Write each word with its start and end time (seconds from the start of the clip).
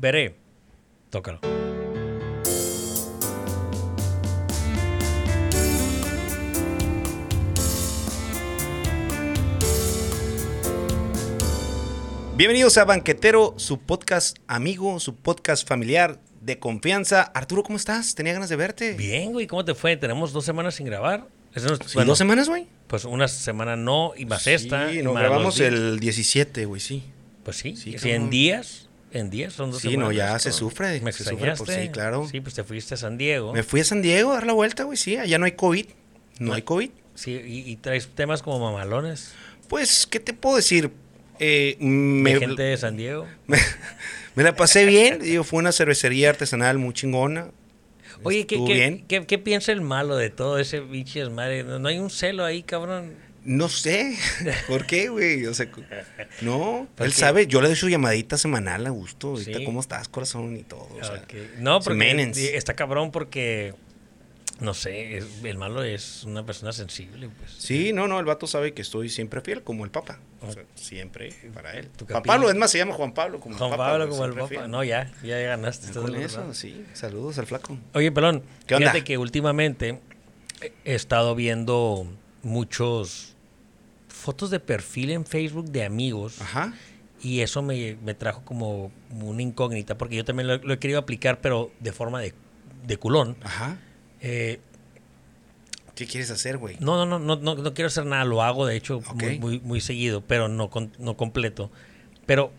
Veré. 0.00 0.34
Tócalo. 1.10 1.40
Bienvenidos 12.36 12.78
a 12.78 12.84
Banquetero, 12.84 13.54
su 13.58 13.80
podcast 13.80 14.38
amigo, 14.46 14.98
su 14.98 15.16
podcast 15.16 15.68
familiar 15.68 16.20
de 16.40 16.58
confianza. 16.58 17.22
Arturo, 17.22 17.62
¿cómo 17.62 17.76
estás? 17.76 18.14
Tenía 18.14 18.32
ganas 18.32 18.48
de 18.48 18.56
verte. 18.56 18.94
Bien, 18.94 19.32
güey, 19.32 19.46
¿cómo 19.46 19.64
te 19.64 19.74
fue? 19.74 19.96
Tenemos 19.96 20.32
dos 20.32 20.44
semanas 20.44 20.74
sin 20.76 20.86
grabar. 20.86 21.26
Sí, 21.54 21.62
bueno, 21.94 22.08
¿Dos 22.10 22.18
semanas, 22.18 22.48
güey? 22.48 22.66
Pues 22.86 23.04
una 23.04 23.28
semana 23.28 23.76
no, 23.76 24.12
y 24.16 24.24
más 24.24 24.46
esta. 24.46 24.90
Sí, 24.90 25.02
nos 25.02 25.14
grabamos 25.14 25.60
el 25.60 26.00
17, 26.00 26.64
güey, 26.64 26.80
sí. 26.80 27.04
Pues 27.44 27.56
sí, 27.58 27.76
Sí, 27.76 27.98
sí, 27.98 28.08
en 28.10 28.14
cabrón. 28.14 28.30
días. 28.30 28.89
En 29.12 29.28
días 29.30 29.52
son 29.54 29.70
dos 29.72 29.80
Sí, 29.82 29.90
semanas. 29.90 30.08
no, 30.10 30.12
ya 30.12 30.38
se 30.38 30.52
sufre, 30.52 31.00
¿Me 31.00 31.12
se 31.12 31.24
sufre 31.24 31.36
por- 31.38 31.48
extrañaste? 31.48 31.82
sí, 31.86 31.88
claro. 31.90 32.28
Sí, 32.30 32.40
pues 32.40 32.54
te 32.54 32.62
fuiste 32.64 32.94
a 32.94 32.96
San 32.96 33.18
Diego. 33.18 33.52
Me 33.52 33.62
fui 33.64 33.80
a 33.80 33.84
San 33.84 34.02
Diego 34.02 34.30
a 34.30 34.34
dar 34.34 34.46
la 34.46 34.52
vuelta, 34.52 34.84
güey, 34.84 34.96
sí. 34.96 35.16
Allá 35.16 35.38
no 35.38 35.46
hay 35.46 35.52
COVID. 35.52 35.86
No 36.38 36.54
hay 36.54 36.62
COVID. 36.62 36.90
Sí, 37.16 37.32
y, 37.32 37.70
y 37.70 37.76
traes 37.76 38.08
temas 38.14 38.42
como 38.42 38.60
mamalones. 38.60 39.32
Pues, 39.68 40.06
¿qué 40.06 40.20
te 40.20 40.32
puedo 40.32 40.56
decir? 40.56 40.90
Eh, 41.40 41.76
me, 41.80 42.34
de 42.34 42.40
gente 42.40 42.62
de 42.62 42.76
San 42.76 42.96
Diego. 42.96 43.26
me, 43.46 43.58
me 44.36 44.42
la 44.44 44.54
pasé 44.54 44.84
bien. 44.86 45.18
Digo, 45.22 45.42
fue 45.44 45.58
una 45.58 45.72
cervecería 45.72 46.30
artesanal 46.30 46.78
muy 46.78 46.94
chingona. 46.94 47.48
Oye, 48.22 48.46
¿qué, 48.46 48.56
qué, 48.64 48.74
bien. 48.74 49.04
qué- 49.08 49.26
qué 49.26 49.38
piensa 49.38 49.72
el 49.72 49.80
malo 49.80 50.16
de 50.16 50.28
todo 50.30 50.58
ese 50.58 50.82
pinche 50.82 51.20
desmadre? 51.20 51.64
¿No, 51.64 51.78
no 51.78 51.88
hay 51.88 51.98
un 51.98 52.10
celo 52.10 52.44
ahí, 52.44 52.62
cabrón? 52.62 53.14
No 53.44 53.68
sé. 53.68 54.16
¿Por 54.68 54.86
qué, 54.86 55.08
güey? 55.08 55.46
O 55.46 55.54
sea, 55.54 55.66
no. 56.42 56.86
¿Por 56.94 57.06
Él 57.06 57.12
qué? 57.12 57.18
sabe, 57.18 57.46
yo 57.46 57.60
le 57.60 57.68
doy 57.68 57.76
su 57.76 57.88
llamadita 57.88 58.36
semanal 58.36 58.86
a 58.86 58.90
gusto. 58.90 59.28
Ahorita, 59.28 59.58
Sí. 59.58 59.64
¿cómo 59.64 59.80
estás, 59.80 60.08
corazón? 60.08 60.56
Y 60.56 60.62
todo. 60.62 60.88
O 61.00 61.04
sea, 61.04 61.14
Ok. 61.14 61.34
No, 61.58 61.80
porque 61.80 62.56
está 62.56 62.74
cabrón 62.74 63.10
porque, 63.10 63.74
no 64.60 64.74
sé, 64.74 65.16
es- 65.16 65.26
el 65.42 65.56
malo 65.56 65.82
es 65.82 66.24
una 66.24 66.44
persona 66.44 66.72
sensible, 66.72 67.30
pues. 67.38 67.52
Sí, 67.58 67.92
no, 67.94 68.08
no, 68.08 68.18
el 68.20 68.26
vato 68.26 68.46
sabe 68.46 68.74
que 68.74 68.82
estoy 68.82 69.08
siempre 69.08 69.40
fiel, 69.40 69.62
como 69.62 69.84
el 69.86 69.90
Papa. 69.90 70.18
O 70.42 70.52
sea, 70.52 70.62
siempre 70.74 71.34
para 71.54 71.72
él. 71.74 71.88
Juan. 72.08 72.22
Pablo, 72.22 72.50
es 72.50 72.56
más, 72.56 72.70
se 72.70 72.76
llama 72.78 72.92
Juan 72.94 73.12
Pablo 73.12 73.40
como 73.40 73.56
Juan 73.56 73.70
el 73.70 73.76
Papa. 73.76 73.90
Pablo 73.90 74.06
güey, 74.08 74.18
como 74.30 74.42
el 74.42 74.48
fiel. 74.48 74.70
No, 74.70 74.84
ya, 74.84 75.10
ya 75.22 75.38
ganaste. 75.38 75.92
Con 75.98 76.14
eso, 76.14 76.40
lado. 76.40 76.54
sí. 76.54 76.84
Saludos 76.92 77.38
al 77.38 77.46
flaco. 77.46 77.78
Oye, 77.94 78.12
pelón, 78.12 78.42
¿Qué 78.66 78.74
onda? 78.74 78.90
fíjate 78.90 79.04
que 79.04 79.16
últimamente 79.18 79.98
he 80.84 80.94
estado 80.94 81.34
viendo 81.34 82.06
muchos 82.42 83.34
fotos 84.08 84.50
de 84.50 84.60
perfil 84.60 85.10
en 85.10 85.24
Facebook 85.24 85.70
de 85.70 85.84
amigos 85.84 86.40
Ajá. 86.40 86.74
y 87.22 87.40
eso 87.40 87.62
me, 87.62 87.96
me 88.04 88.14
trajo 88.14 88.42
como 88.44 88.90
una 89.20 89.42
incógnita 89.42 89.96
porque 89.96 90.16
yo 90.16 90.24
también 90.24 90.46
lo, 90.48 90.56
lo 90.58 90.74
he 90.74 90.78
querido 90.78 90.98
aplicar 90.98 91.40
pero 91.40 91.70
de 91.80 91.92
forma 91.92 92.20
de, 92.20 92.34
de 92.86 92.96
culón. 92.96 93.36
Ajá. 93.42 93.78
Eh, 94.20 94.60
¿Qué 95.94 96.06
quieres 96.06 96.30
hacer, 96.30 96.56
güey? 96.56 96.76
no, 96.80 97.04
no, 97.04 97.18
no, 97.18 97.36
no, 97.36 97.54
no, 97.54 97.74
quiero 97.74 97.88
hacer 97.88 98.06
nada, 98.06 98.24
lo 98.24 98.42
hago 98.42 98.64
de 98.66 98.74
hecho 98.76 99.02
muy, 99.14 99.38
muy, 99.38 99.60
muy 99.60 99.80
seguido, 99.82 100.22
pero 100.22 100.48
no, 100.48 100.70
con- 100.70 100.92
no 100.98 101.16
completo. 101.16 101.70
Pero, 102.24 102.52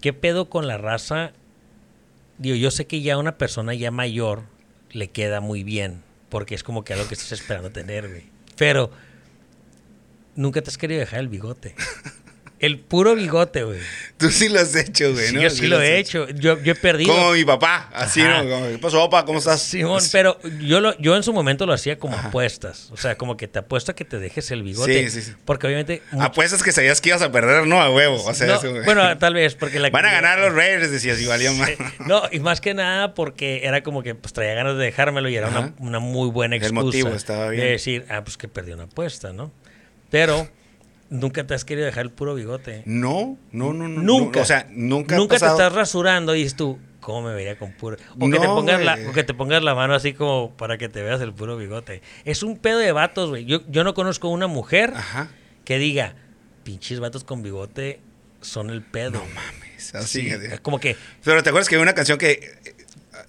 ¿qué 0.00 0.12
pedo 0.12 0.48
con 0.50 0.66
la 0.66 0.76
raza? 0.76 1.32
Digo, 2.38 2.56
yo 2.56 2.70
sé 2.72 2.86
que 2.86 3.00
ya 3.00 3.16
una 3.18 3.38
persona 3.38 3.74
ya 3.74 3.90
mayor 3.92 4.42
le 4.90 5.08
queda 5.08 5.40
muy 5.40 5.62
bien, 5.62 6.02
porque 6.30 6.56
es 6.56 6.64
como 6.64 6.82
que 6.82 6.94
algo 6.94 7.06
que 7.06 7.14
estás 7.14 7.30
esperando 7.30 7.70
tener, 7.70 8.08
güey. 8.08 8.24
Pero, 8.56 8.90
nunca 10.40 10.62
te 10.62 10.70
has 10.70 10.78
querido 10.78 11.00
dejar 11.00 11.20
el 11.20 11.28
bigote. 11.28 11.74
El 12.58 12.78
puro 12.78 13.14
bigote, 13.14 13.62
güey. 13.64 13.80
Tú 14.18 14.30
sí 14.30 14.50
lo 14.50 14.60
has 14.60 14.76
hecho, 14.76 15.14
güey, 15.14 15.28
Sí, 15.28 15.34
¿no? 15.34 15.40
yo 15.40 15.48
sí 15.48 15.66
lo 15.66 15.80
he 15.80 15.98
hecho. 15.98 16.28
Yo, 16.28 16.60
yo 16.62 16.72
he 16.72 16.74
perdido. 16.74 17.10
Como 17.14 17.32
mi 17.32 17.42
papá, 17.42 17.88
así, 17.94 18.20
Ajá. 18.20 18.42
¿no? 18.42 18.50
Como, 18.50 18.66
¿Qué 18.68 18.76
pasó, 18.76 18.98
papá? 19.08 19.24
¿Cómo 19.24 19.38
estás? 19.38 19.62
Simón, 19.62 20.02
pero 20.12 20.38
yo, 20.60 20.80
lo, 20.82 20.94
yo 20.98 21.16
en 21.16 21.22
su 21.22 21.32
momento 21.32 21.64
lo 21.64 21.72
hacía 21.72 21.98
como 21.98 22.18
apuestas. 22.18 22.90
O 22.92 22.98
sea, 22.98 23.16
como 23.16 23.38
que 23.38 23.48
te 23.48 23.60
apuesto 23.60 23.92
a 23.92 23.94
que 23.94 24.04
te 24.04 24.18
dejes 24.18 24.50
el 24.50 24.62
bigote. 24.62 25.08
Sí, 25.08 25.22
sí, 25.22 25.22
sí. 25.30 25.32
Porque 25.46 25.68
obviamente. 25.68 26.02
mucho- 26.12 26.26
Apuestas 26.26 26.62
que 26.62 26.70
sabías 26.72 27.00
que 27.00 27.08
ibas 27.08 27.22
a 27.22 27.32
perder, 27.32 27.66
no, 27.66 27.80
a 27.80 27.88
huevo. 27.90 28.22
O 28.22 28.34
sea, 28.34 28.46
No, 28.48 28.56
eso, 28.56 28.70
güey. 28.70 28.84
bueno, 28.84 29.16
tal 29.16 29.32
vez, 29.32 29.54
porque 29.54 29.80
la 29.80 29.88
Van 29.90 30.04
a 30.04 30.12
ganar 30.12 30.38
los 30.38 30.52
Raiders, 30.52 30.90
decías, 30.90 31.18
y 31.18 31.24
valía 31.24 31.52
más. 31.52 31.70
No, 32.06 32.24
y 32.30 32.40
más 32.40 32.60
que 32.60 32.74
nada 32.74 33.14
porque 33.14 33.62
era 33.64 33.82
como 33.82 34.02
que 34.02 34.14
pues 34.14 34.34
traía 34.34 34.52
ganas 34.52 34.76
de 34.76 34.84
dejármelo 34.84 35.30
y 35.30 35.36
era 35.36 35.48
una, 35.48 35.72
una 35.78 35.98
muy 35.98 36.28
buena 36.28 36.56
El 36.56 36.60
excusa. 36.62 36.82
motivo 36.84 37.08
estaba 37.08 37.48
bien. 37.48 37.64
De 37.64 37.70
decir, 37.70 38.04
ah, 38.10 38.22
pues 38.22 38.36
que 38.36 38.48
perdí 38.48 38.72
una 38.72 38.82
apuesta, 38.82 39.32
¿no? 39.32 39.50
Pero 40.10 40.48
nunca 41.08 41.46
te 41.46 41.54
has 41.54 41.64
querido 41.64 41.86
dejar 41.86 42.04
el 42.04 42.10
puro 42.10 42.34
bigote. 42.34 42.82
No, 42.86 43.38
no, 43.52 43.72
no, 43.72 43.88
no. 43.88 44.02
Nunca. 44.02 44.38
no, 44.40 44.42
o 44.42 44.46
sea, 44.46 44.66
nunca 44.70 45.16
Nunca 45.16 45.38
te 45.38 45.46
estás 45.46 45.72
rasurando 45.72 46.34
y 46.34 46.38
dices 46.42 46.56
tú, 46.56 46.78
¿cómo 47.00 47.28
me 47.28 47.34
vería 47.34 47.58
con 47.58 47.72
puro? 47.72 47.96
O, 48.18 48.30
que 48.30 48.38
te 48.38 48.46
pongas 48.46 48.82
la, 48.84 48.98
o 49.08 49.12
que 49.12 49.24
te 49.24 49.34
pongas 49.34 49.62
la 49.62 49.74
mano 49.74 49.94
así 49.94 50.12
como 50.12 50.56
para 50.56 50.78
que 50.78 50.88
te 50.88 51.02
veas 51.02 51.20
el 51.20 51.32
puro 51.32 51.56
bigote. 51.56 52.02
Es 52.24 52.42
un 52.42 52.58
pedo 52.58 52.78
de 52.78 52.92
vatos, 52.92 53.30
güey. 53.30 53.44
Yo, 53.44 53.60
yo 53.68 53.84
no 53.84 53.94
conozco 53.94 54.28
una 54.28 54.46
mujer 54.46 54.92
Ajá. 54.94 55.30
que 55.64 55.78
diga, 55.78 56.14
pinches 56.64 57.00
vatos 57.00 57.24
con 57.24 57.42
bigote 57.42 58.00
son 58.40 58.70
el 58.70 58.82
pedo. 58.82 59.12
No 59.12 59.24
mames. 59.34 59.94
Así. 59.94 60.22
Sí, 60.22 60.28
que- 60.28 60.54
es 60.54 60.60
como 60.60 60.78
que 60.78 60.96
Pero 61.24 61.42
te 61.42 61.48
acuerdas 61.50 61.68
que 61.68 61.76
hay 61.76 61.82
una 61.82 61.94
canción 61.94 62.18
que 62.18 62.40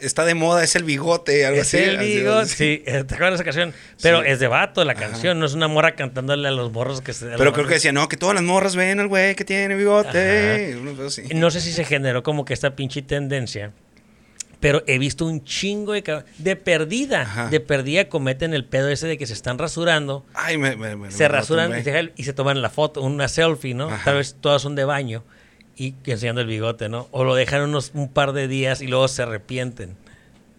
está 0.02 0.26
de 0.26 0.34
moda, 0.36 0.64
es 0.64 0.76
el 0.76 0.84
bigote, 0.84 1.46
algo 1.46 1.62
es 1.62 1.68
así. 1.68 1.78
el 1.78 1.98
bigote. 1.98 2.46
Sí, 2.48 2.84
eh, 2.86 3.04
¿te 3.06 3.16
acuerdas 3.16 3.32
de 3.32 3.36
esa 3.36 3.44
canción? 3.44 3.74
Pero 4.02 4.22
Sí. 4.22 4.28
es 4.30 4.40
de 4.40 4.48
vato 4.48 4.84
la 4.86 4.94
Ajá. 4.94 5.02
canción, 5.10 5.40
no 5.40 5.46
es 5.46 5.54
una 5.54 5.68
morra 5.68 5.96
cantándole 5.96 6.48
a 6.48 6.52
los 6.52 6.72
morros 6.72 7.02
que 7.02 7.14
se. 7.14 7.28
Pero 7.38 7.54
creo 7.54 7.68
que 7.68 7.76
decía, 7.76 7.92
no, 7.92 8.08
que 8.10 8.18
todas 8.18 8.36
las 8.36 8.44
morras 8.44 8.76
ven 8.76 9.00
al 9.00 9.08
güey 9.08 9.36
que 9.36 9.46
tiene 9.46 9.76
bigote. 9.76 10.78
No 11.34 11.52
sé 11.52 11.62
si 11.62 11.72
se 11.72 11.84
generó 11.86 12.24
como 12.24 12.46
que 12.46 12.54
esta 12.54 12.76
pinche 12.76 13.02
tendencia. 13.02 13.72
Pero 14.60 14.84
he 14.86 15.00
visto 15.00 15.26
un 15.26 15.44
chingo 15.44 15.94
de 15.94 16.24
de 16.38 16.56
perdida. 16.56 17.22
Ajá. 17.24 17.48
De 17.50 17.60
perdida 17.60 18.08
cometen 18.10 18.54
el 18.54 18.64
pedo 18.64 18.90
ese 18.90 19.08
de 19.08 19.18
que 19.18 19.26
se 19.26 19.34
están 19.34 19.58
rasurando, 19.58 20.24
Ay, 20.36 20.60
me, 20.60 20.76
me, 20.76 20.96
me- 20.96 21.10
se 21.12 21.28
rasuran 21.28 21.72
y 21.80 21.84
se, 21.84 21.92
dejan- 21.92 22.12
y 22.16 22.24
se 22.26 22.34
toman 22.34 22.62
la 22.62 22.70
foto, 22.70 23.02
una 23.02 23.28
selfie, 23.28 23.74
¿no? 23.74 23.88
Ajá. 23.90 24.02
Tal 24.06 24.18
vez 24.18 24.36
todas 24.40 24.62
son 24.62 24.76
de 24.76 24.84
baño 24.86 25.24
y 25.76 25.96
enseñando 26.06 26.42
el 26.42 26.48
bigote, 26.48 26.90
¿no? 26.90 27.08
O 27.12 27.24
lo 27.24 27.36
dejan 27.36 27.62
unos 27.62 27.92
un 27.94 28.10
par 28.12 28.34
de 28.34 28.48
días 28.48 28.82
y 28.82 28.88
luego 28.88 29.08
se 29.08 29.24
arrepienten. 29.24 29.96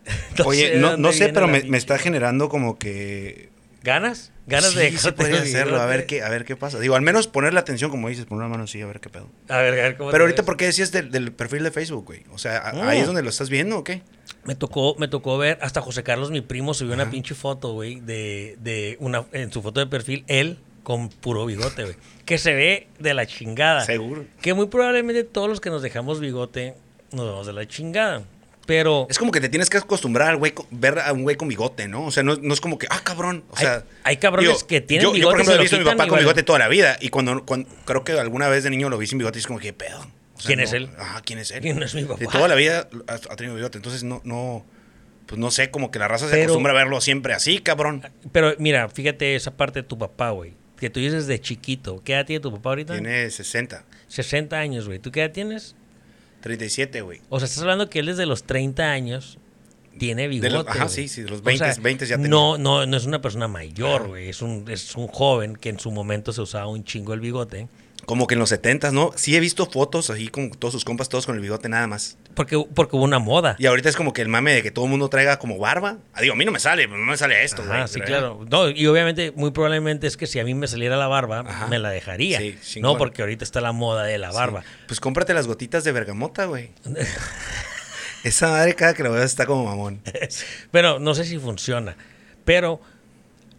Oye, 0.45 0.77
no, 0.79 0.97
no 0.97 1.13
sé, 1.13 1.29
pero 1.29 1.47
la 1.47 1.53
me, 1.53 1.63
me 1.65 1.79
está 1.79 1.99
generando 1.99 2.49
como 2.49 2.79
que... 2.79 3.51
¿Ganas? 3.85 4.31
¿Ganas 4.47 4.71
sí, 4.73 4.79
de 4.79 4.97
sí 4.97 5.11
podría 5.13 5.41
hacerlo, 5.41 5.81
a 5.81 5.87
ver, 5.87 6.07
qué, 6.07 6.23
a 6.23 6.29
ver 6.29 6.45
qué 6.45 6.55
pasa. 6.57 6.79
Digo, 6.79 6.95
al 6.95 7.03
menos 7.03 7.27
ponerle 7.27 7.59
atención, 7.59 7.91
como 7.91 8.09
dices, 8.09 8.27
poner 8.27 8.45
la 8.45 8.49
mano 8.49 8.65
así, 8.65 8.81
a 8.81 8.87
ver 8.87 9.01
qué 9.01 9.09
pedo. 9.11 9.29
A 9.49 9.59
ver, 9.59 9.73
a 9.73 9.83
ver 9.83 9.97
cómo 9.97 10.11
Pero 10.11 10.23
ahorita, 10.25 10.43
ves. 10.43 10.47
¿por 10.47 10.57
qué 10.57 10.67
decías 10.67 10.93
del, 10.93 11.11
del 11.11 11.33
perfil 11.33 11.65
de 11.65 11.71
Facebook, 11.73 12.05
güey? 12.07 12.23
O 12.33 12.39
sea, 12.39 12.59
a- 12.59 12.73
Mm. 12.73 12.89
¿ahí 12.89 12.99
es 13.01 13.07
donde 13.07 13.23
lo 13.23 13.29
estás 13.31 13.51
viendo 13.51 13.79
o 13.79 13.85
qué? 13.85 14.03
Me 14.45 14.55
tocó, 14.55 14.95
me 14.99 15.09
tocó 15.09 15.37
ver, 15.39 15.59
hasta 15.63 15.81
José 15.81 16.03
Carlos, 16.05 16.31
mi 16.31 16.41
primo, 16.43 16.75
subió 16.75 16.95
una 16.95 17.11
pinche 17.11 17.35
foto, 17.35 17.73
güey, 17.73 17.99
de, 18.01 18.57
de 18.61 18.97
una, 19.01 19.25
en 19.33 19.53
su 19.53 19.63
foto 19.63 19.81
de 19.81 19.87
perfil, 19.87 20.25
él 20.29 20.59
con 20.83 21.09
puro 21.09 21.47
bigote, 21.47 21.85
güey. 21.85 21.97
Que 22.25 22.39
se 22.39 22.55
ve 22.55 22.89
de 22.99 23.15
la 23.15 23.27
chingada. 23.27 23.85
Seguro. 23.85 24.25
Que 24.41 24.55
muy 24.55 24.67
probablemente 24.67 25.25
todos 25.25 25.49
los 25.49 25.61
que 25.61 25.71
nos 25.71 25.83
dejamos 25.83 26.21
bigote 26.21 26.75
nos 27.13 27.27
vemos 27.27 27.47
de 27.47 27.53
la 27.53 27.67
chingada. 27.67 28.23
Pero 28.67 29.07
Es 29.11 29.19
como 29.19 29.33
que 29.33 29.41
te 29.41 29.49
tienes 29.49 29.69
que 29.69 29.77
acostumbrar 29.77 30.29
al 30.29 30.37
güey, 30.37 30.55
ver 30.71 31.01
a 31.01 31.13
un 31.13 31.25
güey 31.25 31.37
con 31.37 31.49
bigote, 31.49 31.89
¿no? 31.89 32.07
O 32.07 32.11
sea, 32.11 32.23
no, 32.23 32.37
no 32.37 32.55
es 32.55 32.61
como 32.61 32.79
que, 32.79 32.87
ah, 32.91 33.01
cabrón. 33.03 33.45
O 33.51 33.57
sea, 33.57 33.85
hay 34.05 34.19
cabrones 34.19 34.63
que 34.65 34.81
tienen 34.81 35.05
yo, 35.07 35.13
bigote 35.13 35.21
Yo, 35.21 35.31
por 35.31 35.41
ejemplo, 35.41 35.61
he 35.61 35.63
visto 35.63 35.77
a 35.77 35.79
mi 35.81 35.85
papá 35.85 36.07
con 36.07 36.19
bigote 36.19 36.43
toda 36.43 36.61
la 36.61 36.69
vida. 36.69 36.97
Y 37.01 37.09
cuando, 37.09 37.45
cuando- 37.45 37.69
creo 37.85 38.05
que 38.05 38.13
alguna 38.13 38.49
vez 38.49 38.63
de 38.65 38.71
niño 38.71 38.89
lo 38.89 38.99
vi 38.99 39.07
sin 39.09 39.19
bigote 39.19 39.39
y 39.39 39.41
es 39.41 39.47
como 39.47 39.59
que, 39.59 39.69
¿qué 39.69 39.73
pedo? 39.73 39.99
O 40.37 40.41
sea, 40.41 40.47
¿Quién 40.47 40.59
no- 40.61 40.65
es 40.65 40.73
él? 40.73 40.91
Ajá, 40.97 41.23
¿quién 41.23 41.41
es 41.41 41.51
él? 41.51 41.61
¿Quién 41.61 41.83
es 41.83 41.95
mi 41.95 42.05
papá? 42.05 42.21
De 42.21 42.27
toda 42.29 42.47
la 42.47 42.55
vida 42.55 42.89
ha, 43.09 43.37
tenido 43.37 43.57
bigote. 43.57 43.79
Entonces, 43.79 44.05
no, 44.05 44.21
no, 44.25 44.65
pues 45.27 45.41
no 45.41 45.51
sé, 45.51 45.71
como 45.71 45.91
que 45.91 45.99
la 45.99 46.07
raza 46.07 46.29
se 46.29 46.43
acostumbra 46.43 46.73
a 46.73 46.77
verlo 46.77 47.01
siempre 47.01 47.35
así, 47.35 47.59
cabrón. 47.59 48.09
Pero 48.31 48.55
mira, 48.59 48.89
fíjate 48.89 49.35
esa 49.35 49.57
parte 49.57 49.83
de 49.83 49.89
tu 49.89 49.99
papá, 49.99 50.31
güey. 50.31 50.55
Que 50.83 50.91
tú 50.91 50.99
dices 50.99 51.29
de 51.29 51.41
chiquito. 51.41 52.03
¿Qué 52.05 52.13
edad 52.15 52.27
tiene 52.27 52.41
tu 52.41 52.51
papá 52.51 52.71
ahorita? 52.71 52.95
Tiene 52.95 53.31
60, 53.31 53.85
60 54.09 54.59
años, 54.59 54.89
güey. 54.89 54.99
¿Tú 54.99 55.13
qué 55.13 55.21
edad 55.23 55.31
tienes? 55.31 55.77
37, 56.41 57.03
güey. 57.03 57.21
O 57.29 57.39
sea, 57.39 57.47
estás 57.47 57.63
hablando 57.63 57.89
que 57.89 58.01
él 58.01 58.07
desde 58.07 58.27
los 58.27 58.43
30 58.43 58.91
años 58.91 59.39
tiene 59.97 60.27
bigote. 60.27 60.51
los- 60.51 60.67
ajá, 60.67 60.89
sí, 60.89 61.07
sí, 61.07 61.23
de 61.23 61.31
los 61.31 61.39
O 61.39 61.43
20, 61.45 61.81
20 61.81 62.05
ya 62.07 62.17
tenía. 62.17 62.29
No, 62.31 62.59
no, 62.59 62.85
no 62.85 62.97
es 62.97 63.05
una 63.05 63.23
persona 63.23 63.47
mayor, 63.47 64.09
güey. 64.09 64.29
Es 64.29 64.43
un, 64.43 64.69
es 64.69 64.97
un 64.97 65.07
joven 65.07 65.55
que 65.55 65.69
en 65.69 65.79
su 65.79 65.93
momento 65.93 66.33
se 66.33 66.41
usaba 66.41 66.67
un 66.67 66.83
chingo 66.83 67.15
el 67.15 67.21
bigote. 67.21 67.69
Como 68.05 68.27
que 68.27 68.35
en 68.35 68.41
los 68.41 68.49
70, 68.49 68.91
¿no? 68.91 69.13
Sí 69.15 69.37
he 69.37 69.39
visto 69.39 69.67
fotos 69.67 70.11
así 70.11 70.27
con 70.27 70.51
todos 70.51 70.73
sus 70.73 70.85
compas, 70.85 71.09
todos 71.09 71.27
con 71.27 71.37
el 71.37 71.41
bigote 71.43 71.69
nada 71.69 71.87
más. 71.87 72.17
Porque, 72.35 72.65
porque 72.75 72.97
hubo 72.97 73.05
una 73.05 73.19
moda. 73.19 73.57
Y 73.59 73.67
ahorita 73.67 73.89
es 73.89 73.97
como 73.97 74.13
que 74.13 74.23
el 74.23 74.29
mame 74.29 74.55
de 74.55 74.63
que 74.63 74.71
todo 74.71 74.85
el 74.87 74.91
mundo 74.91 75.09
traiga 75.09 75.39
como 75.39 75.59
barba. 75.59 75.99
Ah, 76.15 76.21
digo, 76.23 76.33
a 76.35 76.37
mí 76.37 76.45
no 76.45 76.53
me 76.53 76.59
sale, 76.61 76.87
no 76.87 76.97
me 76.97 77.17
sale 77.17 77.45
esto, 77.45 77.63
Ajá, 77.63 77.79
güey. 77.79 77.89
sí, 77.89 78.01
claro. 78.01 78.45
No, 78.51 78.71
y 78.71 78.87
obviamente, 78.87 79.33
muy 79.37 79.51
probablemente 79.51 80.07
es 80.07 80.17
que 80.17 80.27
si 80.27 80.39
a 80.41 80.45
mí 80.45 80.55
me 80.55 80.67
saliera 80.67 80.97
la 80.97 81.09
barba, 81.09 81.41
Ajá. 81.47 81.67
me 81.67 81.79
la 81.79 81.91
dejaría. 81.91 82.39
Sí, 82.39 82.59
chingón. 82.63 82.93
no, 82.93 82.99
porque 82.99 83.23
ahorita 83.23 83.45
está 83.45 83.61
la 83.61 83.73
moda 83.73 84.05
de 84.05 84.19
la 84.19 84.31
sí. 84.31 84.37
barba. 84.37 84.63
Pues 84.87 85.01
cómprate 85.01 85.35
las 85.35 85.47
gotitas 85.47 85.85
de 85.85 85.93
bergamota, 85.93 86.47
güey. 86.47 86.71
Esa 88.25 88.49
madre 88.49 88.75
cada 88.75 88.95
que 88.95 89.03
lo 89.03 89.13
veas 89.13 89.25
está 89.27 89.47
como 89.47 89.65
mamón. 89.65 90.01
Pero 90.71 90.99
no 90.99 91.15
sé 91.15 91.25
si 91.25 91.39
funciona. 91.39 91.97
Pero 92.45 92.81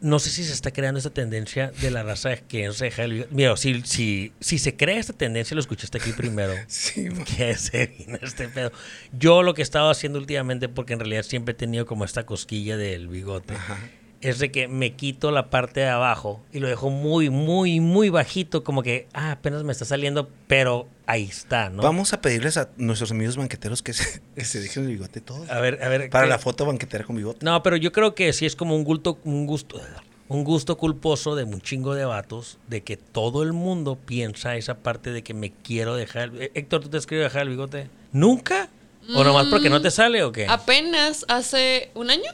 no 0.04 0.20
sé 0.20 0.30
si 0.30 0.44
se 0.44 0.52
está 0.52 0.72
creando 0.72 0.98
esta 0.98 1.12
tendencia 1.12 1.72
de 1.82 1.90
la 1.90 2.04
raza 2.04 2.36
que 2.36 2.68
no 2.68 2.74
se 2.74 2.86
deja 2.86 3.06
el 3.06 3.14
bigote. 3.14 3.34
Mira, 3.34 3.56
si, 3.56 3.82
si, 3.84 4.34
si 4.42 4.60
se 4.60 4.76
crea 4.76 5.00
esta 5.00 5.14
tendencia, 5.14 5.56
lo 5.56 5.62
escuchaste 5.62 5.98
aquí 5.98 6.12
primero. 6.12 6.54
Sí, 6.68 7.08
que 7.38 7.56
se 7.56 7.88
vino 7.88 8.20
este 8.22 8.50
pedo. 8.50 8.72
Yo 9.14 9.44
lo 9.44 9.54
que 9.54 9.62
he 9.62 9.64
estado 9.64 9.90
haciendo 9.90 10.20
últimamente, 10.20 10.68
porque 10.68 10.94
en 10.94 11.00
realidad 11.00 11.24
siempre 11.24 11.54
he 11.54 11.56
tenido 11.56 11.86
como 11.86 12.04
esta 12.04 12.26
cosquilla 12.26 12.76
del 12.76 13.08
bigote, 13.08 13.54
Ajá. 13.54 13.80
Es 14.24 14.40
de 14.40 14.52
que 14.52 14.68
me 14.68 14.94
quito 14.94 15.32
la 15.32 15.50
parte 15.50 15.82
de 15.82 15.90
abajo 15.90 16.42
y 16.54 16.60
lo 16.60 16.68
dejo 16.70 16.90
muy, 16.90 17.30
muy, 17.30 17.82
muy 17.82 18.10
bajito, 18.10 18.64
como 18.64 18.82
que, 18.82 19.08
ah, 19.14 19.32
apenas 19.32 19.64
me 19.64 19.74
está 19.74 19.84
saliendo, 19.84 20.30
pero 20.48 20.88
ahí 21.06 21.26
está, 21.26 21.70
¿no? 21.70 21.84
Vamos 21.84 22.14
a 22.14 22.22
pedirles 22.22 22.56
a 22.58 22.70
nuestros 22.78 23.12
amigos 23.12 23.36
banqueteros 23.36 23.84
que 23.84 23.92
se, 23.94 24.22
que 24.36 24.46
se 24.46 24.62
dejen 24.62 24.84
el 24.84 24.92
bigote 24.92 25.20
todo. 25.20 25.46
A 25.52 25.60
ver, 25.60 25.84
a 25.84 25.90
ver. 25.90 26.10
Para 26.10 26.26
¿qué? 26.26 26.30
la 26.30 26.40
foto 26.40 26.66
banquetera 26.66 27.04
con 27.04 27.18
bigote. 27.18 27.46
No, 27.46 27.62
pero 27.64 27.76
yo 27.76 27.92
creo 27.92 28.16
que 28.16 28.32
sí 28.32 28.46
es 28.46 28.56
como 28.56 28.76
un 28.76 28.86
gusto, 28.86 29.20
un 29.26 29.46
gusto, 29.46 29.82
un 30.30 30.44
gusto 30.44 30.78
culposo 30.78 31.36
de 31.36 31.44
un 31.44 31.62
chingo 31.62 31.94
de 31.94 32.06
vatos, 32.06 32.60
de 32.68 32.82
que 32.82 32.96
todo 32.96 33.44
el 33.44 33.52
mundo 33.52 33.98
piensa 33.98 34.56
esa 34.56 34.76
parte 34.76 35.12
de 35.12 35.22
que 35.22 35.34
me 35.34 35.52
quiero 35.52 35.96
dejar. 35.96 36.32
Eh, 36.40 36.52
Héctor, 36.54 36.82
¿tú 36.82 36.90
te 36.90 36.98
has 36.98 37.06
querido 37.06 37.26
dejar 37.26 37.44
el 37.44 37.50
bigote? 37.50 37.90
¿Nunca? 38.14 38.70
¿O 39.16 39.24
nomás 39.24 39.48
porque 39.48 39.70
no 39.70 39.82
te 39.82 39.92
sale 39.92 40.24
o 40.24 40.32
qué? 40.32 40.48
Apenas 40.48 41.26
hace 41.28 41.92
un 41.94 42.10
año, 42.10 42.32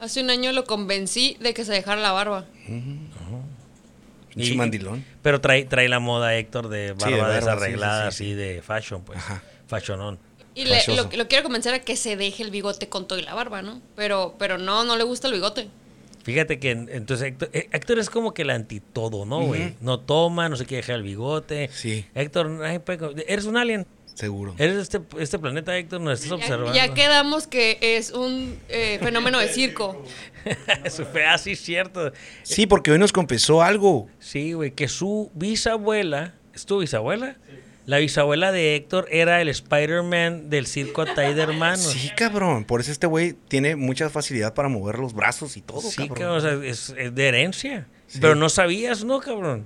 hace 0.00 0.22
un 0.22 0.30
año 0.30 0.52
lo 0.52 0.64
convencí 0.64 1.36
de 1.40 1.54
que 1.54 1.64
se 1.64 1.72
dejara 1.72 2.00
la 2.00 2.12
barba. 2.12 2.46
Y- 4.36 4.54
mandilón. 4.54 5.04
Pero 5.22 5.40
trae, 5.40 5.64
trae 5.64 5.88
la 5.88 5.98
moda, 5.98 6.36
Héctor, 6.36 6.68
de 6.68 6.92
barba 6.92 7.06
Sí, 7.06 7.12
de 7.14 7.20
barba, 7.20 7.34
desarreglada, 7.34 8.10
sí, 8.10 8.16
sí, 8.18 8.24
sí, 8.24 8.30
así 8.30 8.34
de 8.34 8.62
fashion, 8.62 9.02
pues. 9.02 9.18
Ajá. 9.18 9.42
Fashionón. 9.66 10.18
Y 10.54 10.64
le- 10.64 10.82
lo, 10.96 11.08
lo 11.16 11.28
quiero 11.28 11.42
convencer 11.44 11.74
a 11.74 11.78
que 11.80 11.96
se 11.96 12.16
deje 12.16 12.42
el 12.42 12.50
bigote 12.50 12.88
con 12.88 13.06
todo 13.06 13.18
y 13.18 13.22
la 13.22 13.34
barba, 13.34 13.62
¿no? 13.62 13.80
Pero, 13.96 14.34
pero 14.38 14.58
no, 14.58 14.84
no 14.84 14.96
le 14.96 15.04
gusta 15.04 15.28
el 15.28 15.34
bigote. 15.34 15.68
Fíjate 16.22 16.58
que 16.58 16.70
en- 16.72 16.88
entonces 16.92 17.28
Héctor, 17.28 17.50
eh, 17.52 17.68
Héctor 17.72 17.98
es 17.98 18.10
como 18.10 18.34
que 18.34 18.42
el 18.42 18.50
antitodo, 18.50 19.24
¿no, 19.24 19.40
güey? 19.46 19.74
No 19.80 20.00
toma, 20.00 20.48
no 20.48 20.56
se 20.56 20.66
quiere 20.66 20.82
dejar 20.82 20.96
el 20.96 21.02
bigote. 21.02 21.70
Sí. 21.72 22.04
Héctor, 22.14 22.62
ay, 22.64 22.78
pues, 22.80 22.98
eres 23.26 23.44
un 23.46 23.56
alien. 23.56 23.86
Seguro. 24.20 24.54
Eres 24.58 24.76
este, 24.76 25.00
este 25.18 25.38
planeta, 25.38 25.76
Héctor, 25.76 26.00
nos 26.02 26.22
estás 26.22 26.28
Ya, 26.28 26.34
observando. 26.36 26.74
ya 26.74 26.94
quedamos 26.94 27.46
que 27.46 27.78
es 27.80 28.10
un 28.12 28.58
eh, 28.68 28.98
fenómeno 29.02 29.38
de 29.38 29.48
circo. 29.48 30.04
Eso 30.84 31.06
fue 31.06 31.24
así, 31.26 31.56
cierto. 31.56 32.12
Sí, 32.42 32.66
porque 32.66 32.90
hoy 32.92 32.98
nos 32.98 33.12
confesó 33.12 33.62
algo. 33.62 34.08
Sí, 34.18 34.52
güey, 34.52 34.72
que 34.72 34.88
su 34.88 35.30
bisabuela, 35.34 36.34
¿es 36.54 36.66
tu 36.66 36.78
bisabuela? 36.80 37.36
La 37.86 37.96
bisabuela 37.98 38.52
de 38.52 38.76
Héctor 38.76 39.08
era 39.10 39.40
el 39.40 39.48
Spider-Man 39.48 40.50
del 40.50 40.66
circo 40.66 41.02
Atay 41.02 41.34
de 41.34 41.42
Hermanos. 41.44 41.80
Sí, 41.80 42.10
cabrón. 42.16 42.64
Por 42.64 42.80
eso 42.82 42.92
este 42.92 43.06
güey 43.06 43.32
tiene 43.48 43.74
mucha 43.74 44.10
facilidad 44.10 44.54
para 44.54 44.68
mover 44.68 44.98
los 44.98 45.14
brazos 45.14 45.56
y 45.56 45.62
todo, 45.62 45.80
Sí, 45.80 45.96
cabrón. 46.08 46.18
cabrón, 46.18 46.36
o 46.36 46.40
sea, 46.40 46.68
es, 46.70 46.94
es 46.96 47.14
de 47.14 47.26
herencia. 47.28 47.86
Sí. 48.06 48.18
Pero 48.20 48.34
no 48.34 48.48
sabías, 48.48 49.02
¿no, 49.02 49.18
cabrón? 49.20 49.64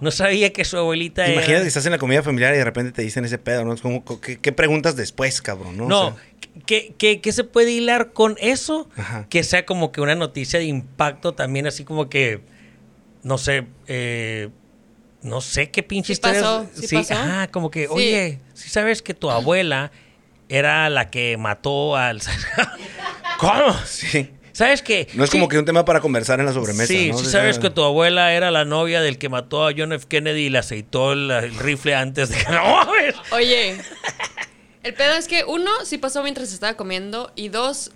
No 0.00 0.10
sabía 0.10 0.52
que 0.52 0.64
su 0.64 0.76
abuelita 0.76 1.22
Imagínate 1.22 1.46
que 1.46 1.52
era... 1.58 1.66
estás 1.66 1.86
en 1.86 1.92
la 1.92 1.98
comida 1.98 2.22
familiar 2.22 2.54
y 2.54 2.58
de 2.58 2.64
repente 2.64 2.92
te 2.92 3.02
dicen 3.02 3.24
ese 3.24 3.38
pedo, 3.38 3.64
¿no? 3.64 3.72
Es 3.72 3.80
como, 3.80 4.04
¿qué, 4.20 4.38
qué 4.38 4.52
preguntas 4.52 4.96
después, 4.96 5.40
cabrón? 5.42 5.76
No, 5.76 5.88
No, 5.88 6.06
O 6.08 6.10
sea, 6.12 6.22
¿qué, 6.66 6.94
qué, 6.98 7.20
qué 7.20 7.32
se 7.32 7.44
puede 7.44 7.70
hilar 7.72 8.12
con 8.12 8.36
eso? 8.40 8.88
Ajá. 8.96 9.26
Que 9.30 9.42
sea 9.42 9.64
como 9.66 9.92
que 9.92 10.00
una 10.00 10.14
noticia 10.14 10.58
de 10.58 10.66
impacto 10.66 11.34
también, 11.34 11.66
así 11.66 11.84
como 11.84 12.08
que, 12.10 12.40
no 13.22 13.38
sé, 13.38 13.66
eh, 13.86 14.50
no 15.22 15.40
sé 15.40 15.70
qué 15.70 15.82
pinche 15.82 16.08
Sí 16.08 16.12
historia. 16.14 16.40
pasó, 16.40 16.66
sí 16.74 16.94
pasó. 16.94 17.14
ajá, 17.14 17.48
como 17.50 17.70
que, 17.70 17.84
Sí. 17.86 17.92
oye, 17.92 18.40
si 18.54 18.68
sabes 18.68 19.00
que 19.02 19.14
tu 19.14 19.30
abuela 19.30 19.90
era 20.48 20.88
la 20.90 21.10
que 21.10 21.36
mató 21.38 21.96
al... 21.96 22.20
¿Cómo? 23.38 23.72
sí. 23.84 24.30
¿Sabes 24.56 24.80
que 24.80 25.06
No 25.12 25.22
es 25.22 25.28
como 25.30 25.48
que 25.48 25.58
un 25.58 25.66
tema 25.66 25.84
para 25.84 26.00
conversar 26.00 26.40
en 26.40 26.46
la 26.46 26.52
sobremesa, 26.54 26.86
Sí, 26.86 27.10
¿no? 27.10 27.18
sí 27.18 27.26
sabes 27.26 27.58
que 27.58 27.68
tu 27.68 27.82
abuela 27.84 28.32
era 28.32 28.50
la 28.50 28.64
novia 28.64 29.02
del 29.02 29.18
que 29.18 29.28
mató 29.28 29.66
a 29.66 29.72
John 29.76 29.92
F. 29.92 30.06
Kennedy 30.08 30.46
y 30.46 30.48
le 30.48 30.56
aceitó 30.56 31.12
el, 31.12 31.30
el 31.30 31.54
rifle 31.58 31.94
antes 31.94 32.30
de 32.30 32.36
que... 32.38 32.44
¡No 32.52 32.62
mames! 32.62 33.14
Oye, 33.32 33.76
el 34.82 34.94
pedo 34.94 35.12
es 35.14 35.28
que 35.28 35.44
uno 35.44 35.70
sí 35.84 35.98
pasó 35.98 36.22
mientras 36.22 36.54
estaba 36.54 36.72
comiendo 36.74 37.30
y 37.36 37.50
dos, 37.50 37.90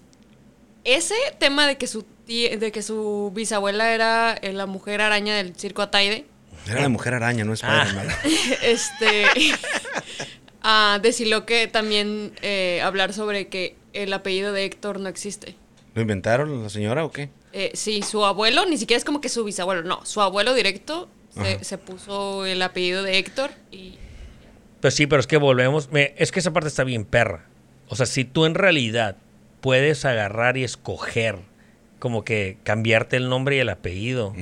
ese 0.84 1.14
tema 1.38 1.66
de 1.66 1.78
que 1.78 1.86
su 1.86 2.02
tía- 2.26 2.58
de 2.58 2.70
que 2.72 2.82
su 2.82 3.32
bisabuela 3.34 3.94
era 3.94 4.34
eh, 4.42 4.52
la 4.52 4.66
mujer 4.66 5.00
araña 5.00 5.36
del 5.36 5.54
circo 5.56 5.80
Ataide, 5.80 6.26
Era 6.68 6.82
la 6.82 6.88
mujer 6.90 7.14
araña, 7.14 7.42
no 7.44 7.54
es 7.54 7.64
Ah. 7.64 7.84
Spider-Man. 7.86 8.16
este 8.62 9.24
ah, 10.62 10.98
deciló 11.02 11.46
que 11.46 11.68
también 11.68 12.32
eh, 12.42 12.80
hablar 12.84 13.12
sobre 13.14 13.48
que 13.48 13.76
el 13.92 14.12
apellido 14.12 14.52
de 14.52 14.64
Héctor 14.66 15.00
no 15.00 15.08
existe. 15.08 15.54
¿Lo 16.00 16.02
inventaron 16.02 16.62
la 16.62 16.70
señora 16.70 17.04
o 17.04 17.12
qué? 17.12 17.28
Eh, 17.52 17.72
sí, 17.74 18.00
su 18.00 18.24
abuelo, 18.24 18.64
ni 18.64 18.78
siquiera 18.78 18.96
es 18.96 19.04
como 19.04 19.20
que 19.20 19.28
su 19.28 19.44
bisabuelo, 19.44 19.82
no, 19.82 20.02
su 20.06 20.22
abuelo 20.22 20.54
directo 20.54 21.10
se, 21.60 21.76
puso 21.76 22.46
el 22.46 22.62
apellido 22.62 23.02
de 23.02 23.18
Héctor 23.18 23.50
y 23.70 23.96
Pues 24.80 24.94
sí, 24.94 25.06
pero 25.06 25.20
es 25.20 25.26
que 25.26 25.36
volvemos. 25.36 25.92
me- 25.92 26.14
es 26.16 26.32
que 26.32 26.40
esa 26.40 26.52
parte 26.54 26.68
está 26.68 26.84
bien 26.84 27.04
perra. 27.04 27.46
O 27.88 27.96
sea, 27.96 28.06
si 28.06 28.24
tú 28.24 28.46
en 28.46 28.54
realidad 28.54 29.16
puedes 29.60 30.04
agarrar 30.06 30.56
y 30.56 30.64
escoger, 30.64 31.36
como 31.98 32.24
que 32.24 32.56
cambiarte 32.62 33.16
el 33.18 33.28
nombre 33.28 33.56
y 33.56 33.58
el 33.58 33.68
apellido. 33.68 34.32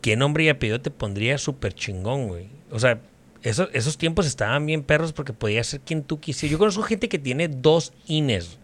¿qué 0.00 0.16
nombre 0.16 0.44
y 0.44 0.48
apellido 0.48 0.80
te 0.80 0.90
pondría 0.90 1.36
súper 1.36 1.74
chingón, 1.74 2.28
güey? 2.28 2.46
O 2.70 2.78
sea, 2.78 3.00
esos, 3.42 3.68
esos 3.74 3.98
tiempos 3.98 4.26
estaban 4.26 4.64
bien 4.64 4.82
perros 4.84 5.12
porque 5.12 5.32
podía 5.34 5.62
ser 5.64 5.80
quien 5.80 6.02
tú 6.02 6.18
quisieras. 6.18 6.52
Yo 6.52 6.58
conozco 6.58 6.82
gente 6.82 7.08
que 7.10 7.18
tiene 7.18 7.48
dos 7.48 7.92
INES. 8.06 8.58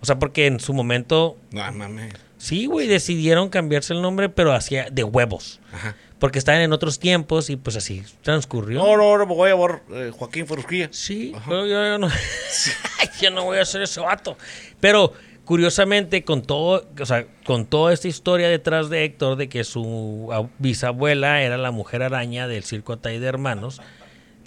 O 0.00 0.06
sea, 0.06 0.18
porque 0.18 0.46
en 0.46 0.60
su 0.60 0.72
momento, 0.74 1.36
No, 1.50 1.70
mames. 1.72 2.14
sí, 2.36 2.66
güey, 2.66 2.86
decidieron 2.86 3.48
cambiarse 3.48 3.92
el 3.94 4.02
nombre, 4.02 4.28
pero 4.28 4.52
hacia 4.52 4.90
de 4.90 5.04
huevos. 5.04 5.60
Ajá. 5.72 5.96
Porque 6.18 6.38
estaban 6.40 6.60
en 6.62 6.72
otros 6.72 6.98
tiempos 6.98 7.48
y 7.48 7.56
pues 7.56 7.76
así 7.76 8.02
transcurrió. 8.22 8.80
No, 8.80 8.96
no, 8.96 9.18
no, 9.18 9.26
me 9.26 9.34
voy 9.34 9.50
a 9.50 9.54
llevar 9.54 9.82
eh, 9.92 10.10
Joaquín 10.16 10.46
Forusquilla. 10.46 10.88
Sí, 10.90 11.32
pero 11.46 11.64
yo, 11.66 11.84
yo 11.84 11.98
no, 11.98 12.08
yo 13.20 13.30
no 13.30 13.44
voy 13.44 13.58
a 13.58 13.64
ser 13.64 13.82
ese 13.82 14.00
vato. 14.00 14.36
Pero 14.80 15.12
curiosamente, 15.44 16.24
con 16.24 16.42
todo, 16.42 16.86
o 17.00 17.06
sea, 17.06 17.26
con 17.46 17.66
toda 17.66 17.92
esta 17.92 18.06
historia 18.08 18.48
detrás 18.48 18.90
de 18.90 19.04
Héctor, 19.04 19.36
de 19.36 19.48
que 19.48 19.64
su 19.64 20.28
bisabuela 20.58 21.40
era 21.42 21.56
la 21.56 21.70
mujer 21.70 22.02
araña 22.02 22.46
del 22.48 22.64
circo 22.64 22.92
Atay 22.94 23.18
de 23.18 23.26
Hermanos, 23.26 23.80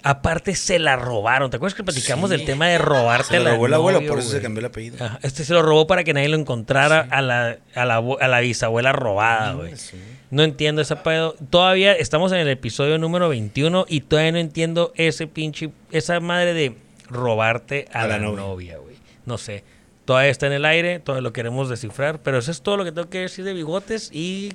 aparte 0.02 0.54
se 0.54 0.78
la 0.78 0.96
robaron. 0.96 1.50
¿Te 1.50 1.56
acuerdas 1.56 1.74
que 1.74 1.84
platicamos 1.84 2.30
Sí. 2.30 2.36
del 2.36 2.46
tema 2.46 2.66
de 2.68 2.78
robarte 2.78 3.28
Se 3.36 3.40
la 3.40 3.52
robó 3.52 3.66
el 3.66 3.74
abuelo, 3.74 3.98
novio, 3.98 4.10
por 4.10 4.18
eso 4.18 4.28
se 4.28 4.34
güey? 4.36 4.42
cambió 4.42 4.60
el 4.60 4.66
apellido. 4.66 5.04
Ajá, 5.04 5.18
Este 5.22 5.44
se 5.44 5.52
lo 5.54 5.62
robó 5.62 5.86
para 5.86 6.04
que 6.04 6.12
nadie 6.14 6.28
lo 6.28 6.36
encontrara 6.36 7.06
a, 7.10 7.22
la, 7.22 7.58
a, 7.74 7.84
la, 7.84 7.96
abu- 7.96 8.18
a 8.20 8.28
la 8.28 8.40
bisabuela 8.40 8.92
robada, 8.92 9.52
güey. 9.54 9.76
Sí. 9.76 9.96
No 10.30 10.42
entiendo 10.42 10.80
ese 10.82 10.96
pedo. 10.96 11.34
Todavía 11.50 11.92
estamos 11.92 12.32
en 12.32 12.38
el 12.38 12.48
episodio 12.48 12.98
número 12.98 13.28
21 13.28 13.84
y 13.88 14.00
todavía 14.00 14.32
no 14.32 14.38
entiendo 14.38 14.92
ese 14.96 15.26
pinche, 15.26 15.70
esa 15.90 16.18
madre 16.20 16.54
de 16.54 16.74
robarte 17.08 17.88
a, 17.92 18.02
A 18.02 18.06
la, 18.06 18.18
la 18.18 18.26
novia. 18.30 18.78
güey. 18.78 18.96
No 19.26 19.38
sé. 19.38 19.62
Todavía 20.04 20.30
está 20.30 20.46
en 20.48 20.52
el 20.54 20.64
aire, 20.64 20.98
todavía 20.98 21.22
lo 21.22 21.32
queremos 21.32 21.68
descifrar, 21.68 22.18
pero 22.20 22.38
eso 22.38 22.50
es 22.50 22.62
todo 22.62 22.76
lo 22.76 22.84
que 22.84 22.90
tengo 22.92 23.08
que 23.08 23.18
decir 23.20 23.44
de 23.44 23.52
bigotes 23.54 24.10
y 24.12 24.52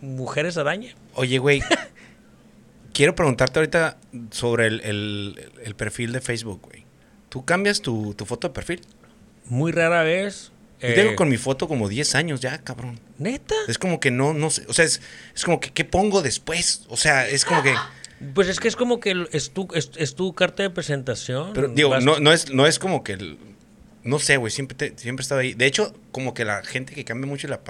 mujeres 0.00 0.56
araña. 0.56 0.94
Oye, 1.14 1.38
güey. 1.38 1.62
quiero 2.96 3.14
preguntarte 3.14 3.58
ahorita 3.58 3.98
sobre 4.30 4.66
el, 4.68 4.80
el- 4.80 5.52
el 5.62 5.74
perfil 5.76 6.12
de 6.12 6.20
Facebook, 6.22 6.60
güey. 6.62 6.84
¿Tú 7.28 7.44
cambias 7.44 7.82
tu, 7.82 8.14
tu 8.14 8.24
foto 8.24 8.48
de 8.48 8.54
perfil? 8.54 8.80
Muy 9.44 9.70
rara 9.70 10.02
vez. 10.02 10.50
Yo 10.80 10.88
eh, 10.88 10.92
tengo 10.94 11.14
con 11.16 11.28
mi 11.28 11.36
foto 11.36 11.68
como 11.68 11.88
10 11.88 12.14
años 12.14 12.40
ya, 12.40 12.58
cabrón. 12.58 12.98
¿Neta? 13.18 13.54
Es 13.68 13.78
como 13.78 14.00
que 14.00 14.10
no, 14.10 14.32
no 14.32 14.48
sé. 14.50 14.64
O 14.68 14.72
sea, 14.72 14.84
es, 14.86 15.00
es 15.34 15.44
como 15.44 15.60
que, 15.60 15.70
¿qué 15.70 15.84
pongo 15.84 16.22
después? 16.22 16.84
O 16.88 16.96
sea, 16.96 17.28
es 17.28 17.44
como 17.44 17.62
que. 17.62 17.74
Pues 18.34 18.48
es 18.48 18.58
que 18.60 18.68
es 18.68 18.76
como 18.76 18.98
que 18.98 19.26
es 19.32 19.50
tu, 19.50 19.68
es, 19.74 19.90
es 19.96 20.14
tu 20.14 20.32
carta 20.34 20.62
de 20.62 20.70
presentación. 20.70 21.52
Pero 21.52 21.68
digo, 21.68 21.90
Vas- 21.90 22.02
no, 22.04 22.18
no, 22.18 22.32
es, 22.32 22.50
no 22.52 22.66
es 22.66 22.78
como 22.78 23.04
que. 23.04 23.12
el- 23.12 23.38
no 24.04 24.18
sé, 24.18 24.36
güey. 24.38 24.50
Siempre, 24.50 24.76
te- 24.76 24.98
siempre 24.98 25.22
he 25.22 25.24
estado 25.24 25.40
ahí. 25.42 25.52
De 25.54 25.66
hecho, 25.66 25.94
como 26.12 26.32
que 26.32 26.44
la 26.44 26.62
gente 26.64 26.94
que 26.94 27.04
cambia 27.04 27.28
mucho 27.28 27.48
la, 27.48 27.60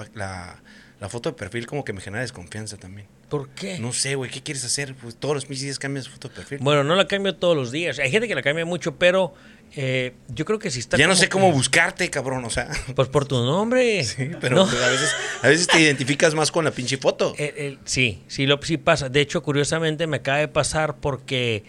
la 0.99 1.09
foto 1.09 1.29
de 1.31 1.35
perfil, 1.35 1.65
como 1.67 1.83
que 1.83 1.93
me 1.93 1.99
genera 2.01 2.21
desconfianza 2.21 2.77
también. 2.77 3.07
¿Por 3.29 3.49
qué? 3.49 3.77
No 3.79 3.91
sé, 3.91 4.15
güey. 4.15 4.31
¿Qué 4.31 4.41
quieres 4.41 4.63
hacer? 4.63 4.95
Pues 4.95 5.15
todos 5.15 5.35
los 5.35 5.45
pinches 5.45 5.63
días 5.63 5.79
cambias 5.79 6.07
foto 6.07 6.29
de 6.29 6.35
perfil. 6.35 6.59
Bueno, 6.61 6.83
no 6.83 6.95
la 6.95 7.07
cambio 7.07 7.35
todos 7.35 7.55
los 7.57 7.71
días. 7.71 7.99
Hay 7.99 8.09
gente 8.09 8.27
que 8.27 8.35
la 8.35 8.41
cambia 8.41 8.65
mucho, 8.65 8.95
pero 8.95 9.33
eh, 9.75 10.13
yo 10.29 10.45
creo 10.45 10.59
que 10.59 10.71
si 10.71 10.79
está. 10.79 10.95
ya 10.97 11.07
no 11.07 11.15
sé 11.15 11.25
que- 11.25 11.29
cómo 11.31 11.51
buscarte, 11.51 12.09
cabrón. 12.09 12.45
O 12.45 12.49
sea. 12.49 12.69
Pues 12.95 13.09
por 13.09 13.25
tu 13.27 13.35
nombre. 13.43 14.03
Sí, 14.05 14.29
pero 14.39 14.55
No. 14.55 14.65
pues, 14.67 14.81
a, 14.81 14.87
veces, 14.89 15.11
a 15.43 15.47
veces 15.49 15.67
te 15.67 15.81
identificas 15.81 16.35
más 16.35 16.51
con 16.53 16.63
la 16.63 16.71
pinche 16.71 16.97
foto. 16.97 17.33
Eh, 17.37 17.53
eh, 17.57 17.77
sí, 17.83 18.23
sí, 18.27 18.45
lo, 18.45 18.61
sí 18.63 18.77
pasa. 18.77 19.09
De 19.09 19.19
hecho, 19.19 19.43
curiosamente 19.43 20.07
me 20.07 20.17
acaba 20.17 20.37
de 20.37 20.47
pasar 20.47 20.95
porque 20.95 21.63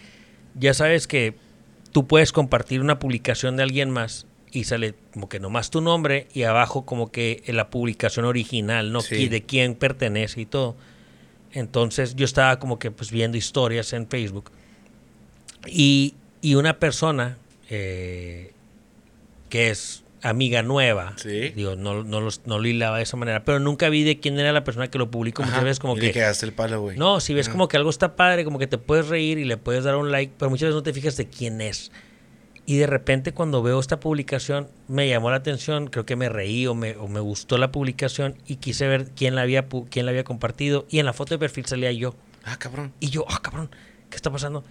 ya 0.55 0.73
sabes 0.73 1.07
que 1.07 1.35
tú 1.91 2.07
puedes 2.07 2.31
compartir 2.31 2.79
una 2.79 2.99
publicación 2.99 3.57
de 3.57 3.63
alguien 3.63 3.89
más 3.89 4.27
y 4.51 4.63
sale 4.63 4.93
como 5.13 5.27
que 5.27 5.39
nomás 5.41 5.69
tu 5.71 5.81
nombre 5.81 6.27
y 6.33 6.43
abajo 6.43 6.85
como 6.85 7.11
que 7.11 7.43
la 7.47 7.69
publicación 7.69 8.25
original, 8.25 8.93
¿no? 8.93 9.01
Sí. 9.01 9.27
De 9.27 9.43
quién 9.43 9.75
pertenece 9.75 10.39
y 10.41 10.45
todo. 10.45 10.77
Entonces 11.53 12.15
yo 12.15 12.25
estaba 12.25 12.59
como 12.59 12.77
que 12.79 12.91
pues 12.91 13.11
viendo 13.11 13.37
historias 13.37 13.93
en 13.93 14.07
Facebook 14.07 14.51
y, 15.67 16.15
y 16.41 16.55
una 16.55 16.79
persona 16.79 17.37
eh, 17.69 18.53
que 19.49 19.69
es 19.69 20.03
amiga 20.21 20.61
nueva. 20.63 21.13
Sí. 21.17 21.49
Digo, 21.55 21.75
no, 21.75 22.03
no, 22.03 22.19
los- 22.21 22.41
no 22.45 22.59
lo 22.59 22.67
hilaba 22.67 22.97
de 22.97 23.03
esa 23.03 23.17
manera, 23.17 23.45
pero 23.45 23.59
nunca 23.59 23.89
vi 23.89 24.03
de 24.03 24.19
quién 24.19 24.37
era 24.39 24.51
la 24.51 24.63
persona 24.63 24.89
que 24.89 24.97
lo 24.97 25.09
publicó. 25.09 25.41
Muchas 25.43 25.55
Ajá, 25.57 25.63
veces 25.63 25.79
como 25.79 25.95
y 25.97 26.01
que... 26.01 26.05
le 26.07 26.11
quedaste 26.11 26.45
el 26.45 26.53
palo, 26.53 26.81
güey. 26.81 26.97
No, 26.97 27.19
si 27.19 27.33
ves 27.33 27.47
Ajá. 27.47 27.53
como 27.53 27.67
que 27.67 27.77
algo 27.77 27.89
está 27.89 28.15
padre, 28.15 28.43
como 28.43 28.59
que 28.59 28.67
te 28.67 28.77
puedes 28.77 29.07
reír 29.07 29.37
y 29.39 29.45
le 29.45 29.57
puedes 29.57 29.83
dar 29.85 29.95
un 29.95 30.11
like, 30.11 30.33
pero 30.37 30.49
muchas 30.49 30.67
veces 30.67 30.75
no 30.75 30.83
te 30.83 30.93
fijas 30.93 31.15
de 31.17 31.27
quién 31.27 31.61
es. 31.61 31.91
Y 32.69 32.77
de 32.77 32.85
repente 32.85 33.31
cuando 33.33 33.63
veo 33.63 33.79
esta 33.79 33.99
publicación 33.99 34.67
me 34.87 35.09
llamó 35.09 35.31
la 35.31 35.37
atención, 35.37 35.87
creo 35.87 36.05
que 36.05 36.15
me 36.15 36.29
reí 36.29 36.67
o 36.67 36.75
me, 36.75 36.95
o 36.97 37.07
me 37.07 37.19
gustó 37.19 37.57
la 37.57 37.71
publicación 37.71 38.35
y 38.45 38.57
quise 38.57 38.87
ver 38.87 39.07
quién 39.15 39.33
la, 39.33 39.41
había, 39.41 39.65
quién 39.89 40.05
la 40.05 40.11
había 40.11 40.23
compartido 40.23 40.85
y 40.87 40.99
en 40.99 41.07
la 41.07 41.13
foto 41.13 41.33
de 41.33 41.39
perfil 41.39 41.65
salía 41.65 41.91
yo. 41.91 42.13
Ah, 42.43 42.57
cabrón. 42.59 42.93
Y 42.99 43.09
yo, 43.09 43.25
ah, 43.27 43.39
cabrón, 43.41 43.71
¿qué 44.11 44.15
está 44.17 44.29
pasando? 44.29 44.63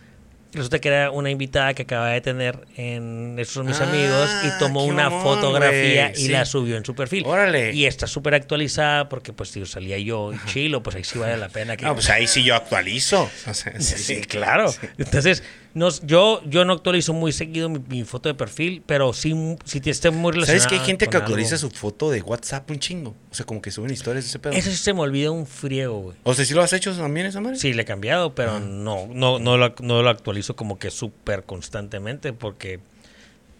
Resulta 0.52 0.78
que 0.78 0.88
era 0.88 1.10
una 1.10 1.28
invitada 1.28 1.74
que 1.74 1.82
acababa 1.82 2.10
de 2.10 2.20
tener 2.22 2.66
en 2.76 3.36
Estos 3.38 3.66
mis 3.66 3.80
Ah, 3.80 3.88
amigos 3.90 4.30
y 4.44 4.58
tomó 4.58 4.84
una 4.84 5.10
mamón, 5.10 5.22
fotografía 5.22 6.12
y 6.12 6.14
sí. 6.14 6.28
la 6.28 6.46
subió 6.46 6.76
en 6.78 6.84
su 6.86 6.94
perfil. 6.94 7.24
Órale. 7.26 7.74
Y 7.74 7.84
está 7.84 8.06
súper 8.06 8.34
actualizada 8.34 9.10
porque 9.10 9.34
pues 9.34 9.50
tío, 9.50 9.66
salía 9.66 9.98
yo 9.98 10.32
y 10.32 10.38
chilo, 10.46 10.82
pues 10.82 10.96
ahí 10.96 11.04
sí 11.04 11.18
vale 11.18 11.36
la 11.36 11.48
pena 11.50 11.76
que... 11.76 11.84
No, 11.84 11.94
pues 11.94 12.08
ahí 12.08 12.26
sí 12.26 12.44
yo 12.44 12.54
actualizo. 12.54 13.28
O 13.46 13.52
sea, 13.54 13.78
Sí, 13.80 14.22
claro. 14.22 14.72
Entonces, 14.96 15.42
nos, 15.74 16.00
yo, 16.06 16.42
yo 16.46 16.64
no 16.64 16.72
actualizo 16.72 17.12
muy 17.12 17.32
seguido 17.32 17.68
mi, 17.68 17.78
mi 17.88 18.04
foto 18.04 18.28
de 18.28 18.34
perfil, 18.34 18.82
pero 18.86 19.12
sí, 19.12 19.34
si 19.64 19.80
te 19.80 19.90
esté 19.90 20.10
muy 20.10 20.32
relacionado. 20.32 20.60
¿Sabes 20.60 20.66
que 20.66 20.80
hay 20.80 20.86
gente 20.86 21.06
que 21.06 21.16
actualiza 21.16 21.56
algo. 21.56 21.70
su 21.70 21.76
foto 21.76 22.10
de 22.10 22.22
WhatsApp 22.22 22.70
un 22.70 22.78
chingo? 22.78 23.14
O 23.30 23.34
sea, 23.34 23.46
como 23.46 23.62
que 23.62 23.70
suben 23.70 23.92
historias 23.92 24.24
de 24.24 24.28
ese 24.28 24.38
pedo. 24.38 24.52
Eso 24.52 24.70
sí 24.70 24.76
se 24.76 24.92
me 24.92 25.00
olvida 25.00 25.30
un 25.30 25.46
friego, 25.46 26.00
güey. 26.00 26.16
O 26.24 26.34
sea, 26.34 26.44
¿sí 26.44 26.54
lo 26.54 26.62
has 26.62 26.72
hecho 26.72 26.94
también 26.94 27.26
esa 27.26 27.40
madre? 27.40 27.58
Sí, 27.58 27.72
le 27.72 27.82
he 27.82 27.84
cambiado, 27.84 28.34
pero 28.34 28.60
no, 28.60 29.08
no, 29.12 29.38
no, 29.38 29.56
lo, 29.56 29.74
no 29.80 30.02
lo 30.02 30.08
actualizo 30.10 30.56
como 30.56 30.78
que 30.78 30.90
súper 30.90 31.44
constantemente 31.44 32.32
porque 32.32 32.80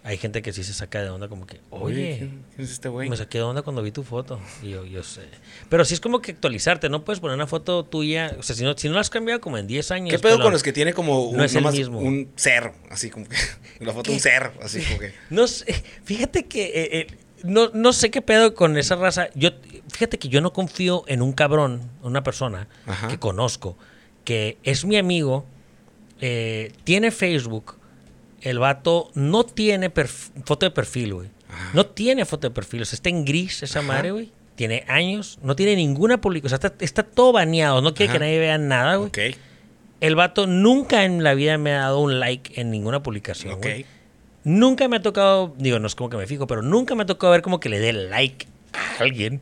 hay 0.09 0.17
gente 0.17 0.41
que 0.41 0.55
sí 0.55 0.65
se 0.65 0.73
saca 0.73 1.03
de 1.03 1.11
onda 1.11 1.29
como 1.29 1.47
que, 1.47 1.61
oye, 1.69 2.17
¿quién, 2.17 2.45
quién 2.57 2.65
es 2.65 2.71
este 2.71 2.89
güey? 2.89 3.11
me 3.11 3.17
saqué 3.19 3.37
de 3.37 3.45
onda 3.45 3.61
cuando 3.61 3.83
vi 3.83 3.93
tu 3.93 4.03
foto. 4.03 4.41
Y 4.63 4.71
yo, 4.71 4.87
yo 4.87 5.03
sé. 5.03 5.21
Pero 5.69 5.85
sí 5.85 5.93
es 5.93 6.01
como 6.01 6.23
que 6.23 6.33
actualizarte, 6.33 6.89
no 6.89 7.05
puedes 7.05 7.21
poner 7.21 7.35
una 7.35 7.47
foto 7.47 7.85
tuya, 7.85 8.35
o 8.39 8.43
sea, 8.43 8.57
si 8.57 8.65
no, 8.65 8.75
si 8.75 8.89
no 8.89 8.95
la 8.95 9.03
has 9.03 9.11
cambiado 9.11 9.43
como 9.43 9.59
en 9.59 9.67
10 9.67 9.91
años. 9.91 10.11
¿Qué 10.11 10.19
pedo 10.19 10.37
pelón. 10.37 10.47
con 10.47 10.53
los 10.55 10.63
que 10.63 10.73
tiene 10.73 10.95
como 10.95 11.25
un, 11.27 11.37
No 11.37 11.45
es 11.45 11.55
el 11.55 11.63
nomás 11.63 11.75
mismo. 11.77 11.99
un 11.99 12.33
cerro? 12.37 12.73
Así 12.89 13.11
como 13.11 13.29
que. 13.29 13.37
La 13.85 13.93
foto 13.93 14.11
de 14.11 14.13
un 14.13 14.17
¿Qué? 14.17 14.23
cerro, 14.23 14.55
así 14.63 14.81
como 14.81 14.99
que. 14.99 15.13
No 15.29 15.47
sé, 15.47 15.75
fíjate 16.05 16.47
que 16.47 16.65
eh, 16.65 16.99
eh, 17.01 17.07
no, 17.45 17.69
no 17.75 17.93
sé 17.93 18.11
qué 18.11 18.23
pedo 18.23 18.55
con 18.55 18.79
esa 18.79 18.97
raza. 18.97 19.29
Yo, 19.35 19.51
fíjate 19.93 20.19
que 20.19 20.29
yo 20.29 20.41
no 20.41 20.55
confío 20.55 21.05
en 21.07 21.21
un 21.21 21.33
cabrón, 21.35 21.83
una 22.03 22.23
persona 22.23 22.67
Ajá. 22.87 23.09
que 23.09 23.19
conozco, 23.19 23.77
que 24.25 24.57
es 24.63 24.87
mi 24.87 24.97
amigo, 24.97 25.45
eh, 26.23 26.73
tiene 26.85 27.11
Facebook, 27.11 27.78
el 28.43 28.59
vato 28.59 29.11
no 29.15 29.45
tiene 29.45 29.91
foto 29.91 30.67
de 30.67 30.71
perfil, 30.71 31.15
güey. 31.15 31.29
No 31.73 31.87
tiene 31.87 32.25
foto 32.25 32.49
de 32.49 32.55
perfil, 32.55 32.83
o 32.83 32.85
sea, 32.85 32.97
está 32.97 33.09
en 33.09 33.25
gris 33.25 33.63
esa 33.63 33.81
Ajá. 33.81 33.89
madre, 33.89 34.11
güey. 34.11 34.31
Tiene 34.55 34.85
años, 34.89 35.39
no 35.43 35.55
tiene 35.57 35.77
ninguna 35.77 36.21
publicación, 36.21 36.57
o 36.57 36.61
sea, 36.61 36.69
está, 36.69 36.85
está 36.85 37.03
todo 37.05 37.33
baneado, 37.33 37.81
no 37.81 37.95
quiere 37.95 38.11
Ajá. 38.11 38.19
que 38.19 38.25
nadie 38.25 38.39
vea 38.39 38.59
nada, 38.59 38.97
güey. 38.97 39.11
El 40.01 40.15
vato 40.15 40.47
nunca 40.47 41.05
en 41.05 41.23
la 41.25 41.35
vida 41.35 41.59
me 41.59 41.73
ha 41.73 41.81
dado 41.81 42.01
un 42.01 42.21
like 42.21 42.61
en 42.61 42.71
ninguna 42.71 43.03
publicación, 43.03 43.61
güey. 43.61 43.87
Nunca 44.45 44.89
me 44.89 44.97
ha 44.97 45.03
tocado, 45.03 45.55
digo, 45.59 45.79
no 45.79 45.87
es 45.87 45.95
como 45.95 46.11
que 46.11 46.17
me 46.17 46.27
fijo, 46.27 46.47
pero 46.47 46.63
nunca 46.63 46.95
me 46.95 47.03
ha 47.03 47.07
tocado 47.07 47.33
ver 47.33 47.43
como 47.43 47.61
que 47.61 47.69
le 47.69 47.79
dé 47.81 47.93
like 47.93 48.47
a 48.73 49.03
alguien. 49.03 49.41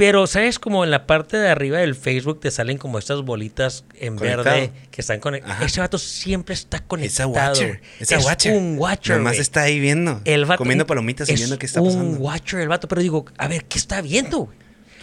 Pero, 0.00 0.26
¿sabes? 0.26 0.58
Como 0.58 0.82
en 0.82 0.90
la 0.90 1.06
parte 1.06 1.36
de 1.36 1.50
arriba 1.50 1.76
del 1.78 1.94
Facebook 1.94 2.40
te 2.40 2.50
salen 2.50 2.78
como 2.78 2.98
estas 2.98 3.20
bolitas 3.20 3.84
en 3.96 4.16
Conectado. 4.16 4.44
verde 4.44 4.72
que 4.90 5.02
están 5.02 5.20
conectadas. 5.20 5.60
Ese 5.62 5.78
vato 5.80 5.98
siempre 5.98 6.54
está 6.54 6.78
Esa 6.78 6.86
conectado. 6.86 7.28
watcher. 7.28 7.68
güey. 7.68 7.80
Esa 8.00 8.16
es 8.16 8.24
watcher. 8.24 8.52
un 8.56 8.78
watcher, 8.78 9.18
Nomás 9.18 9.32
güey. 9.32 9.42
está 9.42 9.60
ahí 9.62 9.78
viendo. 9.78 10.22
El 10.24 10.46
vato- 10.46 10.56
comiendo 10.56 10.86
palomitas 10.86 11.28
y 11.28 11.34
es 11.34 11.40
viendo 11.40 11.58
qué 11.58 11.66
está 11.66 11.82
un 11.82 11.88
pasando. 11.88 12.18
watcher 12.18 12.60
el 12.60 12.68
vato, 12.68 12.88
pero 12.88 13.02
digo, 13.02 13.26
a 13.36 13.46
ver, 13.46 13.66
¿qué 13.66 13.76
está 13.78 14.00
viendo? 14.00 14.48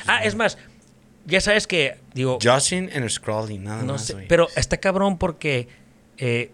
Ah, 0.07 0.23
es 0.23 0.33
más, 0.33 0.57
ya 1.25 1.41
sabes 1.41 1.67
que, 1.67 1.99
digo, 2.15 2.39
Joshing 2.41 2.89
and 2.95 3.07
scrolling, 3.09 3.63
nada 3.65 3.83
no 3.83 3.93
más. 3.93 4.05
sé, 4.05 4.15
pero 4.27 4.47
está 4.55 4.77
cabrón 4.77 5.19
porque 5.19 5.67
eh, 6.17 6.51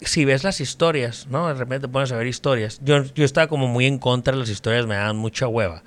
si 0.00 0.24
ves 0.24 0.42
las 0.42 0.60
historias, 0.60 1.28
¿no? 1.30 1.46
De 1.46 1.54
repente 1.54 1.86
te 1.86 1.92
pones 1.92 2.10
a 2.10 2.16
ver 2.16 2.26
historias. 2.26 2.80
Yo, 2.82 3.04
yo 3.14 3.24
estaba 3.24 3.46
como 3.46 3.68
muy 3.68 3.86
en 3.86 3.98
contra 3.98 4.32
de 4.34 4.40
las 4.40 4.48
historias, 4.48 4.86
me 4.86 4.96
daban 4.96 5.16
mucha 5.16 5.46
hueva. 5.46 5.84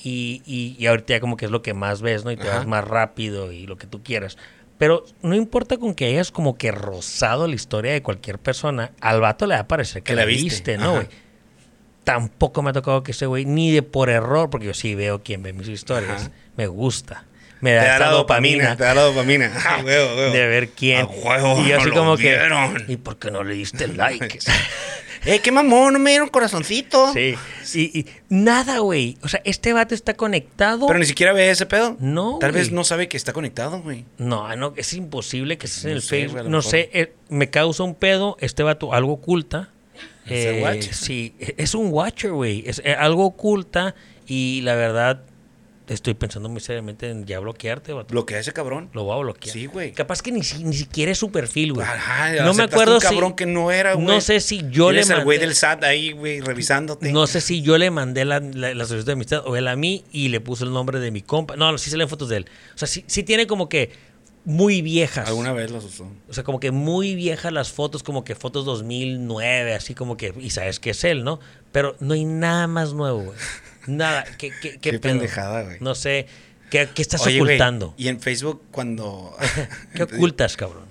Y, 0.00 0.42
y, 0.46 0.76
y 0.78 0.86
ahorita 0.86 1.14
ya 1.14 1.20
como 1.20 1.36
que 1.36 1.46
es 1.46 1.50
lo 1.50 1.60
que 1.62 1.74
más 1.74 2.02
ves, 2.02 2.24
¿no? 2.24 2.30
Y 2.30 2.36
te 2.36 2.48
Ajá. 2.48 2.58
vas 2.58 2.66
más 2.66 2.84
rápido 2.86 3.52
y 3.52 3.66
lo 3.66 3.76
que 3.76 3.86
tú 3.86 4.02
quieras. 4.02 4.38
Pero 4.78 5.04
no 5.22 5.34
importa 5.34 5.76
con 5.76 5.94
que 5.94 6.06
hayas 6.06 6.30
como 6.30 6.56
que 6.56 6.70
rozado 6.70 7.48
la 7.48 7.54
historia 7.56 7.92
de 7.92 8.00
cualquier 8.02 8.38
persona, 8.38 8.92
al 9.00 9.20
vato 9.20 9.46
le 9.46 9.54
va 9.54 9.60
a 9.62 9.68
parecer 9.68 10.02
que, 10.04 10.12
Que 10.12 10.16
la 10.16 10.24
viste, 10.24 10.44
viste, 10.44 10.78
¿no, 10.78 10.94
güey? 10.94 11.08
Tampoco 12.04 12.62
me 12.62 12.70
ha 12.70 12.72
tocado 12.72 13.02
que 13.02 13.10
ese 13.10 13.26
güey, 13.26 13.44
ni 13.44 13.72
de 13.72 13.82
por 13.82 14.08
error, 14.08 14.48
porque 14.50 14.66
yo 14.66 14.74
sí 14.74 14.94
veo 14.94 15.22
quién 15.22 15.42
ve 15.42 15.52
mis 15.52 15.68
historias. 15.68 16.22
Ajá. 16.22 16.30
Me 16.56 16.66
gusta. 16.68 17.24
Me 17.60 17.70
te 17.70 17.76
da, 17.76 17.82
da 17.82 17.92
esta 17.94 18.06
la 18.06 18.12
dopamina, 18.12 18.76
te 18.76 18.84
da 18.84 18.94
la 18.94 19.02
dopamina. 19.02 19.50
Ah, 19.66 19.82
huevo, 19.84 20.14
huevo. 20.16 20.32
de 20.32 20.46
ver 20.46 20.68
quién. 20.68 21.00
A 21.02 21.06
huevo, 21.06 21.60
y 21.60 21.68
yo 21.70 21.76
así 21.78 21.88
lo 21.88 21.94
como 21.94 22.16
que. 22.16 22.38
¿Y 22.86 22.96
por 22.98 23.18
qué 23.18 23.32
no 23.32 23.42
le 23.42 23.54
diste 23.54 23.88
like? 23.88 24.38
¡Eh, 25.24 25.40
qué 25.40 25.52
mamón! 25.52 25.92
No 25.94 25.98
me 25.98 26.10
dieron 26.10 26.28
corazoncito. 26.28 27.12
sí. 27.12 27.34
Y, 27.74 27.98
y 28.00 28.06
nada, 28.28 28.78
güey. 28.78 29.18
O 29.22 29.28
sea, 29.28 29.40
este 29.44 29.72
vato 29.72 29.94
está 29.94 30.14
conectado. 30.14 30.86
Pero 30.86 30.98
ni 30.98 31.04
siquiera 31.06 31.32
ve 31.32 31.50
ese 31.50 31.66
pedo. 31.66 31.96
No, 32.00 32.38
Tal 32.40 32.52
vez 32.52 32.72
no 32.72 32.84
sabe 32.84 33.08
que 33.08 33.16
está 33.16 33.32
conectado, 33.32 33.82
güey. 33.82 34.04
No, 34.16 34.54
no, 34.56 34.72
es 34.76 34.92
imposible 34.94 35.58
que 35.58 35.66
estés 35.66 35.84
en 35.84 35.90
el 35.92 36.02
sé, 36.02 36.08
Facebook. 36.08 36.44
no 36.44 36.58
mejor. 36.58 36.62
sé, 36.64 36.90
eh, 36.92 37.12
me 37.28 37.50
causa 37.50 37.82
un 37.82 37.94
pedo. 37.94 38.36
Este 38.40 38.62
vato 38.62 38.94
algo 38.94 39.12
oculta. 39.14 39.70
¿Es 40.26 40.46
el 40.46 40.54
Eh, 40.56 40.62
watcher? 40.62 40.94
sí, 40.94 41.34
e- 41.40 41.54
es 41.58 41.74
un 41.74 41.88
watcher, 41.92 42.32
güey. 42.32 42.62
Es 42.66 42.80
eh, 42.84 42.92
algo 42.94 43.24
oculta. 43.26 43.94
Y 44.26 44.60
la 44.62 44.74
verdad, 44.74 45.22
estoy 45.94 46.14
pensando 46.14 46.48
muy 46.48 46.60
seriamente 46.60 47.08
en 47.10 47.24
ya 47.26 47.38
bloquearte, 47.40 47.92
vato. 47.92 48.12
Bloquea 48.12 48.38
a 48.38 48.40
ese 48.40 48.52
cabrón. 48.52 48.90
Lo 48.92 49.04
voy 49.04 49.16
a 49.16 49.20
bloquear. 49.22 49.52
Sí, 49.52 49.66
güey. 49.66 49.92
Capaz 49.92 50.22
que 50.22 50.30
ni, 50.32 50.42
si- 50.42 50.62
ni 50.64 50.74
siquiera 50.74 51.12
es 51.12 51.18
su 51.18 51.30
perfil, 51.30 51.72
güey. 51.74 51.86
Ajá, 51.86 52.32
no 52.44 52.54
me 52.54 52.62
acuerdo 52.64 52.94
un 52.96 53.00
si. 53.00 53.06
cabrón 53.08 53.34
que 53.34 53.46
no 53.46 53.70
era, 53.70 53.94
güey. 53.94 54.06
No 54.06 54.20
sé 54.20 54.40
si 54.40 54.62
yo 54.70 54.90
le 54.92 55.00
Tienes 55.02 55.10
al 55.18 55.24
güey 55.24 55.38
mandé- 55.38 55.46
del 55.46 55.54
SAT 55.54 55.84
ahí, 55.84 56.12
güey, 56.12 56.40
revisándote. 56.40 57.12
No 57.12 57.26
sé 57.26 57.40
si 57.40 57.62
yo 57.62 57.78
le 57.78 57.90
mandé 57.90 58.24
la, 58.24 58.40
la, 58.40 58.74
la 58.74 58.84
solicitud 58.86 59.06
de 59.06 59.12
amistad 59.12 59.42
o 59.46 59.56
él 59.56 59.68
a 59.68 59.76
mí 59.76 60.04
y 60.12 60.28
le 60.28 60.40
puso 60.40 60.64
el 60.64 60.72
nombre 60.72 60.98
de 61.00 61.10
mi 61.10 61.22
compa. 61.22 61.56
No, 61.56 61.76
sí 61.78 61.90
salen 61.90 62.08
fotos 62.08 62.28
de 62.28 62.38
él. 62.38 62.46
O 62.74 62.78
sea, 62.78 62.88
sí, 62.88 63.04
sí 63.06 63.22
tiene 63.22 63.46
como 63.46 63.68
que 63.68 63.90
muy 64.44 64.80
viejas. 64.80 65.28
Alguna 65.28 65.52
vez 65.52 65.70
los 65.70 65.84
usó. 65.84 66.10
O 66.28 66.32
sea, 66.32 66.42
como 66.42 66.58
que 66.58 66.70
muy 66.70 67.14
viejas 67.14 67.52
las 67.52 67.70
fotos, 67.70 68.02
como 68.02 68.24
que 68.24 68.34
fotos 68.34 68.64
2009, 68.64 69.74
así 69.74 69.94
como 69.94 70.16
que, 70.16 70.32
y 70.40 70.50
sabes 70.50 70.80
que 70.80 70.90
es 70.90 71.04
él, 71.04 71.22
¿no? 71.24 71.38
Pero 71.70 71.96
no 72.00 72.14
hay 72.14 72.24
nada 72.24 72.66
más 72.66 72.94
nuevo, 72.94 73.18
güey. 73.24 73.36
Nada. 73.88 74.24
¿Qué, 74.36 74.50
qué, 74.50 74.78
qué 74.78 74.90
Qué 74.92 74.98
pendejada, 74.98 75.62
güey. 75.62 75.78
No 75.80 75.94
sé. 75.94 76.26
¿Qué, 76.70 76.88
qué 76.94 77.02
estás 77.02 77.22
Oye, 77.26 77.40
ocultando? 77.40 77.94
y 77.96 78.08
en 78.08 78.20
Facebook 78.20 78.62
cuando... 78.70 79.36
¿Qué 79.94 80.02
ocultas, 80.04 80.56
cabrón? 80.56 80.86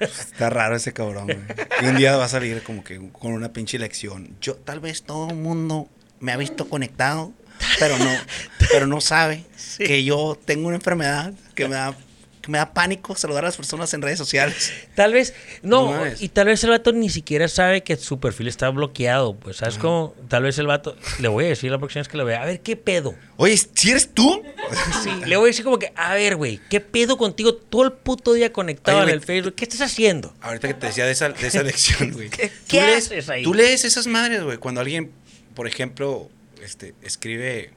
Está 0.00 0.50
raro 0.50 0.76
ese 0.76 0.92
cabrón, 0.92 1.24
güey. 1.26 1.38
Y 1.82 1.86
un 1.86 1.96
día 1.96 2.16
va 2.16 2.24
a 2.24 2.28
salir 2.28 2.62
como 2.62 2.84
que 2.84 3.00
con 3.12 3.32
una 3.32 3.52
pinche 3.52 3.78
lección. 3.78 4.36
Yo, 4.40 4.54
tal 4.56 4.80
vez 4.80 5.02
todo 5.02 5.28
el 5.30 5.36
mundo 5.36 5.88
me 6.20 6.32
ha 6.32 6.36
visto 6.36 6.68
conectado, 6.68 7.32
pero 7.78 7.98
no, 7.98 8.10
pero 8.70 8.86
no 8.86 9.00
sabe 9.00 9.44
que 9.78 10.04
yo 10.04 10.38
tengo 10.44 10.68
una 10.68 10.76
enfermedad 10.76 11.32
que 11.54 11.68
me 11.68 11.76
da, 11.76 11.96
que 12.44 12.52
me 12.52 12.58
da 12.58 12.72
pánico 12.74 13.16
saludar 13.16 13.44
a 13.44 13.48
las 13.48 13.56
personas 13.56 13.92
en 13.94 14.02
redes 14.02 14.18
sociales. 14.18 14.72
Tal 14.94 15.12
vez, 15.12 15.34
no, 15.62 15.92
No 15.96 16.04
y 16.20 16.28
tal 16.28 16.46
vez 16.48 16.62
el 16.64 16.70
vato 16.70 16.92
ni 16.92 17.08
siquiera 17.08 17.48
sabe 17.48 17.82
que 17.82 17.96
su 17.96 18.20
perfil 18.20 18.48
está 18.48 18.68
bloqueado, 18.70 19.34
pues, 19.34 19.56
¿sabes 19.56 19.78
cómo? 19.78 20.14
Tal 20.28 20.42
vez 20.44 20.58
el 20.58 20.66
vato, 20.66 20.96
le 21.20 21.28
voy 21.28 21.46
a 21.46 21.48
decir 21.48 21.70
la 21.70 21.78
próxima 21.78 22.00
vez 22.00 22.08
que 22.08 22.16
lo 22.16 22.24
vea, 22.24 22.42
a 22.42 22.46
ver, 22.46 22.60
¿qué 22.60 22.76
pedo? 22.76 23.14
Oye, 23.36 23.56
¿si 23.56 23.90
eres 23.90 24.08
tú? 24.12 24.42
Sí, 25.02 25.10
le 25.26 25.36
voy 25.36 25.46
a 25.46 25.48
decir 25.48 25.64
como 25.64 25.78
que, 25.78 25.92
a 25.96 26.14
ver, 26.14 26.36
güey, 26.36 26.58
¿qué 26.70 26.80
pedo 26.80 27.16
contigo 27.18 27.54
todo 27.54 27.84
el 27.84 27.92
puto 27.92 28.32
día 28.32 28.52
conectado 28.52 28.98
Oye, 28.98 29.08
en 29.08 29.14
el 29.14 29.20
Facebook? 29.20 29.54
¿Qué 29.54 29.64
estás 29.64 29.80
haciendo? 29.82 30.34
Ahorita 30.40 30.68
que 30.68 30.74
te 30.74 30.86
decía 30.86 31.04
de 31.06 31.12
esa, 31.12 31.28
de 31.30 31.46
esa 31.46 31.62
lección, 31.64 32.12
güey. 32.12 32.30
¿Qué- 32.30 32.48
Tú 32.48 32.54
qué 32.68 32.80
lees- 32.80 32.96
haces 33.06 33.28
ahí? 33.28 33.42
Tú 33.42 33.52
lees 33.54 33.84
esas 33.84 34.06
madres, 34.06 34.42
güey. 34.42 34.56
Cuando 34.58 34.80
alguien, 34.80 35.10
por 35.54 35.66
ejemplo, 35.66 36.30
este, 36.62 36.94
escribe 37.02 37.70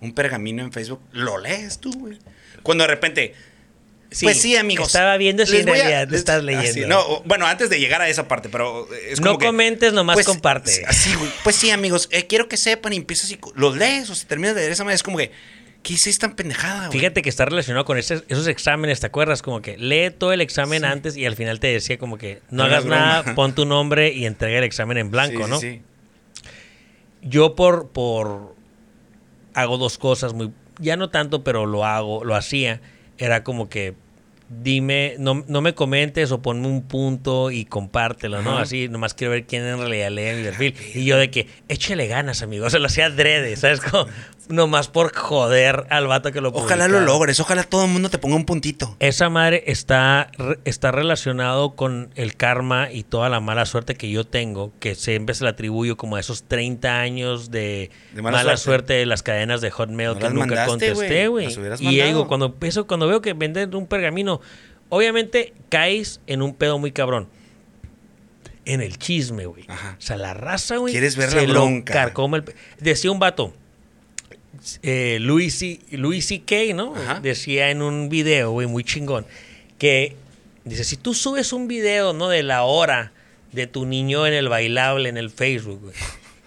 un 0.00 0.12
pergamino 0.14 0.62
en 0.62 0.72
Facebook, 0.72 1.00
lo 1.12 1.38
lees 1.38 1.78
tú, 1.78 1.92
güey. 1.92 2.18
Cuando 2.62 2.84
de 2.84 2.88
repente, 2.88 3.34
pues 4.22 4.40
sí, 4.40 4.56
amigos. 4.56 4.88
Estaba 4.88 5.16
viendo 5.16 5.46
si 5.46 5.58
en 5.58 5.68
a- 5.68 5.72
realidad 5.72 6.08
les- 6.08 6.20
estás 6.20 6.36
así, 6.38 6.46
leyendo. 6.46 6.88
no, 6.88 7.22
bueno, 7.24 7.46
antes 7.46 7.70
de 7.70 7.78
llegar 7.78 8.00
a 8.02 8.08
esa 8.08 8.26
parte, 8.28 8.48
pero 8.48 8.88
es 9.08 9.20
No 9.20 9.28
como 9.28 9.38
que, 9.38 9.46
comentes, 9.46 9.92
nomás 9.92 10.14
pues, 10.14 10.26
comparte. 10.26 10.84
Así, 10.86 11.14
güey. 11.14 11.30
Pues 11.44 11.56
sí, 11.56 11.70
amigos, 11.70 12.08
eh, 12.10 12.26
quiero 12.26 12.48
que 12.48 12.56
sepan 12.56 12.92
y 12.92 12.96
empiezas 12.96 13.26
así, 13.26 13.38
los 13.54 13.76
lees 13.76 14.10
o 14.10 14.14
se 14.14 14.26
terminas 14.26 14.54
de 14.54 14.62
leer 14.62 14.72
esa 14.72 14.82
manera. 14.84 14.96
Es 14.96 15.02
como 15.02 15.16
que, 15.16 15.30
¿qué 15.82 15.92
hiciste 15.94 16.20
tan 16.26 16.34
pendejada, 16.36 16.88
güey? 16.88 16.98
Fíjate 16.98 17.22
que 17.22 17.28
está 17.28 17.44
relacionado 17.44 17.84
con 17.84 17.98
ese- 17.98 18.24
esos 18.28 18.46
exámenes, 18.48 18.98
¿te 19.00 19.06
acuerdas? 19.06 19.42
Como 19.42 19.62
que 19.62 19.78
lee 19.78 20.10
todo 20.10 20.32
el 20.32 20.40
examen 20.40 20.84
antes 20.84 21.16
y 21.16 21.24
al 21.26 21.36
final 21.36 21.60
te 21.60 21.68
decía 21.68 21.96
como 21.98 22.18
que 22.18 22.40
no 22.50 22.58
No 22.58 22.64
hagas 22.64 22.80
es 22.84 22.86
nada, 22.90 23.34
pon 23.36 23.54
tu 23.54 23.64
nombre 23.64 24.12
y 24.12 24.26
entrega 24.26 24.58
el 24.58 24.64
examen 24.64 24.98
en 24.98 25.10
blanco, 25.10 25.44
sí, 25.44 25.50
¿no? 25.50 25.60
sí. 25.60 25.82
Yo 27.22 27.54
por, 27.54 27.88
por 27.90 28.54
hago 29.54 29.78
dos 29.78 29.98
cosas 29.98 30.32
muy, 30.32 30.52
ya 30.78 30.96
no 30.96 31.10
tanto, 31.10 31.44
pero 31.44 31.66
lo 31.66 31.84
hago, 31.84 32.24
lo 32.24 32.34
hacía. 32.34 32.80
Era 33.20 33.44
como 33.44 33.68
que 33.68 33.94
dime, 34.50 35.14
no, 35.18 35.44
no 35.46 35.60
me 35.60 35.74
comentes 35.74 36.32
o 36.32 36.42
ponme 36.42 36.66
un 36.66 36.82
punto 36.82 37.50
y 37.50 37.64
compártelo, 37.64 38.42
¿no? 38.42 38.52
Ajá. 38.52 38.62
Así, 38.62 38.88
nomás 38.88 39.14
quiero 39.14 39.30
ver 39.30 39.44
quién 39.44 39.64
en 39.64 39.78
realidad 39.78 40.10
lee 40.10 40.36
mi 40.36 40.42
perfil. 40.42 40.74
Y 40.94 41.04
yo 41.04 41.16
de 41.16 41.30
que, 41.30 41.46
échale 41.68 42.08
ganas, 42.08 42.42
amigo. 42.42 42.66
O 42.70 42.70
sea, 42.70 42.80
lo 42.80 42.86
hacía 42.86 43.06
adrede, 43.06 43.56
¿sabes? 43.56 43.80
Como, 43.80 44.06
nomás 44.50 44.88
por 44.88 45.14
joder 45.14 45.86
al 45.90 46.06
vato 46.06 46.32
que 46.32 46.40
lo 46.40 46.50
Ojalá 46.50 46.88
lo 46.88 47.00
logres, 47.00 47.40
ojalá 47.40 47.62
todo 47.62 47.84
el 47.84 47.90
mundo 47.90 48.10
te 48.10 48.18
ponga 48.18 48.36
un 48.36 48.44
puntito. 48.44 48.96
Esa 49.00 49.28
madre 49.30 49.64
está, 49.66 50.30
está 50.64 50.90
relacionado 50.90 51.76
con 51.76 52.10
el 52.16 52.36
karma 52.36 52.90
y 52.90 53.02
toda 53.02 53.28
la 53.28 53.40
mala 53.40 53.66
suerte 53.66 53.94
que 53.94 54.10
yo 54.10 54.24
tengo, 54.24 54.72
que 54.80 54.94
siempre 54.94 55.34
se 55.34 55.44
le 55.44 55.50
atribuyo 55.50 55.96
como 55.96 56.16
a 56.16 56.20
esos 56.20 56.44
30 56.44 57.00
años 57.00 57.50
de, 57.50 57.90
De 58.12 58.22
mala, 58.22 58.38
mala 58.38 58.56
suerte. 58.56 58.64
suerte. 58.64 58.92
de 58.94 59.06
las 59.06 59.22
cadenas 59.22 59.60
de 59.60 59.70
Hotmail 59.70 60.08
No 60.08 60.18
que 60.18 60.30
nunca 60.30 60.46
mandaste, 60.46 60.70
contesté, 60.70 61.28
güey. 61.28 61.48
Y 61.78 62.00
digo, 62.02 62.28
cuando 62.28 62.46
empiezo, 62.46 62.86
cuando 62.86 63.06
veo 63.06 63.20
que 63.20 63.32
venden 63.32 63.74
un 63.74 63.86
pergamino, 63.86 64.40
obviamente 64.88 65.54
caes 65.68 66.20
en 66.26 66.42
un 66.42 66.54
pedo 66.54 66.78
muy 66.78 66.92
cabrón. 66.92 67.28
En 68.66 68.82
el 68.82 68.98
chisme, 68.98 69.46
güey. 69.46 69.64
O 69.64 70.00
sea, 70.00 70.16
la 70.16 70.34
raza, 70.34 70.76
güey. 70.76 70.92
Quieres 70.92 71.16
ver 71.16 71.32
la 71.32 71.42
bronca. 71.50 72.04
el 72.04 72.44
Decía 72.78 73.10
un 73.10 73.18
vato, 73.18 73.54
eh, 74.82 75.18
C- 75.50 75.80
Louis 75.92 76.24
C.K., 76.26 76.74
¿no? 76.74 76.94
Ajá. 76.96 77.20
Decía 77.20 77.70
en 77.70 77.82
un 77.82 78.08
video, 78.08 78.50
güey, 78.52 78.66
muy 78.66 78.84
chingón, 78.84 79.26
que 79.78 80.16
dice, 80.64 80.84
si 80.84 80.96
tú 80.96 81.14
subes 81.14 81.52
un 81.52 81.68
video, 81.68 82.12
¿no? 82.12 82.28
De 82.28 82.42
la 82.42 82.62
hora 82.64 83.12
de 83.52 83.66
tu 83.66 83.86
niño 83.86 84.26
en 84.26 84.34
el 84.34 84.48
bailable 84.48 85.08
en 85.08 85.16
el 85.16 85.30
Facebook, 85.30 85.80
güey, 85.82 85.94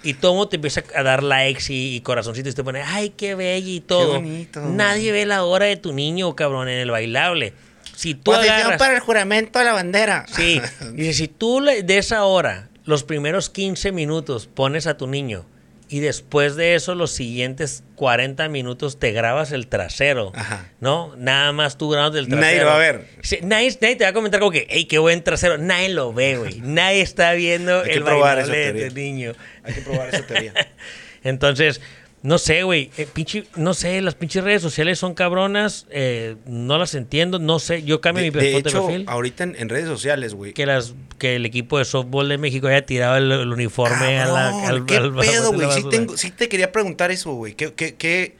y 0.03 0.13
todo 0.15 0.47
te 0.49 0.57
empieza 0.57 0.83
a 0.95 1.03
dar 1.03 1.23
likes 1.23 1.63
y, 1.73 1.95
y 1.95 2.01
corazoncitos 2.01 2.51
y 2.53 2.55
te 2.55 2.63
pone, 2.63 2.81
ay, 2.81 3.09
qué 3.15 3.35
bella 3.35 3.69
y 3.69 3.79
todo. 3.79 4.15
bonito. 4.15 4.61
Nadie 4.61 5.11
ve 5.11 5.25
la 5.25 5.43
hora 5.43 5.65
de 5.65 5.77
tu 5.77 5.93
niño, 5.93 6.35
cabrón, 6.35 6.67
en 6.69 6.79
el 6.79 6.91
bailable. 6.91 7.53
Si 7.95 8.13
tú 8.15 8.31
Posición 8.31 8.55
agarras... 8.55 8.79
para 8.79 8.95
el 8.95 8.99
juramento 9.01 9.59
de 9.59 9.65
la 9.65 9.73
bandera. 9.73 10.25
Sí, 10.35 10.59
dice, 10.93 11.13
si 11.13 11.27
tú 11.29 11.61
le- 11.61 11.83
de 11.83 11.97
esa 11.99 12.23
hora, 12.25 12.69
los 12.85 13.03
primeros 13.03 13.49
15 13.49 13.91
minutos 13.93 14.47
pones 14.47 14.87
a 14.87 14.97
tu 14.97 15.07
niño 15.07 15.45
y 15.89 15.99
después 15.99 16.55
de 16.55 16.75
eso 16.75 16.95
los 16.95 17.11
siguientes 17.11 17.83
40 17.95 18.49
minutos 18.49 18.99
te 18.99 19.11
grabas 19.11 19.51
el 19.51 19.67
trasero, 19.67 20.31
Ajá. 20.35 20.71
¿no? 20.79 21.13
Nada 21.17 21.51
más 21.51 21.77
tú 21.77 21.89
grabas 21.89 22.15
el 22.15 22.27
trasero. 22.27 22.41
Nadie 22.41 22.59
lo 22.59 22.65
va 22.65 22.75
a 22.75 22.79
ver. 22.79 23.07
Sí, 23.21 23.39
nadie, 23.43 23.77
nadie 23.81 23.95
te 23.95 24.03
va 24.03 24.09
a 24.09 24.13
comentar 24.13 24.39
como 24.39 24.51
que, 24.51 24.65
hey, 24.69 24.85
qué 24.85 24.97
buen 24.97 25.23
trasero. 25.23 25.57
Nadie 25.57 25.89
lo 25.89 26.13
ve, 26.13 26.37
güey. 26.37 26.59
Nadie 26.61 27.01
está 27.01 27.33
viendo 27.33 27.83
el 27.83 28.03
bailable 28.03 28.73
de 28.73 28.89
tu 28.89 28.95
niño. 28.95 29.33
Hay 29.63 29.73
que 29.73 29.81
probar 29.81 30.09
esa 30.09 30.25
teoría. 30.25 30.53
Entonces, 31.23 31.81
no 32.23 32.37
sé, 32.37 32.63
güey. 32.63 32.89
eh, 32.97 33.07
pinche- 33.13 33.45
no 33.55 33.73
sé, 33.73 34.01
las 34.01 34.15
pinches 34.15 34.43
redes 34.43 34.61
sociales 34.61 34.97
son 34.97 35.13
cabronas. 35.13 35.85
eh, 35.91 36.35
no 36.45 36.77
las 36.77 36.95
entiendo. 36.95 37.37
No 37.37 37.59
sé, 37.59 37.83
yo 37.83 38.01
cambio 38.01 38.23
De, 38.23 38.31
mi 38.31 38.39
de 38.39 38.45
de 38.51 38.57
hecho, 38.57 38.85
perfil. 38.87 39.05
ahorita 39.07 39.43
en, 39.43 39.55
en 39.57 39.69
redes 39.69 39.87
sociales, 39.87 40.33
güey. 40.33 40.53
que 40.53 40.65
las 40.65 40.95
que 41.19 41.35
el 41.35 41.45
equipo 41.45 41.77
de 41.77 41.85
softball 41.85 42.27
de 42.29 42.37
México 42.37 42.67
haya 42.67 42.85
tirado 42.85 43.17
el, 43.17 43.31
el 43.31 43.51
uniforme 43.51 44.19
a 44.19 44.25
la, 44.25 44.33
Cabrón, 44.51 44.65
al, 44.65 44.85
¿Qué 44.85 44.97
al- 44.97 45.13
pedo, 45.13 45.53
güey? 45.53 46.17
Sí, 46.17 46.31
te 46.31 46.49
quería 46.49 46.71
preguntar 46.71 47.11
eso, 47.11 47.33
güey. 47.33 47.53
¿Qué, 47.53 47.73
qué, 47.73 47.95
qué, 47.95 48.35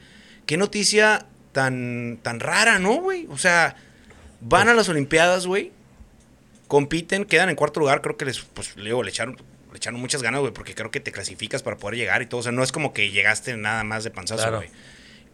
qué 0.46 0.56
noticia 0.56 1.26
tan, 1.52 2.18
tan 2.22 2.40
rara, 2.40 2.78
¿no, 2.78 2.94
güey? 2.96 3.26
O 3.30 3.38
sea, 3.38 3.76
van 4.40 4.68
a 4.68 4.74
las 4.74 4.88
Olimpiadas, 4.88 5.46
güey. 5.46 5.72
Compiten, 6.68 7.24
quedan 7.26 7.50
en 7.50 7.56
cuarto 7.56 7.80
lugar. 7.80 8.00
Creo 8.00 8.16
que 8.16 8.24
les, 8.24 8.40
pues, 8.40 8.76
luego 8.76 9.02
le 9.02 9.10
echaron, 9.10 9.36
le 9.74 9.78
echaron 9.78 9.98
muchas 10.00 10.22
ganas, 10.22 10.40
güey, 10.40 10.52
porque 10.52 10.72
creo 10.76 10.92
que 10.92 11.00
te 11.00 11.10
clasificas 11.10 11.64
para 11.64 11.76
poder 11.76 11.98
llegar 11.98 12.22
y 12.22 12.26
todo. 12.26 12.38
O 12.38 12.42
sea, 12.44 12.52
no 12.52 12.62
es 12.62 12.70
como 12.70 12.92
que 12.92 13.10
llegaste 13.10 13.56
nada 13.56 13.82
más 13.82 14.04
de 14.04 14.10
panzazo, 14.12 14.42
Claro. 14.44 14.58
güey. 14.58 14.70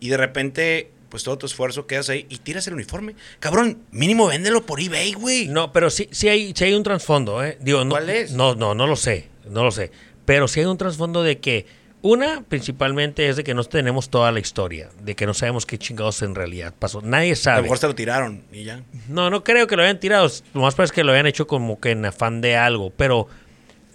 Y 0.01 0.09
de 0.09 0.17
repente, 0.17 0.91
pues 1.11 1.25
todo 1.25 1.37
tu 1.37 1.45
esfuerzo 1.45 1.87
quedas 1.87 2.09
ahí 2.09 2.25
y 2.31 2.39
tiras 2.39 2.67
el 2.67 2.73
uniforme. 2.73 3.17
Cabrón, 3.39 3.83
mínimo 3.91 4.29
véndelo 4.29 4.65
por 4.65 4.81
eBay, 4.81 5.13
güey. 5.13 5.49
No, 5.49 5.75
pero 5.75 5.91
sí, 5.91 6.09
sí 6.11 6.31
hay, 6.31 6.55
sí 6.57 6.65
hay 6.65 6.73
un 6.73 6.83
trasfondo, 6.83 7.45
¿eh? 7.45 7.59
Digo, 7.61 7.85
no, 7.85 7.91
¿Cuál 7.91 8.09
es? 8.09 8.33
No, 8.33 8.55
no, 8.55 8.75
no 8.75 8.87
lo 8.87 8.97
sé, 8.97 9.29
no 9.47 9.63
lo 9.63 9.71
sé. 9.71 9.91
Pero 10.25 10.49
sí 10.49 10.61
hay 10.61 10.67
un 10.67 10.79
trasfondo 10.79 11.23
de 11.23 11.39
que, 11.39 11.67
una, 12.01 12.43
principalmente 12.49 13.29
es 13.29 13.37
de 13.37 13.45
que 13.45 13.53
no 13.53 13.63
tenemos 13.65 14.09
toda 14.09 14.33
la 14.33 14.41
historia, 14.41 14.89
de 15.03 15.15
que 15.15 15.27
no 15.27 15.35
sabemos 15.35 15.67
qué 15.67 15.77
chingados 15.77 16.23
en 16.23 16.35
realidad 16.35 16.73
pasó. 16.79 17.03
Nadie 17.03 17.27
A 17.27 17.31
lo 17.33 17.37
sabe. 17.37 17.63
mejor 17.65 17.77
se 17.77 17.89
lo 17.89 17.95
tiraron 17.95 18.43
y 18.51 18.65
ya. 18.65 18.83
No, 19.09 19.29
no 19.29 19.45
creo 19.45 19.67
que 19.67 19.77
lo 19.77 19.83
hayan 19.83 20.01
tirado. 20.01 20.31
Lo 20.55 20.63
más 20.63 20.75
parece 20.75 20.95
que 20.95 21.05
lo 21.05 21.13
hayan 21.13 21.27
hecho 21.27 21.47
como 21.47 21.79
que 21.79 21.91
en 21.91 22.07
afán 22.07 22.41
de 22.41 22.57
algo. 22.57 22.89
Pero 22.97 23.27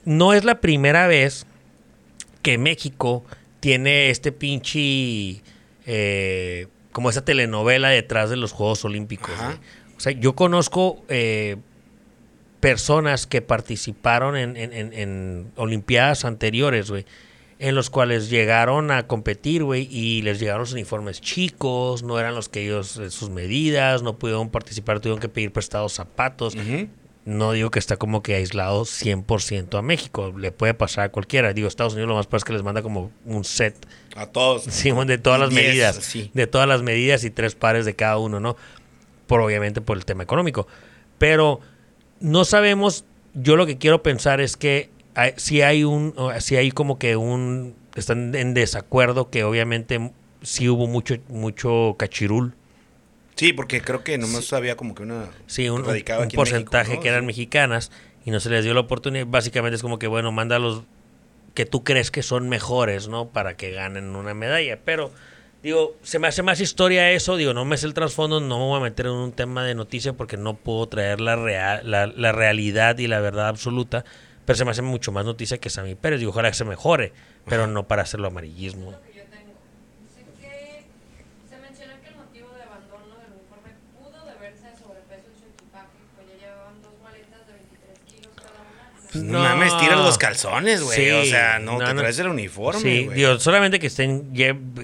no 0.05 0.33
es 0.33 0.43
la 0.45 0.61
primera 0.61 1.07
vez 1.07 1.45
que 2.41 2.57
México 2.57 3.23
tiene 3.59 4.09
este 4.09 4.31
pinche. 4.31 5.41
eh, 5.87 6.67
como 6.91 7.09
esa 7.09 7.25
telenovela 7.25 7.89
detrás 7.89 8.29
de 8.29 8.37
los 8.37 8.51
Juegos 8.53 8.85
Olímpicos. 8.85 9.35
Güey. 9.37 9.57
O 9.97 9.99
sea, 9.99 10.13
yo 10.13 10.33
conozco 10.33 11.03
eh, 11.09 11.57
personas 12.59 13.27
que 13.27 13.41
participaron 13.41 14.35
en, 14.37 14.55
en- 14.57 14.73
en- 14.73 14.93
en 14.93 15.51
Olimpiadas 15.55 16.25
anteriores, 16.25 16.89
güey. 16.89 17.05
En 17.59 17.73
los 17.75 17.89
cuales 17.89 18.29
llegaron 18.29 18.91
a 18.91 19.07
competir, 19.07 19.63
güey, 19.63 19.87
y 19.89 20.21
les 20.23 20.39
llegaron 20.39 20.61
los 20.61 20.73
uniformes 20.73 21.21
chicos, 21.21 22.03
no 22.03 22.19
eran 22.19 22.35
los 22.35 22.49
que 22.49 22.63
ellos, 22.65 22.97
eh, 22.97 23.09
sus 23.11 23.29
medidas, 23.29 24.01
no 24.03 24.17
pudieron 24.17 24.49
participar, 24.49 24.99
tuvieron 24.99 25.21
que 25.21 25.29
pedir 25.29 25.51
prestados 25.53 25.93
zapatos. 25.93 26.55
Ujú. 26.55 26.87
No 27.25 27.53
digo 27.53 27.71
que 27.71 27.79
está 27.79 27.97
como 27.97 28.21
que 28.21 28.35
aislado 28.35 28.83
100% 28.85 29.79
a 29.79 29.81
México, 29.81 30.31
le 30.37 30.51
puede 30.51 30.75
pasar 30.75 31.05
a 31.05 31.09
cualquiera. 31.09 31.53
Digo, 31.53 31.67
Estados 31.67 31.93
Unidos 31.93 32.07
lo 32.09 32.15
más 32.15 32.27
pasa 32.27 32.37
es 32.37 32.43
que 32.45 32.53
les 32.53 32.61
manda 32.63 32.83
como 32.83 33.11
un 33.25 33.43
set 33.43 33.75
A 34.15 34.27
todos. 34.27 34.63
Sí, 34.69 34.91
de 34.91 35.17
todas 35.17 35.39
las 35.39 35.49
Diez, 35.49 35.67
medidas. 35.67 35.95
sí. 35.95 36.29
De 36.35 36.45
todas 36.45 36.67
las 36.67 36.83
medidas 36.83 37.23
y 37.23 37.31
tres 37.31 37.55
pares 37.55 37.85
de 37.85 37.95
cada 37.95 38.17
uno, 38.19 38.39
¿no? 38.39 38.55
Por 39.25 39.41
obviamente 39.41 39.81
por 39.81 39.97
el 39.97 40.05
tema 40.05 40.21
económico. 40.23 40.67
Pero 41.17 41.61
no 42.19 42.45
sabemos, 42.45 43.05
yo 43.33 43.55
lo 43.55 43.65
que 43.65 43.77
quiero 43.79 44.03
pensar 44.03 44.39
es 44.39 44.55
que 44.55 44.89
hay- 45.15 45.33
si 45.37 45.61
hay 45.63 45.83
un, 45.83 46.13
si 46.39 46.57
hay 46.57 46.69
como 46.71 46.99
que 46.99 47.15
un, 47.15 47.73
están 47.95 48.35
en 48.35 48.53
desacuerdo 48.53 49.31
que 49.31 49.43
obviamente 49.43 50.11
sí 50.43 50.69
hubo 50.69 50.85
mucho, 50.85 51.15
mucho 51.29 51.95
cachirul. 51.97 52.53
Sí, 53.35 53.53
porque 53.53 53.81
creo 53.81 54.03
que 54.03 54.17
nomás 54.17 54.51
había 54.53 54.75
como 54.77 54.95
que 54.95 55.03
una. 55.03 55.29
Sí, 55.47 55.67
un, 55.69 55.83
porcentaje 56.33 56.89
México, 56.89 56.95
¿no? 56.95 57.01
que 57.01 57.09
eran 57.09 57.21
Sí. 57.21 57.27
mexicanas 57.27 57.91
y 58.25 58.31
no 58.31 58.39
se 58.39 58.49
les 58.49 58.63
dio 58.63 58.73
la 58.73 58.79
oportunidad. 58.81 59.25
Básicamente 59.27 59.75
es 59.75 59.81
como 59.81 59.99
que, 59.99 60.07
bueno, 60.07 60.31
manda 60.31 60.57
los 60.59 60.83
que 61.53 61.65
tú 61.65 61.83
crees 61.83 62.11
que 62.11 62.23
son 62.23 62.49
mejores, 62.49 63.07
¿no? 63.07 63.27
Para 63.29 63.55
que 63.57 63.71
ganen 63.71 64.15
una 64.15 64.33
medalla. 64.33 64.79
Pero, 64.83 65.11
digo, 65.63 65.95
se 66.03 66.19
me 66.19 66.27
hace 66.27 66.43
más 66.43 66.59
historia 66.61 67.11
eso. 67.11 67.35
Digo, 67.37 67.53
no 67.53 67.65
me 67.65 67.77
sé 67.77 67.87
el 67.87 67.93
trasfondo, 67.93 68.39
no 68.39 68.57
me 68.59 68.65
voy 68.65 68.77
a 68.79 68.83
meter 68.83 69.07
en 69.07 69.13
un 69.13 69.31
tema 69.31 69.63
de 69.65 69.75
noticia 69.75 70.13
porque 70.13 70.37
no 70.37 70.55
puedo 70.55 70.87
traer 70.87 71.19
la, 71.21 71.35
real, 71.35 71.81
la, 71.89 72.07
la 72.07 72.31
realidad 72.31 72.97
y 72.99 73.07
la 73.07 73.19
verdad 73.19 73.47
absoluta. 73.49 74.05
Pero 74.45 74.57
se 74.57 74.63
me 74.65 74.71
hace 74.71 74.81
mucho 74.81 75.11
más 75.11 75.25
noticia 75.25 75.57
que 75.57 75.69
Sammy 75.69 75.95
Pérez. 75.95 76.19
Digo, 76.19 76.31
ojalá 76.31 76.49
que 76.51 76.55
se 76.57 76.65
mejore, 76.65 77.13
pero 77.47 77.67
no 77.67 77.87
para 77.87 78.03
hacerlo 78.03 78.27
amarillismo. 78.27 78.91
que 78.91 79.17
yo 79.17 79.23
tengo. 79.25 79.53
Dice 80.03 80.23
que 80.39 80.83
se 81.49 81.57
menciona 81.61 81.99
que 82.01 82.09
el 82.09 82.15
motivo 82.15 82.49
de 82.53 82.61
abandono 82.61 83.15
del 83.23 83.31
uniforme 83.31 83.71
pudo 83.97 84.23
deberse 84.25 84.67
a 84.67 84.75
sobrepeso 84.77 85.25
en 85.33 85.39
su 85.39 85.45
equipaje, 85.49 85.97
pues 86.15 86.27
ya 86.29 86.45
llevaban 86.45 86.79
dos 86.83 86.93
maletas 87.01 87.47
de 87.47 87.53
23 87.53 87.99
kilos 88.05 88.33
cada 88.35 88.53
una. 88.53 89.04
Pues 89.15 89.23
No. 89.23 89.39
no 89.39 89.43
mames, 89.43 89.77
tiras 89.77 89.97
los 89.99 90.17
calzones, 90.17 90.81
güey. 90.83 90.97
Sí, 91.05 91.09
o 91.11 91.23
sea, 91.25 91.59
no, 91.59 91.79
no, 91.79 91.85
te 91.85 91.93
no. 91.93 92.01
traes 92.01 92.19
el 92.19 92.27
uniforme, 92.27 92.81
Sí, 92.81 93.05
güey. 93.05 93.17
digo, 93.17 93.39
solamente 93.39 93.79
que 93.79 93.87
estén 93.87 94.33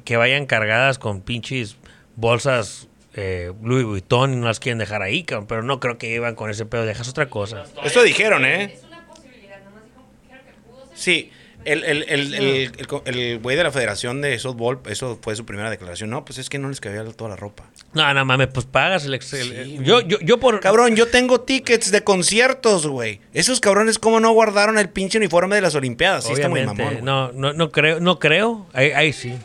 que 0.06 0.18
vayan 0.18 0.46
cargadas 0.46 0.98
con 1.00 1.22
pinches 1.22 1.78
bolsas 2.16 2.88
eh, 3.14 3.52
Louis 3.62 3.84
Vuitton 3.86 4.34
y 4.34 4.38
no 4.38 4.46
las 4.48 4.60
quieren 4.62 4.78
dejar 4.80 5.02
ahí, 5.02 5.24
cabrón, 5.24 5.48
pero 5.48 5.64
no 5.64 5.80
creo 5.82 5.98
que 5.98 6.14
iban 6.14 6.36
con 6.36 6.50
ese 6.50 6.66
pedo, 6.66 6.86
dejas 6.86 7.10
otra 7.10 7.28
cosa. 7.28 7.66
Esto 7.84 8.04
dijeron, 8.04 8.46
¿eh? 8.46 8.74
Es 8.76 8.84
una 8.86 9.06
posibilidad, 9.06 9.62
nomás 9.66 9.84
dijo 9.84 10.06
creo 10.30 10.42
que 10.44 10.52
pudo 10.66 10.88
ser. 10.88 10.98
Sí. 10.98 11.32
El, 11.64 11.84
el, 11.84 12.04
el, 12.10 12.34
el, 12.34 12.72
el 13.06 13.40
güey 13.40 13.56
de 13.56 13.64
la 13.64 13.72
Federación 13.72 14.20
de 14.22 14.38
Softball, 14.40 14.80
eso 14.88 15.20
fue 15.22 15.36
su 15.36 15.46
primera 15.46 15.70
declaración. 15.70 16.10
No, 16.10 16.26
pues 16.26 16.40
es 16.40 16.50
que 16.50 16.58
no 16.58 16.70
les 16.70 16.82
cabía 16.82 17.04
toda 17.04 17.30
la 17.30 17.36
ropa. 17.36 17.70
No, 17.94 18.12
no 18.14 18.26
mames, 18.26 18.48
pues 18.48 18.66
pagas 18.66 19.06
el. 19.06 19.22
Sí, 19.22 19.78
yo, 19.84 20.02
yo, 20.02 20.20
yo 20.22 20.40
por 20.40 20.60
Cabrón, 20.60 20.96
yo 20.96 21.08
tengo 21.08 21.42
tickets 21.42 21.92
de 21.92 22.04
conciertos, 22.04 22.88
güey. 22.88 23.22
Esos 23.34 23.60
cabrones, 23.60 24.00
¿cómo 24.00 24.20
no 24.20 24.32
guardaron 24.32 24.80
el 24.80 24.90
pinche 24.90 25.20
uniforme 25.20 25.56
de 25.56 25.62
las 25.62 25.76
Olimpiadas? 25.76 26.24
Sí, 26.26 26.34
está 26.34 26.50
muy 26.50 26.62
obviamente, 26.62 26.84
mamón. 26.84 27.06
no, 27.06 27.32
no, 27.32 27.54
no 27.54 27.72
creo, 27.72 28.00
no 28.00 28.18
creo, 28.18 28.68
ahí, 28.74 28.92
ahí 28.92 29.14
sí. 29.14 29.38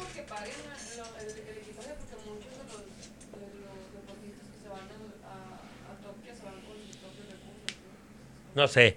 No 8.54 8.66
sé. 8.68 8.96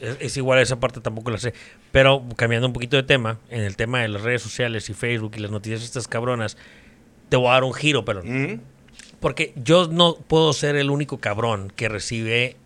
Es, 0.00 0.16
es 0.20 0.36
igual 0.36 0.58
esa 0.60 0.78
parte 0.80 1.00
tampoco 1.00 1.30
la 1.30 1.38
sé. 1.38 1.52
Pero 1.92 2.24
cambiando 2.36 2.66
un 2.66 2.72
poquito 2.72 2.96
de 2.96 3.02
tema, 3.02 3.38
en 3.50 3.62
el 3.62 3.76
tema 3.76 4.00
de 4.02 4.08
las 4.08 4.22
redes 4.22 4.42
sociales 4.42 4.88
y 4.90 4.94
Facebook 4.94 5.32
y 5.36 5.40
las 5.40 5.50
noticias 5.50 5.82
estas 5.82 6.08
cabronas, 6.08 6.56
te 7.28 7.36
voy 7.36 7.48
a 7.48 7.52
dar 7.52 7.64
un 7.64 7.74
giro, 7.74 8.04
pero 8.04 8.20
Ujú. 8.20 8.60
Porque 9.20 9.52
yo 9.56 9.88
no 9.88 10.14
puedo 10.14 10.52
ser 10.52 10.76
el 10.76 10.90
único 10.90 11.18
cabrón 11.18 11.72
que 11.74 11.88
recibe 11.88 12.56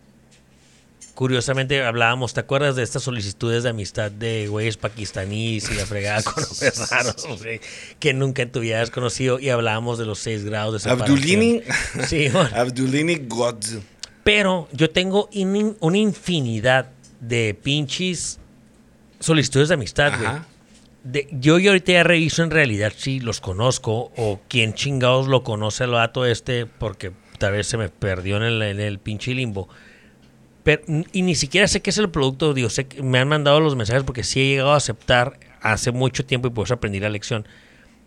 curiosamente 1.15 1.83
hablábamos, 1.83 2.33
¿te 2.33 2.39
acuerdas 2.39 2.75
de 2.75 2.83
estas 2.83 3.03
solicitudes 3.03 3.63
de 3.63 3.69
amistad 3.69 4.09
de 4.11 4.47
güeyes 4.47 4.77
pakistaníes 4.77 5.69
y 5.71 5.75
la 5.75 5.85
fregada 5.85 6.23
con 6.23 6.43
hombres 6.51 6.89
raros, 6.89 7.27
güey, 7.41 7.59
que 7.99 8.13
nunca 8.13 8.41
en 8.41 8.51
tu 8.51 8.59
vida 8.61 8.81
has 8.81 8.89
conocido? 8.89 9.39
Y 9.39 9.49
hablábamos 9.49 9.99
de 9.99 10.05
los 10.05 10.19
seis 10.19 10.43
grados 10.43 10.73
de 10.73 10.79
separación. 10.79 11.17
Abdulini. 11.17 11.61
Sí, 12.07 12.29
bueno. 12.29 12.49
Abdulini 12.55 13.15
Godz. 13.27 13.77
Pero 14.23 14.67
yo 14.71 14.89
tengo 14.89 15.29
in- 15.33 15.75
una 15.81 15.97
infinidad 15.97 16.89
de 17.27 17.53
pinches 17.61 18.39
solicitudes 19.19 19.69
de 19.69 19.75
amistad, 19.75 20.13
güey. 20.19 20.31
De- 21.03 21.27
yo 21.31 21.59
y 21.59 21.67
ahorita 21.67 21.91
ya 21.91 22.03
reviso 22.03 22.43
en 22.43 22.51
realidad 22.51 22.93
si 22.95 23.19
los 23.19 23.41
conozco 23.41 24.11
o 24.15 24.39
quién 24.47 24.73
chingados 24.73 25.27
lo 25.27 25.43
conoce 25.43 25.83
al 25.83 25.91
vato 25.91 26.25
este, 26.25 26.65
porque 26.65 27.11
tal 27.39 27.53
vez 27.53 27.67
se 27.67 27.77
me 27.77 27.89
perdió 27.89 28.37
en 28.37 28.43
el, 28.43 28.61
en 28.61 28.79
el 28.79 28.99
pinche 28.99 29.33
limbo. 29.33 29.67
Pero, 30.63 30.81
y 31.11 31.23
ni 31.23 31.35
siquiera 31.35 31.67
sé 31.67 31.81
qué 31.81 31.89
es 31.89 31.97
el 31.97 32.09
producto, 32.09 32.53
digo, 32.53 32.69
sé 32.69 32.87
que 32.87 33.03
me 33.03 33.19
han 33.19 33.27
mandado 33.27 33.59
los 33.59 33.75
mensajes 33.75 34.03
porque 34.03 34.23
sí 34.23 34.39
he 34.41 34.47
llegado 34.47 34.71
a 34.71 34.77
aceptar 34.77 35.37
hace 35.61 35.91
mucho 35.91 36.25
tiempo 36.25 36.47
y 36.47 36.51
por 36.51 36.65
eso 36.65 36.75
aprendí 36.75 37.01
la 37.01 37.09
lección. 37.09 37.45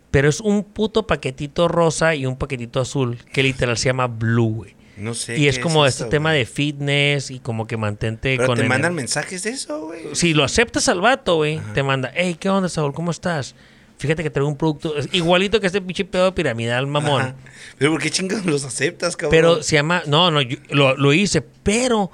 Pero 0.09 0.27
es 0.29 0.39
un 0.39 0.63
puto 0.63 1.05
paquetito 1.05 1.67
rosa 1.67 2.15
y 2.15 2.25
un 2.25 2.35
paquetito 2.35 2.79
azul 2.79 3.17
que 3.31 3.43
literal 3.43 3.77
se 3.77 3.89
llama 3.89 4.07
Blue, 4.07 4.53
güey. 4.55 4.76
No 4.97 5.13
sé. 5.13 5.37
Y 5.37 5.47
es 5.47 5.59
como 5.59 5.85
este 5.85 6.05
tema 6.05 6.29
güey. 6.31 6.39
de 6.39 6.45
fitness 6.45 7.31
y 7.31 7.39
como 7.39 7.67
que 7.67 7.77
mantente 7.77 8.35
Pero 8.35 8.47
con 8.47 8.57
te 8.57 8.63
ener- 8.65 8.69
mandan 8.69 8.95
mensajes 8.95 9.43
de 9.43 9.51
eso, 9.51 9.85
güey. 9.87 10.01
Si 10.13 10.33
lo 10.33 10.43
aceptas 10.43 10.89
al 10.89 11.01
vato, 11.01 11.35
güey, 11.35 11.59
te 11.73 11.83
manda, 11.83 12.11
hey, 12.15 12.35
¿qué 12.39 12.49
onda, 12.49 12.67
Saúl? 12.69 12.93
¿Cómo 12.93 13.11
estás? 13.11 13.55
Fíjate 13.99 14.21
que 14.21 14.29
traigo 14.29 14.47
un 14.47 14.57
producto 14.57 14.95
es 14.95 15.09
igualito 15.11 15.59
que 15.59 15.65
este 15.67 15.81
pinche 15.81 16.05
pedo 16.05 16.33
piramidal, 16.35 16.85
mamón. 16.85 17.21
Ajá. 17.21 17.35
Pero 17.79 17.91
¿por 17.91 18.01
qué 18.01 18.11
chingados 18.11 18.45
los 18.45 18.63
aceptas, 18.63 19.15
cabrón? 19.17 19.31
Pero 19.31 19.63
se 19.63 19.75
llama, 19.75 20.03
no, 20.05 20.29
no, 20.29 20.41
yo 20.41 20.57
lo, 20.69 20.95
lo 20.95 21.13
hice, 21.13 21.41
pero 21.41 22.11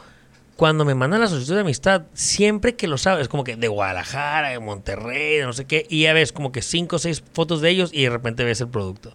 cuando 0.56 0.86
me 0.86 0.96
mandan 0.96 1.20
la 1.20 1.28
solicitud 1.28 1.56
de 1.56 1.62
amistad, 1.62 2.04
siempre 2.14 2.76
que 2.76 2.88
lo 2.88 2.98
sabes, 2.98 3.28
como 3.28 3.44
que 3.44 3.58
de 3.58 3.68
Guadalajara, 3.68 4.50
de 4.50 4.60
Monterrey, 4.60 5.38
de 5.40 5.44
no 5.44 5.52
sé 5.52 5.66
qué, 5.66 5.86
y 5.90 6.04
ya 6.04 6.14
ves 6.14 6.32
como 6.32 6.52
que 6.54 6.62
cinco 6.62 6.96
o 6.96 7.00
seis 7.00 7.22
fotos 7.34 7.60
de 7.60 7.72
ellos 7.72 7.90
y 7.94 8.04
de 8.04 8.10
repente 8.10 8.44
ves 8.46 8.62
el 8.62 8.70
producto. 8.70 9.14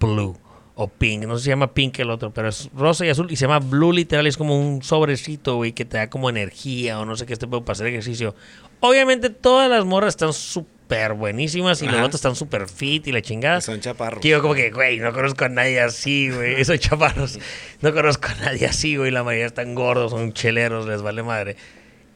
Blue 0.00 0.38
o 0.78 0.88
pink, 0.88 1.24
no 1.24 1.36
sé 1.36 1.40
si 1.40 1.44
se 1.44 1.50
llama 1.50 1.72
pink 1.72 1.98
el 2.00 2.10
otro, 2.10 2.30
pero 2.32 2.48
es 2.48 2.68
rosa 2.76 3.06
y 3.06 3.08
azul 3.08 3.30
y 3.30 3.36
se 3.36 3.46
llama 3.46 3.60
blue 3.60 3.92
literal, 3.92 4.26
es 4.26 4.36
como 4.36 4.60
un 4.60 4.82
sobrecito, 4.82 5.56
güey, 5.56 5.72
que 5.72 5.86
te 5.86 5.96
da 5.96 6.10
como 6.10 6.28
energía 6.28 7.00
o 7.00 7.06
no 7.06 7.16
sé 7.16 7.24
qué 7.24 7.32
este 7.32 7.46
puedo 7.46 7.64
para 7.64 7.72
hacer 7.72 7.86
ejercicio. 7.86 8.34
Obviamente 8.80 9.30
todas 9.30 9.70
las 9.70 9.86
morras 9.86 10.10
están 10.10 10.34
súper 10.34 11.14
buenísimas 11.14 11.80
y 11.80 11.86
los 11.86 11.96
otros 11.96 12.16
están 12.16 12.36
súper 12.36 12.68
fit 12.68 13.06
y 13.06 13.12
la 13.12 13.22
chingada. 13.22 13.62
Son 13.62 13.80
chaparros. 13.80 14.20
Que 14.20 14.28
yo 14.28 14.42
como 14.42 14.54
que, 14.54 14.70
güey, 14.70 14.98
no 14.98 15.14
conozco 15.14 15.46
a 15.46 15.48
nadie 15.48 15.80
así, 15.80 16.28
güey. 16.28 16.62
Soy 16.66 16.78
chaparros. 16.78 17.38
No 17.80 17.94
conozco 17.94 18.28
a 18.28 18.34
nadie 18.34 18.66
así, 18.66 18.96
güey. 18.96 19.10
La 19.10 19.24
mayoría 19.24 19.46
están 19.46 19.74
gordos, 19.74 20.10
son 20.10 20.34
cheleros, 20.34 20.86
les 20.86 21.00
vale 21.00 21.22
madre. 21.22 21.56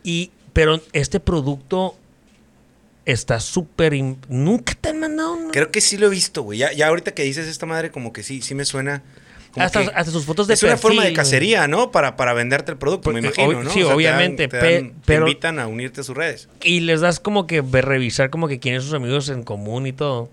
Y, 0.04 0.32
pero 0.52 0.82
este 0.92 1.18
producto 1.18 1.96
está 3.10 3.40
súper... 3.40 3.94
Nunca 4.28 4.74
te 4.80 4.88
han 4.90 5.00
mandado 5.00 5.32
un... 5.34 5.50
Creo 5.50 5.70
que 5.70 5.80
sí 5.80 5.96
lo 5.96 6.06
he 6.06 6.10
visto, 6.10 6.42
güey. 6.42 6.58
Ya, 6.58 6.72
ya 6.72 6.88
ahorita 6.88 7.12
que 7.12 7.22
dices 7.22 7.46
esta 7.48 7.66
madre, 7.66 7.90
como 7.90 8.12
que 8.12 8.22
sí, 8.22 8.42
sí 8.42 8.54
me 8.54 8.64
suena. 8.64 9.02
Hasta, 9.56 9.80
hasta 9.80 10.12
sus 10.12 10.24
fotos 10.26 10.46
de 10.46 10.54
es 10.54 10.62
una 10.62 10.76
forma 10.76 11.04
de 11.04 11.12
cacería, 11.12 11.66
¿no? 11.66 11.90
Para, 11.90 12.16
para 12.16 12.34
venderte 12.34 12.70
el 12.70 12.78
producto, 12.78 13.10
me 13.10 13.20
Pues, 13.20 13.36
imagino, 13.36 13.64
¿no? 13.64 13.70
sí, 13.70 13.82
obviamente, 13.82 14.46
te, 14.46 14.58
pe- 14.60 14.74
dan- 14.74 14.90
te 14.90 14.96
pero- 15.06 15.26
invitan 15.26 15.58
a 15.58 15.66
unirte 15.66 16.02
a 16.02 16.04
sus 16.04 16.16
redes. 16.16 16.48
Y 16.62 16.80
les 16.80 17.00
das 17.00 17.18
como 17.18 17.48
que 17.48 17.60
revisar 17.62 18.30
como 18.30 18.46
que 18.46 18.60
quiénes 18.60 18.82
son 18.84 18.90
sus 18.90 18.96
amigos 18.96 19.28
en 19.28 19.42
común 19.42 19.88
y 19.88 19.92
todo. 19.92 20.30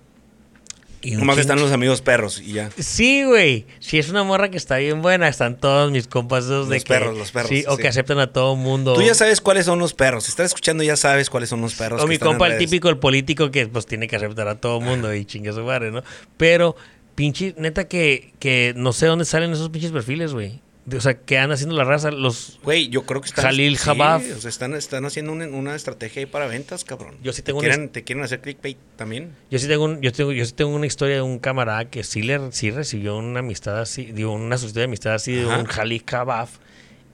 Y 1.07 1.15
Nomás 1.15 1.35
chingo- 1.37 1.41
están 1.41 1.59
los 1.59 1.71
amigos 1.71 2.01
perros 2.01 2.41
y 2.41 2.53
ya. 2.53 2.69
Sí, 2.77 3.23
güey. 3.23 3.65
Si 3.79 3.97
es 3.97 4.09
una 4.09 4.23
morra 4.23 4.49
que 4.51 4.57
está 4.57 4.77
bien 4.77 5.01
buena, 5.01 5.27
están 5.27 5.57
todos 5.57 5.89
mis 5.91 6.07
compas 6.07 6.47
de 6.47 6.55
Los 6.55 6.67
que- 6.69 6.81
perros, 6.81 7.17
los 7.17 7.31
perros, 7.31 7.49
Sí, 7.49 7.63
o 7.67 7.75
sí. 7.77 7.81
que 7.81 7.87
aceptan 7.87 8.19
a 8.19 8.33
todo 8.33 8.55
mundo. 8.55 8.93
Tú 8.93 9.01
ya 9.01 9.13
sabes 9.15 9.39
cuáles 9.39 9.65
son 9.65 9.79
los 9.79 9.93
perros. 9.93 10.25
Si 10.25 10.31
estás 10.31 10.47
escuchando, 10.47 10.83
ya 10.83 10.97
sabes 10.97 11.29
cuáles 11.29 11.49
son 11.49 11.61
los 11.61 11.75
perros. 11.75 12.01
O 12.01 12.03
que 12.05 12.09
mi 12.09 12.15
están 12.15 12.29
compa, 12.29 12.47
el 12.47 12.57
típico, 12.57 12.89
el 12.89 12.97
político 12.97 13.51
que 13.51 13.67
pues 13.67 13.85
tiene 13.85 14.07
que 14.07 14.15
aceptar 14.17 14.47
a 14.49 14.55
todo 14.59 14.81
mundo 14.81 15.13
y 15.13 15.23
chingue 15.25 15.53
su 15.53 15.61
madre, 15.61 15.91
¿no? 15.91 16.03
Pero, 16.35 16.75
pinche, 17.15 17.55
neta 17.57 17.87
que, 17.87 18.33
que 18.39 18.73
no 18.75 18.91
sé 18.91 19.05
dónde 19.05 19.23
salen 19.25 19.51
esos 19.53 19.69
pinches 19.69 19.91
perfiles, 19.91 20.33
güey. 20.33 20.59
O 20.95 21.01
sea, 21.01 21.15
que 21.19 21.37
andan 21.37 21.55
haciendo 21.55 21.75
la 21.75 21.83
raza, 21.83 22.11
los... 22.11 22.59
Güey, 22.63 22.87
yo 22.87 23.05
creo 23.05 23.19
que 23.19 23.27
están. 23.27 23.43
Jalil 23.43 23.77
sí, 23.77 23.89
Habab. 23.89 24.21
O 24.21 24.39
sea, 24.39 24.49
están, 24.49 24.73
están 24.73 25.05
haciendo 25.05 25.33
una, 25.33 25.45
una 25.47 25.75
estrategia 25.75 26.21
ahí 26.21 26.25
para 26.25 26.47
ventas, 26.47 26.85
cabrón. 26.85 27.17
Yo 27.21 27.33
sí 27.33 27.41
¿Te 27.41 27.47
tengo 27.47 27.59
un 27.59 27.65
quieren, 27.65 27.89
¿Te 27.89 28.05
quieren 28.05 28.23
hacer 28.23 28.39
clickbait 28.39 28.77
también? 28.95 29.35
Yo 29.51 29.59
sí 29.59 29.67
tengo, 29.67 29.83
un- 29.83 30.01
yo 30.01 30.13
tengo, 30.13 30.31
yo 30.31 30.45
sí 30.45 30.53
tengo 30.53 30.71
una 30.71 30.85
historia 30.87 31.15
de 31.17 31.21
un 31.23 31.39
camarada 31.39 31.89
que 31.89 32.05
sí, 32.05 32.21
le, 32.21 32.53
sí 32.53 32.71
recibió 32.71 33.17
una 33.17 33.39
amistad 33.39 33.81
así, 33.81 34.05
digo, 34.05 34.31
una 34.31 34.57
solicitud 34.57 34.79
de 34.79 34.85
amistad 34.85 35.13
así 35.15 35.33
de 35.33 35.45
un 35.45 35.65
Jalil 35.65 36.05
Kabaf 36.05 36.51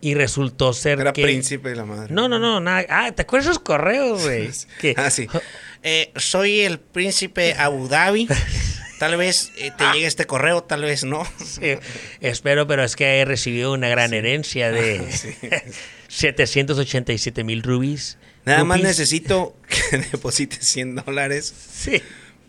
y 0.01 0.13
resultó 0.13 0.73
ser 0.73 0.99
Era 0.99 1.11
que... 1.13 1.23
príncipe 1.23 1.69
de 1.69 1.75
la 1.75 1.85
madre. 1.85 2.13
No, 2.13 2.27
no, 2.29 2.37
no, 2.37 2.59
nada. 2.59 2.85
Ah, 2.89 3.11
¿te 3.11 3.23
acuerdas 3.23 3.45
de 3.47 3.51
esos 3.53 3.63
correos, 3.63 4.21
güey? 4.23 4.49
Ah, 4.97 5.09
sí. 5.09 5.27
Eh, 5.85 6.13
soy 6.15 6.61
el 6.61 6.79
príncipe 6.79 7.55
Abu 7.55 7.89
Dhabi. 7.89 8.27
Tal 8.99 9.17
vez 9.17 9.51
eh, 9.57 9.71
te 9.77 9.83
llegue 9.91 10.05
este 10.05 10.25
correo, 10.25 10.63
tal 10.63 10.81
vez 10.83 11.03
no. 11.03 11.25
Sí, 11.45 11.77
espero, 12.21 12.67
pero 12.67 12.83
es 12.83 12.95
que 12.95 13.19
he 13.21 13.25
recibido 13.25 13.73
una 13.73 13.89
gran 13.89 14.13
herencia 14.13 14.71
de 14.71 15.01
787 16.07 17.43
mil 17.43 17.63
rubíes. 17.63 18.17
Nada 18.45 18.63
más 18.63 18.81
necesito 18.81 19.55
que 19.67 19.97
deposites 20.11 20.65
100 20.67 20.95
dólares 20.95 21.53
Sí. 21.73 22.01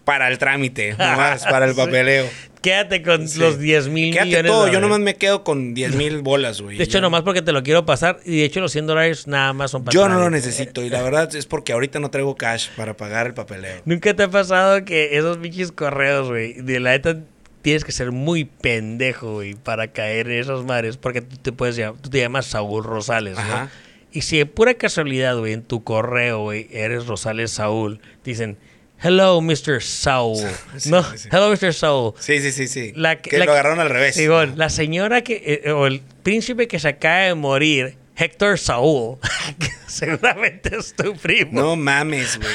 para 0.04 0.28
el 0.28 0.38
trámite, 0.38 0.92
nomás 0.92 1.44
para 1.44 1.66
el 1.66 1.74
Sí. 1.74 2.24
Quédate 2.64 3.02
con 3.02 3.28
Sí. 3.28 3.38
los 3.38 3.58
10 3.58 3.88
mil 3.88 4.12
Quédate 4.12 4.26
millones. 4.30 4.50
todo, 4.52 4.68
yo 4.72 4.80
nomás 4.80 4.98
me 5.00 5.14
quedo 5.16 5.44
con 5.44 5.74
10 5.74 5.94
mil 5.96 6.22
bolas, 6.22 6.60
güey. 6.62 6.78
De 6.78 6.84
hecho, 6.84 7.00
nomás 7.00 7.22
porque 7.22 7.42
te 7.42 7.52
lo 7.52 7.62
quiero 7.62 7.84
pasar. 7.84 8.18
Y 8.24 8.38
de 8.38 8.44
hecho, 8.46 8.60
los 8.60 8.72
100 8.72 8.86
dólares 8.86 9.26
nada 9.26 9.52
más 9.52 9.70
son 9.70 9.84
para 9.84 9.94
Yo 9.94 10.08
no 10.08 10.18
lo 10.18 10.30
necesito 10.30 10.82
y 10.82 10.88
la 10.88 11.02
verdad 11.04 11.34
es 11.36 11.46
porque 11.46 11.72
ahorita 11.74 12.00
no 12.00 12.10
traigo 12.10 12.34
cash 12.36 12.68
para 12.76 12.96
pagar 12.96 13.26
el 13.26 13.34
papeleo. 13.34 13.82
Nunca 13.84 14.14
te 14.14 14.22
ha 14.24 14.30
pasado 14.30 14.84
que 14.84 15.16
esos 15.18 15.36
pinches 15.38 15.70
correos, 15.70 16.28
güey, 16.28 16.54
de 16.54 16.80
la 16.80 16.92
neta 16.92 17.18
tienes 17.60 17.84
que 17.84 17.92
ser 17.92 18.10
muy 18.12 18.44
pendejo, 18.46 19.34
güey, 19.34 19.54
para 19.54 19.88
caer 19.92 20.30
en 20.30 20.40
esas 20.40 20.64
madres, 20.64 20.96
porque 20.96 21.20
tú 21.20 21.36
te 21.36 21.52
puedes 21.52 21.76
llamar, 21.76 22.00
tú 22.00 22.10
te 22.10 22.18
llamas 22.18 22.46
Saúl 22.46 22.82
Rosales, 22.82 23.34
¿no? 23.36 23.40
Ajá. 23.42 23.70
Y 24.12 24.20
si 24.22 24.38
de 24.38 24.46
pura 24.46 24.74
casualidad, 24.74 25.36
güey, 25.38 25.52
en 25.54 25.62
tu 25.62 25.82
correo, 25.82 26.40
güey, 26.42 26.68
eres 26.70 27.06
Rosales 27.06 27.50
Saúl, 27.50 28.00
dicen, 28.24 28.56
hello, 29.02 29.40
Mr. 29.40 29.80
Saúl. 29.82 30.38
Sí, 30.76 30.90
no, 30.90 31.02
sí. 31.16 31.28
hello, 31.30 31.50
Mr. 31.50 31.72
Saúl. 31.72 32.14
Sí, 32.18 32.40
sí, 32.40 32.52
sí, 32.52 32.68
sí. 32.68 32.92
La 32.96 33.20
que 33.20 33.38
la 33.38 33.44
lo 33.46 33.52
agarraron 33.52 33.80
al 33.80 33.90
revés. 33.90 34.16
Digo, 34.16 34.44
la 34.44 34.68
señora 34.70 35.22
que, 35.22 35.62
eh, 35.64 35.72
o 35.72 35.86
el 35.86 36.00
príncipe 36.22 36.68
que 36.68 36.78
se 36.78 36.88
acaba 36.88 37.18
de 37.20 37.34
morir, 37.34 37.96
Héctor 38.16 38.58
Saúl, 38.58 39.18
seguramente 39.86 40.76
es 40.76 40.94
tu 40.94 41.14
primo. 41.16 41.60
No 41.60 41.76
mames, 41.76 42.38
güey. 42.38 42.50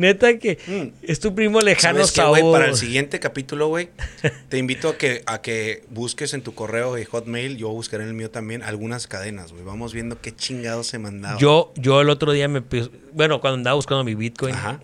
Neta 0.00 0.38
que 0.38 0.58
es 1.02 1.20
tu 1.20 1.34
primo 1.34 1.60
lejano 1.60 1.98
¿Sabes 1.98 2.12
qué, 2.12 2.16
Saúl. 2.22 2.40
güey? 2.40 2.52
Para 2.52 2.66
el 2.70 2.76
siguiente 2.76 3.20
capítulo, 3.20 3.68
güey, 3.68 3.90
te 4.48 4.56
invito 4.56 4.88
a 4.88 4.96
que, 4.96 5.22
a 5.26 5.42
que 5.42 5.84
busques 5.90 6.32
en 6.32 6.40
tu 6.42 6.54
correo 6.54 6.94
de 6.94 7.04
Hotmail, 7.04 7.56
yo 7.58 7.68
buscaré 7.68 8.04
en 8.04 8.08
el 8.08 8.14
mío 8.14 8.30
también, 8.30 8.62
algunas 8.62 9.06
cadenas, 9.06 9.52
güey. 9.52 9.62
Vamos 9.64 9.92
viendo 9.92 10.20
qué 10.20 10.34
chingados 10.34 10.86
se 10.86 10.98
mandaba. 10.98 11.38
Yo, 11.38 11.72
yo 11.76 12.00
el 12.00 12.08
otro 12.08 12.32
día 12.32 12.48
me... 12.48 12.62
Bueno, 13.12 13.40
cuando 13.40 13.56
andaba 13.56 13.74
buscando 13.74 14.02
mi 14.04 14.14
Bitcoin, 14.14 14.54
Ajá. 14.54 14.80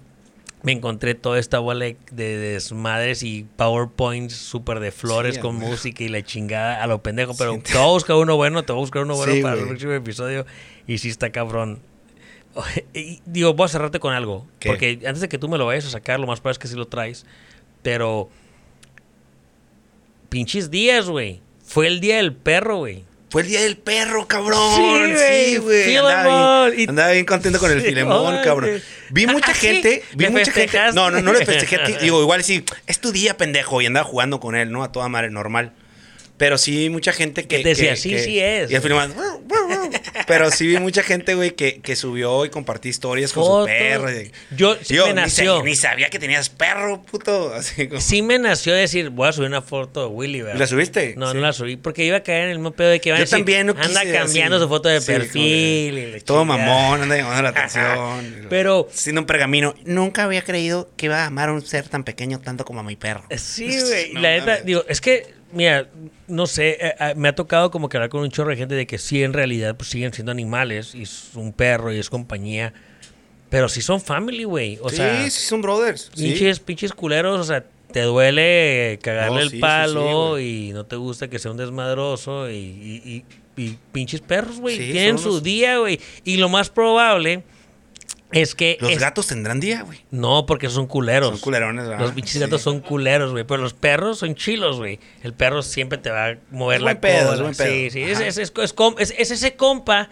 me 0.62 0.72
encontré 0.72 1.14
toda 1.14 1.38
esta 1.38 1.60
bola 1.60 1.86
de, 1.86 1.96
de 2.12 2.36
desmadres 2.36 3.22
y 3.22 3.46
PowerPoints 3.56 4.34
súper 4.34 4.80
de 4.80 4.90
flores 4.92 5.36
Sí, 5.36 5.40
con 5.40 5.56
música 5.56 6.04
y 6.04 6.08
la 6.08 6.22
chingada 6.22 6.82
a 6.82 6.86
lo 6.86 7.02
pendejo. 7.02 7.34
Pero 7.38 7.54
Sí. 7.54 7.60
te 7.72 7.78
voy 7.78 7.82
a 7.88 7.92
buscar 7.92 8.16
uno 8.16 8.36
bueno, 8.36 8.64
te 8.64 8.72
voy 8.72 8.80
a 8.80 8.82
buscar 8.82 9.02
uno 9.02 9.14
bueno 9.16 9.32
Sí, 9.32 9.40
para 9.42 9.54
el 9.58 9.66
próximo 9.66 9.92
episodio. 9.92 10.44
Y 10.86 10.98
sí 10.98 11.08
está 11.08 11.30
cabrón. 11.30 11.80
Y 12.94 13.20
digo, 13.26 13.54
voy 13.54 13.66
a 13.66 13.68
cerrarte 13.68 14.00
con 14.00 14.12
algo. 14.14 14.46
¿Qué? 14.58 14.68
Porque 14.68 14.98
antes 15.06 15.20
de 15.20 15.28
que 15.28 15.38
tú 15.38 15.48
me 15.48 15.58
lo 15.58 15.66
vayas 15.66 15.86
a 15.86 15.90
sacar, 15.90 16.18
lo 16.20 16.26
más 16.26 16.40
probable 16.40 16.54
es 16.54 16.58
que 16.58 16.68
sí 16.68 16.74
lo 16.74 16.86
traes. 16.88 17.26
Pero... 17.82 18.28
Pinches 20.28 20.70
días, 20.70 21.06
güey. 21.08 21.40
Fue 21.64 21.86
el 21.86 22.00
día 22.00 22.16
del 22.16 22.32
perro, 22.32 22.78
güey. 22.78 23.04
Fue 23.30 23.42
el 23.42 23.48
día 23.48 23.60
del 23.62 23.76
perro, 23.76 24.26
cabrón. 24.26 24.58
Sí, 24.76 25.16
Sí, 25.18 25.56
güey. 25.56 25.58
güey. 25.58 25.96
andaba, 25.96 26.66
andaba 26.66 27.10
bien 27.10 27.24
contento 27.24 27.58
con 27.58 27.70
el 27.70 27.80
Sí, 27.82 27.88
Filemón, 27.88 28.38
cabrón. 28.42 28.80
Vi 29.10 29.26
mucha 29.26 29.52
¿sí? 29.54 29.66
gente, 29.66 30.02
vi 30.14 30.24
¿Le 30.24 30.30
mucha 30.30 30.52
gente. 30.52 30.78
No, 30.94 31.10
no, 31.10 31.20
no 31.20 31.32
le 31.32 31.44
festejé 31.44 31.76
a 31.76 31.84
ti. 31.84 31.94
Digo, 32.00 32.20
igual 32.22 32.42
sí, 32.44 32.64
es 32.86 33.00
tu 33.00 33.12
día, 33.12 33.36
pendejo. 33.36 33.80
Y 33.82 33.86
andaba 33.86 34.04
jugando 34.04 34.40
con 34.40 34.54
él, 34.56 34.70
¿no? 34.70 34.84
A 34.84 34.92
toda 34.92 35.08
madre, 35.08 35.30
normal. 35.30 35.72
Pero 36.38 36.58
sí 36.58 36.76
vi 36.76 36.90
mucha 36.90 37.12
gente 37.12 37.46
que. 37.46 37.62
Decía, 37.64 37.90
que- 37.90 37.96
sí, 37.96 38.10
que- 38.10 38.18
sí 38.18 38.38
es. 38.40 38.70
Y 38.70 38.74
el 38.74 38.82
Filemón. 38.82 39.14
Pero 40.26 40.50
sí 40.50 40.66
vi 40.66 40.78
mucha 40.78 41.02
gente, 41.02 41.34
güey, 41.34 41.52
que, 41.52 41.80
que 41.80 41.96
subió 41.96 42.44
y 42.44 42.50
compartí 42.50 42.88
historias 42.88 43.32
con 43.32 43.44
su 43.44 43.64
perro. 43.66 44.08
Yo 44.56 44.76
sí 44.82 44.94
Yo 44.94 45.06
me 45.06 45.14
ni, 45.14 45.20
nació. 45.22 45.58
sa- 45.58 45.62
ni 45.64 45.76
sabía 45.76 46.10
que 46.10 46.18
tenías 46.18 46.48
perro, 46.48 47.02
puto. 47.02 47.54
Así 47.54 47.88
como. 47.88 48.00
Sí 48.00 48.22
me 48.22 48.38
nació 48.38 48.74
decir, 48.74 49.10
voy 49.10 49.28
a 49.28 49.32
subir 49.32 49.48
una 49.48 49.62
foto 49.62 50.00
de 50.02 50.06
Willy, 50.08 50.40
¿verdad? 50.42 50.56
¿Y 50.56 50.58
la 50.58 50.66
subiste? 50.66 51.14
No, 51.16 51.30
Sí. 51.30 51.34
no 51.36 51.40
la 51.40 51.52
subí 51.52 51.76
porque 51.76 52.04
iba 52.04 52.18
a 52.18 52.22
caer 52.22 52.44
en 52.44 52.50
el 52.50 52.58
mismo 52.58 52.72
pedo 52.72 52.88
de 52.90 53.00
que 53.00 53.12
a 53.12 53.14
Yo 53.16 53.20
decir, 53.20 53.38
también 53.38 53.66
no 53.68 53.72
anda 53.72 54.00
quise, 54.02 54.12
cambiando 54.14 54.56
así. 54.56 54.62
su 54.64 54.68
foto 54.68 54.88
de 54.88 55.00
Sí, 55.00 55.06
perfil. 55.06 56.14
y 56.16 56.20
Todo 56.22 56.44
mamón, 56.44 57.02
anda 57.02 57.16
llamando 57.16 57.42
la 57.42 57.48
atención. 57.56 58.46
Pero 58.50 58.88
Siendo 58.92 59.20
un 59.22 59.26
pergamino. 59.26 59.74
Nunca 59.84 60.24
había 60.24 60.42
creído 60.42 60.90
que 60.96 61.06
iba 61.06 61.22
a 61.22 61.26
amar 61.26 61.48
a 61.50 61.52
un 61.52 61.64
ser 61.64 61.88
tan 61.88 62.04
pequeño 62.04 62.40
tanto 62.40 62.64
como 62.64 62.80
a 62.80 62.82
mi 62.82 62.96
perro. 62.96 63.24
sí, 63.36 63.68
güey. 63.80 64.12
No 64.12 64.20
la 64.20 64.30
neta, 64.30 64.56
digo, 64.62 64.84
es 64.88 65.00
que 65.00 65.35
mira, 65.52 65.88
no 66.28 66.46
sé, 66.46 66.76
eh, 66.80 66.94
eh, 66.98 67.14
me 67.16 67.28
ha 67.28 67.34
tocado 67.34 67.70
como 67.70 67.88
que 67.88 67.96
hablar 67.96 68.10
con 68.10 68.22
un 68.22 68.30
chorro 68.30 68.50
de 68.50 68.56
gente 68.56 68.74
de 68.74 68.86
que 68.86 68.98
sí, 68.98 69.22
en 69.22 69.32
realidad, 69.32 69.76
pues 69.76 69.90
siguen 69.90 70.12
siendo 70.12 70.32
animales 70.32 70.94
y 70.94 71.02
es 71.02 71.30
un 71.34 71.52
perro 71.52 71.92
y 71.92 71.98
es 71.98 72.10
compañía. 72.10 72.72
Pero 73.48 73.68
sí 73.68 73.80
son 73.80 74.00
family, 74.00 74.44
güey. 74.44 74.78
O 74.82 74.88
sí, 74.90 74.96
sea, 74.96 75.22
sí, 75.24 75.30
son 75.30 75.62
brothers. 75.62 76.10
sí. 76.14 76.24
pinches, 76.24 76.58
pinches 76.60 76.92
culeros, 76.92 77.40
o 77.40 77.44
sea, 77.44 77.64
te 77.92 78.00
duele 78.02 78.98
cagarle 79.02 79.36
No, 79.36 79.40
el 79.42 79.50
sí, 79.50 79.58
palo 79.58 80.40
y 80.40 80.72
no 80.72 80.84
te 80.84 80.96
gusta 80.96 81.28
que 81.28 81.38
sea 81.38 81.52
un 81.52 81.56
desmadroso 81.56 82.50
y, 82.50 82.54
y- 82.56 83.02
y- 83.56 83.62
y 83.62 83.78
pinches 83.92 84.20
perros, 84.20 84.58
güey. 84.58 84.76
Tienen 84.76 85.16
su 85.18 85.40
día, 85.40 85.78
güey. 85.78 85.98
Y 86.24 86.36
lo 86.36 86.48
más 86.50 86.68
probable 86.68 87.42
es 88.32 88.54
que... 88.54 88.76
Los 88.80 88.92
es- 88.92 88.98
gatos 88.98 89.26
tendrán 89.28 89.60
día, 89.60 89.82
güey. 89.82 90.00
No, 90.10 90.46
porque 90.46 90.68
son 90.68 90.86
culeros. 90.86 91.30
Son 91.30 91.38
culerones, 91.40 91.86
¿verdad? 91.86 92.00
Los 92.04 92.12
pinches 92.12 92.32
Sí. 92.34 92.38
gatos 92.40 92.62
son 92.62 92.80
culeros, 92.80 93.30
güey. 93.32 93.44
Pero 93.44 93.62
los 93.62 93.72
perros 93.74 94.18
son 94.18 94.34
chilos, 94.34 94.78
güey. 94.78 94.98
El 95.22 95.32
perro 95.32 95.62
siempre 95.62 95.98
te 95.98 96.10
va 96.10 96.30
a 96.30 96.38
mover 96.50 96.78
Es 96.78 96.82
la 96.82 97.00
pedo, 97.00 97.36
cola. 97.36 97.50
es 97.50 97.56
pedo. 97.56 97.68
Sí, 97.70 97.90
sí. 97.90 98.02
Es, 98.02 99.20
ese 99.30 99.54
compa 99.56 100.08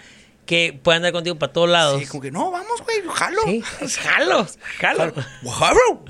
que 0.47 0.79
puede 0.83 0.97
andar 0.97 1.13
contigo 1.13 1.37
para 1.39 1.53
todos 1.53 1.71
lados. 1.71 2.01
Sí, 2.01 2.07
como 2.07 2.21
que, 2.23 2.31
no, 2.31 2.51
vamos, 2.51 2.83
güey, 2.83 2.99
jalo. 3.15 3.41
Sí, 3.47 3.63
jalo, 4.03 4.47
jalo. 4.79 5.15
Jalo. 5.51 6.05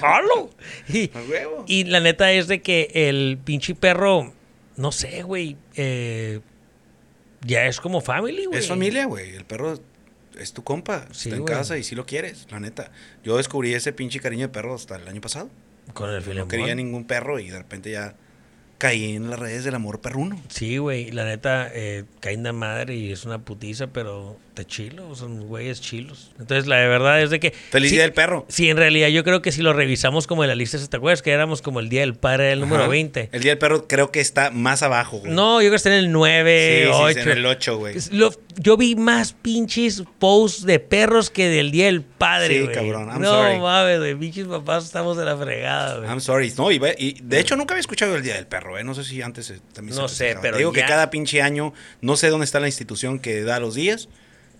jalo. 0.00 0.50
Y 1.66 1.84
la 1.84 2.00
neta 2.00 2.32
es 2.32 2.48
de 2.48 2.60
que 2.60 2.90
el 2.92 3.38
pinche 3.44 3.74
perro, 3.74 4.32
no 4.76 4.92
sé, 4.92 5.22
güey, 5.22 5.56
eh, 5.76 6.40
ya 7.42 7.66
es 7.66 7.80
como 7.80 8.00
family, 8.00 8.46
güey. 8.46 8.58
Es 8.58 8.66
familia, 8.68 9.06
güey. 9.06 9.34
El 9.36 9.44
perro 9.44 9.78
es 10.38 10.52
tu 10.52 10.64
compa. 10.64 11.06
Sí, 11.12 11.28
está 11.28 11.36
en 11.36 11.42
güey. 11.42 11.54
casa 11.54 11.78
y 11.78 11.82
sí 11.84 11.94
lo 11.94 12.06
quieres, 12.06 12.46
la 12.50 12.60
neta. 12.60 12.90
Yo 13.24 13.36
descubrí 13.36 13.74
ese 13.74 13.92
pinche 13.92 14.20
cariño 14.20 14.42
de 14.46 14.52
perro 14.52 14.74
hasta 14.74 14.96
el 14.96 15.06
año 15.08 15.20
pasado. 15.20 15.50
Con 15.94 16.10
el 16.10 16.16
No 16.16 16.22
filemón. 16.22 16.48
quería 16.48 16.74
ningún 16.74 17.04
perro 17.04 17.38
y 17.38 17.48
de 17.50 17.58
repente 17.58 17.90
ya 17.90 18.14
caí 18.78 19.14
en 19.16 19.30
las 19.30 19.38
redes 19.38 19.64
del 19.64 19.74
amor 19.74 20.00
perruno. 20.00 20.40
Sí, 20.48 20.78
güey, 20.78 21.10
la 21.10 21.24
neta, 21.24 21.68
eh, 21.74 22.04
caen 22.20 22.42
de 22.44 22.52
madre 22.52 22.94
y 22.94 23.10
es 23.10 23.24
una 23.24 23.38
putiza, 23.40 23.88
pero 23.88 24.36
te 24.58 24.64
chilo, 24.64 25.14
son 25.14 25.46
güeyes 25.46 25.80
chilos. 25.80 26.32
Entonces, 26.38 26.66
la 26.66 26.76
verdad 26.78 27.22
es 27.22 27.30
de 27.30 27.38
que... 27.38 27.52
Feliz 27.52 27.90
sí, 27.90 27.94
día 27.96 28.02
del 28.02 28.12
perro. 28.12 28.44
Sí, 28.48 28.68
en 28.68 28.76
realidad 28.76 29.06
yo 29.08 29.22
creo 29.22 29.40
que 29.40 29.52
si 29.52 29.62
lo 29.62 29.72
revisamos 29.72 30.26
como 30.26 30.42
en 30.42 30.48
la 30.48 30.56
lista, 30.56 30.78
¿te 30.84 30.96
acuerdas 30.96 31.22
que 31.22 31.30
éramos 31.30 31.62
como 31.62 31.78
el 31.78 31.88
Día 31.88 32.00
del 32.00 32.14
Padre 32.16 32.50
el 32.50 32.58
número 32.60 32.82
Ajá. 32.82 32.90
20? 32.90 33.28
El 33.30 33.40
día 33.42 33.52
del 33.52 33.58
perro 33.58 33.86
creo 33.86 34.10
que 34.10 34.18
está 34.20 34.50
más 34.50 34.82
abajo, 34.82 35.18
güey. 35.18 35.30
No, 35.32 35.60
yo 35.62 35.68
creo 35.68 35.70
que 35.70 35.76
está 35.76 35.90
en 35.90 36.04
el 36.04 36.10
9, 36.12 36.80
sí, 36.86 36.92
sí, 36.92 36.92
8. 36.92 37.20
en 37.20 37.28
el 37.38 37.46
8, 37.46 37.76
güey. 37.78 37.94
Lo- 38.10 38.32
yo 38.60 38.76
vi 38.76 38.96
más 38.96 39.34
pinches 39.34 40.02
posts 40.18 40.66
de 40.66 40.80
perros 40.80 41.30
que 41.30 41.46
del 41.48 41.70
Día 41.70 41.84
del 41.84 42.02
Padre, 42.02 42.56
Sí, 42.58 42.62
güey. 42.64 42.74
cabrón, 42.74 43.08
I'm 43.08 43.20
no 43.22 43.28
sorry. 43.30 43.58
mames, 43.60 44.00
de 44.00 44.16
pinches 44.16 44.48
papás 44.48 44.84
estamos 44.86 45.16
de 45.16 45.24
la 45.24 45.36
fregada, 45.36 45.98
güey. 45.98 46.08
I'm 46.08 46.20
sorry. 46.20 46.52
No, 46.58 46.72
y, 46.72 46.80
y 46.98 47.20
de 47.22 47.38
hecho 47.38 47.54
nunca 47.54 47.74
había 47.74 47.80
escuchado 47.82 48.16
el 48.16 48.24
Día 48.24 48.34
del 48.34 48.48
Perro, 48.48 48.76
¿eh? 48.76 48.82
No 48.82 48.94
sé 48.94 49.04
si 49.04 49.22
antes 49.22 49.50
eh, 49.50 49.60
también 49.72 49.94
se 49.94 50.00
No 50.00 50.08
sé, 50.08 50.36
pero 50.42 50.58
Digo 50.58 50.72
ya- 50.72 50.82
que 50.82 50.88
cada 50.88 51.10
pinche 51.10 51.40
año, 51.42 51.72
no 52.00 52.16
sé 52.16 52.28
dónde 52.30 52.44
está 52.44 52.58
la 52.58 52.66
institución 52.66 53.20
que 53.20 53.42
da 53.42 53.60
los 53.60 53.76
días, 53.76 54.08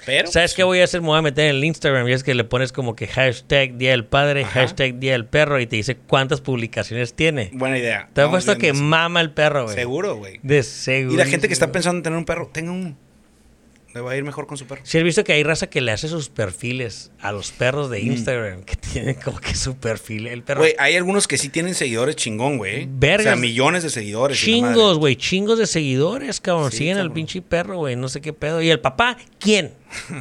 pero... 0.04 0.28
¿Sabes 0.30 0.54
qué 0.54 0.62
voy 0.64 0.80
a 0.80 0.84
hacer? 0.84 1.00
Me 1.00 1.08
voy 1.08 1.18
a 1.18 1.22
meter 1.22 1.50
en 1.50 1.56
el 1.56 1.64
Instagram 1.64 2.08
y 2.08 2.12
es 2.12 2.22
que 2.22 2.34
le 2.34 2.44
pones 2.44 2.72
como 2.72 2.94
que 2.96 3.06
hashtag 3.06 3.76
Día 3.76 3.90
del 3.90 4.04
Padre, 4.04 4.42
Ajá. 4.44 4.60
hashtag 4.60 4.98
Día 4.98 5.12
del 5.12 5.24
Perro 5.26 5.60
y 5.60 5.66
te 5.66 5.76
dice 5.76 5.96
cuántas 5.96 6.40
publicaciones 6.40 7.14
tiene. 7.14 7.50
Buena 7.52 7.78
idea. 7.78 8.08
Te 8.12 8.22
he 8.22 8.28
puesto 8.28 8.56
que 8.58 8.70
eso. 8.70 8.82
mama 8.82 9.20
el 9.20 9.30
perro, 9.32 9.64
güey. 9.64 9.74
Seguro, 9.74 10.16
güey. 10.16 10.40
De 10.42 10.62
seguro. 10.62 11.14
Y 11.14 11.16
la 11.16 11.26
gente 11.26 11.46
que 11.48 11.54
está 11.54 11.72
pensando 11.72 11.98
en 11.98 12.02
tener 12.02 12.18
un 12.18 12.24
perro, 12.24 12.48
tenga 12.52 12.72
uno. 12.72 12.96
Le 13.94 14.02
va 14.02 14.12
a 14.12 14.16
ir 14.16 14.22
mejor 14.22 14.46
con 14.46 14.58
su 14.58 14.66
perro. 14.66 14.82
Si 14.84 14.98
has 14.98 15.04
visto 15.04 15.24
que 15.24 15.32
hay 15.32 15.42
raza 15.42 15.68
que 15.68 15.80
le 15.80 15.92
hace 15.92 16.08
sus 16.08 16.28
perfiles 16.28 17.10
a 17.20 17.32
los 17.32 17.52
perros 17.52 17.88
de 17.88 18.00
Instagram, 18.00 18.62
que 18.62 18.76
tienen 18.76 19.14
como 19.14 19.40
que 19.40 19.54
su 19.54 19.76
perfil, 19.76 20.26
el 20.26 20.42
perro. 20.42 20.60
Mm. 20.60 20.62
Güey, 20.62 20.74
hay 20.78 20.96
algunos 20.96 21.26
que 21.26 21.38
sí 21.38 21.48
tienen 21.48 21.74
seguidores 21.74 22.16
chingón, 22.16 22.58
güey. 22.58 22.86
Vergas. 22.90 23.20
O 23.20 23.30
sea, 23.30 23.36
millones 23.36 23.82
de 23.82 23.90
seguidores. 23.90 24.38
Chingos, 24.38 24.98
güey, 24.98 25.16
chingos 25.16 25.58
de 25.58 25.66
seguidores, 25.66 26.40
cabrón. 26.40 26.70
Sí, 26.70 26.78
Siguen 26.78 26.98
al 26.98 27.12
pinche 27.12 27.40
perro, 27.40 27.78
güey, 27.78 27.96
no 27.96 28.08
sé 28.08 28.20
qué 28.20 28.32
pedo. 28.32 28.60
¿Y 28.60 28.70
el 28.70 28.80
papá? 28.80 29.16
¿Quién? 29.38 29.72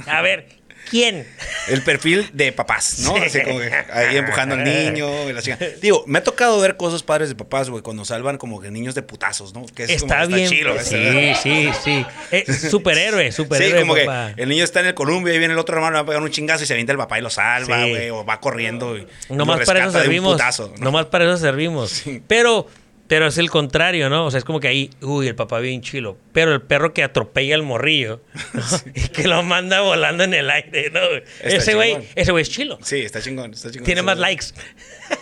A 0.07 0.21
ver, 0.21 0.47
¿quién? 0.89 1.27
El 1.67 1.81
perfil 1.83 2.29
de 2.33 2.51
papás, 2.51 2.99
¿no? 2.99 3.15
Sí. 3.15 3.21
Así 3.25 3.41
como 3.43 3.59
que 3.59 3.71
ahí 3.91 4.17
empujando 4.17 4.55
al 4.55 4.63
niño. 4.63 5.29
y 5.29 5.33
la 5.33 5.41
chica. 5.41 5.57
Digo, 5.81 6.03
me 6.07 6.19
ha 6.19 6.23
tocado 6.23 6.59
ver 6.59 6.77
cosas 6.77 7.03
padres 7.03 7.29
de 7.29 7.35
papás, 7.35 7.69
güey, 7.69 7.81
cuando 7.83 8.05
salvan 8.05 8.37
como 8.37 8.59
que 8.61 8.71
niños 8.71 8.95
de 8.95 9.01
putazos, 9.01 9.53
¿no? 9.53 9.65
Que 9.67 9.83
es 9.83 9.89
Está 9.89 10.23
como, 10.23 10.35
bien. 10.35 10.49
chido. 10.49 10.73
sí, 10.81 10.95
ese- 10.95 11.35
sí, 11.41 11.69
sí. 11.83 12.05
Eh, 12.31 12.45
superhéroe, 12.53 13.31
superhéroe, 13.31 13.79
Sí, 13.81 13.87
como 13.87 13.95
papá. 13.95 14.33
que 14.35 14.43
el 14.43 14.49
niño 14.49 14.63
está 14.63 14.79
en 14.81 14.87
el 14.87 14.93
columpio 14.93 15.33
y 15.33 15.39
viene 15.39 15.53
el 15.53 15.59
otro 15.59 15.75
hermano, 15.75 15.93
le 15.93 15.97
va 15.97 16.03
a 16.03 16.05
pegar 16.05 16.21
un 16.21 16.29
chingazo 16.31 16.63
y 16.63 16.67
se 16.67 16.73
avienta 16.73 16.91
el 16.91 16.97
papá 16.97 17.19
y 17.19 17.21
lo 17.21 17.29
salva, 17.29 17.83
Sí. 17.83 17.89
güey, 17.89 18.09
o 18.09 18.25
va 18.25 18.39
corriendo 18.39 18.97
y 18.97 19.07
Nomás 19.29 19.59
lo 19.59 19.65
para 19.65 19.81
eso 19.85 19.91
servimos. 19.91 20.33
putazo, 20.33 20.73
¿no? 20.77 20.85
Nomás 20.85 21.05
para 21.07 21.25
eso 21.25 21.37
servimos. 21.37 22.03
Pero, 22.27 22.67
pero 23.07 23.27
es 23.27 23.37
el 23.37 23.49
contrario, 23.49 24.09
¿no? 24.09 24.25
O 24.25 24.31
sea, 24.31 24.37
es 24.39 24.43
como 24.43 24.59
que 24.59 24.67
ahí, 24.67 24.89
uy, 25.01 25.27
el 25.27 25.35
papá 25.35 25.59
bien 25.59 25.81
chilo. 25.81 26.17
Pero 26.33 26.53
el 26.53 26.61
perro 26.61 26.93
que 26.93 27.03
atropella 27.03 27.55
al 27.55 27.63
morrillo 27.63 28.21
¿no? 28.53 28.61
y 28.95 29.07
que 29.09 29.27
lo 29.27 29.43
manda 29.43 29.81
volando 29.81 30.23
en 30.23 30.33
el 30.33 30.49
aire, 30.49 30.89
¿no? 30.91 30.99
Está 31.41 31.47
Ese 31.57 31.75
güey, 31.75 31.97
ese 32.15 32.31
güey 32.31 32.41
es 32.41 32.49
chilo. 32.49 32.77
Sí, 32.81 32.99
está 33.01 33.21
chingón, 33.21 33.53
está 33.53 33.71
chingón. 33.71 33.85
Tiene 33.85 34.01
Sí, 34.01 34.05
más 34.05 34.17
likes. 34.17 34.45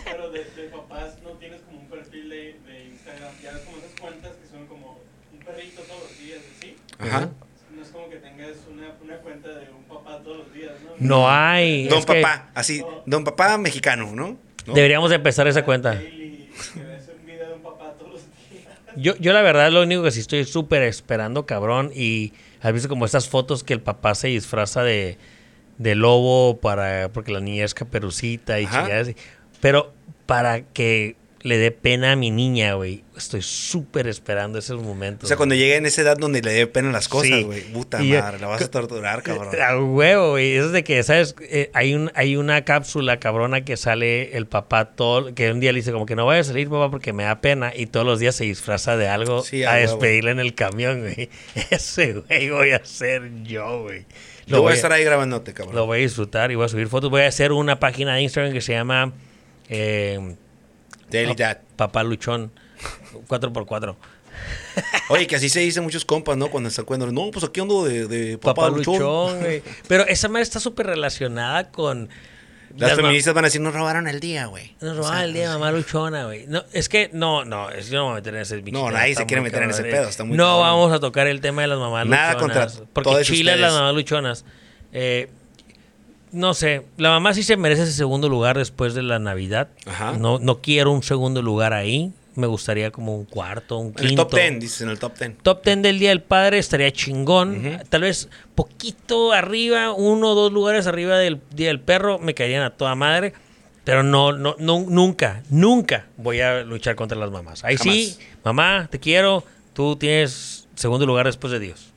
Pero 0.03 0.31
de, 0.31 0.39
de 0.39 0.63
papás 0.69 1.15
no 1.23 1.31
tienes 1.31 1.61
como 1.61 1.79
un 1.81 1.87
perfil 1.89 2.29
de, 2.29 2.35
de 2.35 2.85
Instagram. 2.91 3.31
Ya 3.43 3.51
ves 3.51 3.61
como 3.61 3.77
esas 3.77 3.99
cuentas 3.99 4.31
que 4.41 4.47
son 4.49 4.65
como 4.67 4.99
un 5.33 5.39
perrito 5.39 5.81
todos 5.83 6.01
los 6.09 6.19
días, 6.19 6.39
¿sí? 6.59 6.75
Ajá. 6.99 7.29
No 7.75 7.81
es 7.81 7.89
como 7.89 8.09
que 8.09 8.17
tengas 8.17 8.51
una, 8.71 8.93
una 9.03 9.17
cuenta 9.17 9.49
de 9.49 9.69
un 9.69 9.83
papá 9.83 10.21
todos 10.23 10.37
los 10.37 10.53
días, 10.53 10.71
¿no? 10.83 10.91
No 10.97 11.29
hay. 11.29 11.87
Don 11.87 11.99
es 11.99 12.05
que 12.05 12.21
papá, 12.21 12.49
así, 12.55 12.83
don 13.05 13.23
papá 13.23 13.57
mexicano, 13.57 14.11
¿no? 14.15 14.37
¿No? 14.65 14.73
Deberíamos 14.73 15.11
empezar 15.11 15.47
esa 15.47 15.63
cuenta. 15.63 15.93
Daily, 15.93 16.49
que 16.73 16.79
ves 16.79 17.09
un 17.19 17.25
video 17.27 17.47
de 17.49 17.53
un 17.53 17.61
papá 17.61 17.93
todos 17.99 18.13
los 18.13 18.21
días. 18.49 18.63
Yo, 18.97 19.15
yo 19.17 19.33
la 19.33 19.41
verdad 19.41 19.71
lo 19.71 19.83
único 19.83 20.03
que 20.03 20.11
sí 20.11 20.19
estoy 20.19 20.45
súper 20.45 20.83
esperando, 20.83 21.45
cabrón, 21.45 21.91
y 21.93 22.33
has 22.61 22.73
visto 22.73 22.89
como 22.89 23.05
estas 23.05 23.27
fotos 23.29 23.63
que 23.63 23.73
el 23.73 23.81
papá 23.81 24.15
se 24.15 24.27
disfraza 24.27 24.83
de, 24.83 25.17
de 25.77 25.95
lobo 25.95 26.57
para 26.57 27.09
porque 27.09 27.31
la 27.31 27.39
niña 27.39 27.65
es 27.65 27.73
caperucita 27.73 28.59
y 28.59 28.65
así. 28.65 29.15
Pero 29.61 29.93
para 30.25 30.61
que 30.61 31.15
le 31.45 31.59
dé 31.59 31.69
pena 31.69 32.13
a 32.13 32.15
mi 32.15 32.31
niña, 32.31 32.73
güey, 32.73 33.03
estoy 33.15 33.43
súper 33.43 34.07
esperando 34.07 34.57
esos 34.57 34.81
momentos. 34.81 35.25
O 35.25 35.27
sea, 35.27 35.37
cuando 35.37 35.53
llegue 35.53 35.75
en 35.75 35.85
esa 35.85 36.01
edad 36.01 36.17
donde 36.17 36.41
le 36.41 36.51
dé 36.51 36.65
pena 36.65 36.91
las 36.91 37.07
cosas, 37.07 37.29
Sí. 37.29 37.43
güey. 37.43 37.61
Puta 37.71 38.01
Y 38.01 38.07
yo- 38.09 38.19
madre, 38.19 38.39
la 38.39 38.47
vas 38.47 38.63
a 38.63 38.71
torturar, 38.71 39.21
cabrón. 39.21 39.49
A 39.61 39.77
huevo, 39.79 40.31
güey. 40.31 40.55
Eso 40.55 40.65
es 40.65 40.71
de 40.71 40.83
que, 40.83 41.03
¿sabes? 41.03 41.35
Eh, 41.41 41.69
hay, 41.75 41.93
un, 41.93 42.11
hay 42.15 42.35
una 42.35 42.65
cápsula 42.65 43.19
cabrona 43.19 43.63
que 43.63 43.77
sale 43.77 44.35
el 44.35 44.47
papá 44.47 44.85
todo, 44.95 45.35
que 45.35 45.51
un 45.51 45.59
día 45.59 45.71
le 45.71 45.81
dice 45.81 45.91
como 45.91 46.07
que 46.07 46.15
no 46.15 46.25
vaya 46.25 46.41
a 46.41 46.43
salir, 46.45 46.67
papá, 46.67 46.89
porque 46.89 47.13
me 47.13 47.25
da 47.25 47.41
pena. 47.41 47.71
Y 47.75 47.85
todos 47.85 48.07
los 48.07 48.19
días 48.19 48.33
se 48.35 48.45
disfraza 48.45 48.97
de 48.97 49.07
algo 49.07 49.43
Sí, 49.43 49.63
a 49.63 49.75
despedirle 49.75 50.31
en 50.31 50.39
el 50.39 50.55
camión, 50.55 51.01
güey. 51.01 51.29
Ese 51.69 52.13
güey 52.13 52.49
voy 52.49 52.71
a 52.71 52.83
ser 52.83 53.21
yo, 53.43 53.83
güey. 53.83 54.05
Yo 54.47 54.63
voy 54.63 54.71
a 54.71 54.75
estar 54.75 54.91
ahí 54.91 55.03
grabándote, 55.03 55.53
cabrón. 55.53 55.75
Lo 55.75 55.85
voy 55.85 55.99
a 55.99 56.01
disfrutar 56.01 56.49
y 56.51 56.55
voy 56.55 56.65
a 56.65 56.69
subir 56.69 56.87
fotos. 56.87 57.11
Voy 57.11 57.21
a 57.21 57.27
hacer 57.27 57.51
una 57.51 57.79
página 57.79 58.15
de 58.15 58.23
Instagram 58.23 58.51
que 58.51 58.61
se 58.61 58.73
llama 58.73 59.13
eh, 59.69 60.35
Daily 61.09 61.35
Dad. 61.35 61.59
Papá 61.75 62.03
Luchón 62.03 62.51
4x4. 63.27 63.95
Oye, 65.09 65.27
que 65.27 65.37
así 65.37 65.47
se 65.49 65.61
dice 65.61 65.79
muchos 65.81 66.03
compas, 66.03 66.35
¿no? 66.37 66.49
Cuando 66.49 66.69
están 66.69 66.85
cuando 66.85 67.09
no, 67.11 67.31
pues 67.31 67.45
aquí 67.45 67.61
ando 67.61 67.85
de, 67.85 68.07
de 68.07 68.37
papá, 68.37 68.63
Papá 68.63 68.75
luchón. 68.75 68.93
Luchón, 68.95 69.39
güey. 69.41 69.63
Pero 69.87 70.05
esa 70.07 70.27
madre 70.27 70.43
está 70.43 70.59
súper 70.59 70.87
relacionada 70.87 71.69
con... 71.71 72.09
Las, 72.77 72.95
feministas 72.95 73.33
van 73.33 73.45
a 73.45 73.47
decir, 73.47 73.61
nos 73.61 73.73
robaron 73.73 74.05
el 74.09 74.19
día, 74.19 74.47
güey. 74.47 74.75
Nos 74.81 74.93
O 74.93 74.95
robaban 74.97 75.19
sea, 75.19 75.25
el 75.25 75.33
día 75.33 75.43
de 75.43 75.57
mamá 75.57 75.71
luchona, 75.71 76.25
güey. 76.25 76.45
No, 76.47 76.63
es 76.73 76.89
que 76.89 77.09
no, 77.13 77.45
no, 77.45 77.69
es, 77.69 77.89
yo 77.89 77.99
no 77.99 78.03
me 78.03 78.09
voy 78.09 78.11
a 78.11 78.15
meter 78.15 78.35
en 78.35 78.41
ese 78.41 78.57
bicho. 78.57 78.77
No, 78.77 78.91
nadie 78.91 79.15
se 79.15 79.25
quiere 79.25 79.41
meter 79.41 79.63
en 79.63 79.69
ese 79.69 79.83
pedo, 79.83 80.09
está 80.09 80.25
muy 80.25 80.35
No 80.35 80.43
cabrón. 80.43 80.61
vamos 80.63 80.91
a 80.91 80.99
tocar 80.99 81.27
el 81.27 81.39
tema 81.39 81.61
de 81.61 81.69
las 81.69 81.79
mamás 81.79 82.05
Nada 82.05 82.33
luchonas. 82.33 82.73
contra 82.73 82.85
porque 82.91 83.23
Chile 83.23 83.55
las 83.55 83.71
mamás 83.71 83.93
luchonas. 83.93 84.43
Eh, 84.91 85.29
no 86.35 86.53
sé, 86.53 86.85
la 86.97 87.09
mamá 87.09 87.33
sí 87.33 87.43
se 87.43 87.55
merece 87.55 87.83
ese 87.83 87.93
segundo 87.93 88.27
lugar 88.27 88.57
después 88.57 88.93
de 88.93 89.01
la 89.03 89.19
Navidad. 89.19 89.69
Ajá. 89.85 90.11
No, 90.17 90.37
no 90.37 90.61
quiero 90.61 90.91
un 90.91 91.01
segundo 91.01 91.41
lugar 91.41 91.73
ahí. 91.73 92.11
Me 92.35 92.47
gustaría 92.47 92.91
como 92.91 93.15
un 93.15 93.23
cuarto, 93.23 93.77
un 93.77 93.87
En 93.87 93.93
quinto. 93.93 94.07
el 94.09 94.15
top 94.17 94.29
ten, 94.31 94.59
dices, 94.59 94.81
en 94.81 94.89
el 94.89 94.99
top 94.99 95.13
ten. 95.13 95.35
Top 95.37 95.63
10 95.63 95.81
del 95.81 95.97
Día 95.97 96.09
del 96.09 96.21
Padre 96.21 96.57
estaría 96.57 96.91
chingón. 96.91 97.79
Tal 97.87 98.01
vez 98.01 98.27
poquito 98.53 99.31
arriba, 99.31 99.93
uno 99.93 100.31
o 100.31 100.35
dos 100.35 100.51
lugares 100.51 100.85
arriba 100.87 101.17
del 101.17 101.39
Día 101.51 101.67
del 101.69 101.79
Perro, 101.79 102.19
me 102.19 102.33
caerían 102.33 102.63
a 102.63 102.71
toda 102.71 102.93
madre. 102.95 103.33
Pero 103.85 104.03
no, 104.03 104.33
no, 104.33 104.57
no, 104.59 104.83
nunca, 104.89 105.43
nunca 105.49 106.07
voy 106.17 106.41
a 106.41 106.63
luchar 106.63 106.95
contra 106.95 107.17
las 107.17 107.31
mamás. 107.31 107.63
Ahí 107.63 107.77
sí, 107.77 108.17
mamá, 108.43 108.89
te 108.91 108.99
quiero, 108.99 109.45
tú 109.73 109.95
tienes 109.95 110.67
segundo 110.75 111.05
lugar 111.05 111.27
después 111.27 111.53
de 111.53 111.59
Dios. 111.59 111.93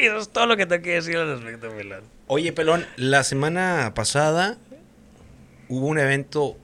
y 0.00 0.04
eso 0.06 0.18
es 0.18 0.28
todo 0.28 0.46
lo 0.46 0.56
que 0.56 0.66
tengo 0.66 0.84
que 0.84 0.90
decir 0.92 1.16
al 1.16 1.40
respecto, 1.40 1.68
Milán. 1.72 2.02
Oye, 2.34 2.50
pelón, 2.54 2.86
la 2.96 3.24
semana 3.24 3.92
pasada 3.94 4.56
hubo 5.68 5.86
un 5.86 5.98
evento 5.98 6.56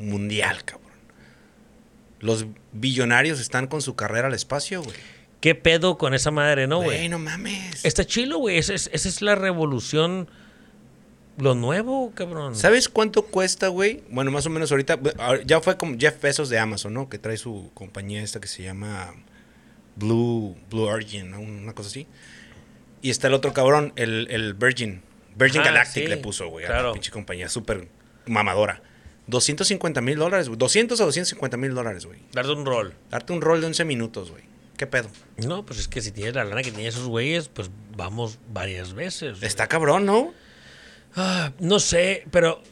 mundial, 0.00 0.64
cabrón. 0.64 0.90
Los 2.18 2.46
billonarios 2.72 3.38
están 3.38 3.68
con 3.68 3.82
su 3.82 3.94
carrera 3.94 4.26
al 4.26 4.34
espacio, 4.34 4.82
güey. 4.82 4.96
¿Qué 5.40 5.54
pedo 5.54 5.96
con 5.96 6.12
esa 6.14 6.32
madre, 6.32 6.66
no, 6.66 6.78
Güey, 6.78 6.98
güey? 6.98 7.08
no 7.08 7.20
mames. 7.20 7.84
Está 7.84 8.04
chilo, 8.04 8.38
güey. 8.38 8.58
Esa 8.58 8.74
es, 8.74 8.90
esa 8.92 9.08
es 9.08 9.22
la 9.22 9.36
revolución 9.36 10.28
lo 11.38 11.54
nuevo, 11.54 12.10
cabrón. 12.16 12.56
¿Sabes 12.56 12.88
cuánto 12.88 13.22
cuesta, 13.26 13.68
güey? 13.68 14.02
Bueno, 14.10 14.32
más 14.32 14.44
o 14.46 14.50
menos 14.50 14.72
ahorita, 14.72 14.98
ah, 15.20 15.36
ya 15.46 15.60
fue 15.60 15.76
como 15.76 15.96
Jeff 15.96 16.20
Bezos 16.20 16.48
de 16.48 16.58
Amazon, 16.58 16.94
¿no? 16.94 17.08
Que 17.08 17.18
trae 17.20 17.36
su 17.36 17.70
compañía 17.74 18.24
esta 18.24 18.40
que 18.40 18.48
se 18.48 18.64
llama 18.64 19.14
Blue, 19.94 20.56
Blue 20.68 20.88
Origin, 20.88 21.30
¿no? 21.30 21.38
una 21.38 21.74
cosa 21.74 21.90
así. 21.90 22.08
Y 23.02 23.10
está 23.10 23.28
el 23.28 23.34
otro 23.34 23.52
cabrón, 23.52 23.92
el, 23.94 24.26
el 24.28 24.54
Virgin. 24.54 25.00
Virgin 25.36 25.60
Ah, 25.62 25.64
Galactic 25.66 26.02
sí, 26.04 26.08
le 26.08 26.16
puso, 26.18 26.48
güey, 26.48 26.64
a 26.64 26.68
claro. 26.68 26.88
la 26.88 26.92
pinche 26.94 27.10
compañía, 27.10 27.48
súper 27.48 27.88
mamadora. 28.26 28.82
250 29.28 30.00
mil 30.00 30.18
dólares, 30.18 30.48
güey. 30.48 30.58
200 30.58 31.00
a 31.00 31.04
250 31.04 31.56
mil 31.56 31.74
dólares, 31.74 32.06
güey. 32.06 32.20
Darte 32.32 32.50
un 32.52 32.66
rol. 32.66 32.94
Darte 33.10 33.32
un 33.32 33.40
rol 33.40 33.60
de 33.60 33.66
11 33.68 33.84
minutos, 33.84 34.30
güey. 34.30 34.42
¿Qué 34.76 34.86
pedo? 34.86 35.08
No, 35.46 35.64
pues 35.64 35.78
es 35.78 35.86
que 35.88 36.00
si 36.00 36.10
tienes 36.10 36.34
la 36.34 36.44
lana 36.44 36.62
que 36.62 36.70
tienen 36.70 36.88
esos 36.88 37.06
güeyes, 37.06 37.48
pues 37.48 37.70
vamos 37.96 38.38
varias 38.52 38.94
veces. 38.94 39.34
güey. 39.38 39.46
Está 39.46 39.68
cabrón, 39.68 40.06
¿no? 40.06 40.34
Ah, 41.14 41.52
no 41.60 41.78
sé, 41.78 42.24
pero 42.30 42.62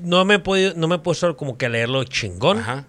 no 0.00 0.24
me 0.24 0.34
he 0.34 0.38
podido, 0.38 0.72
no 0.76 0.86
me 0.88 0.94
he 0.94 0.98
puesto 1.00 1.36
como 1.36 1.58
que 1.58 1.66
a 1.66 1.68
leerlo 1.68 2.04
chingón. 2.04 2.60
Ajá. 2.60 2.86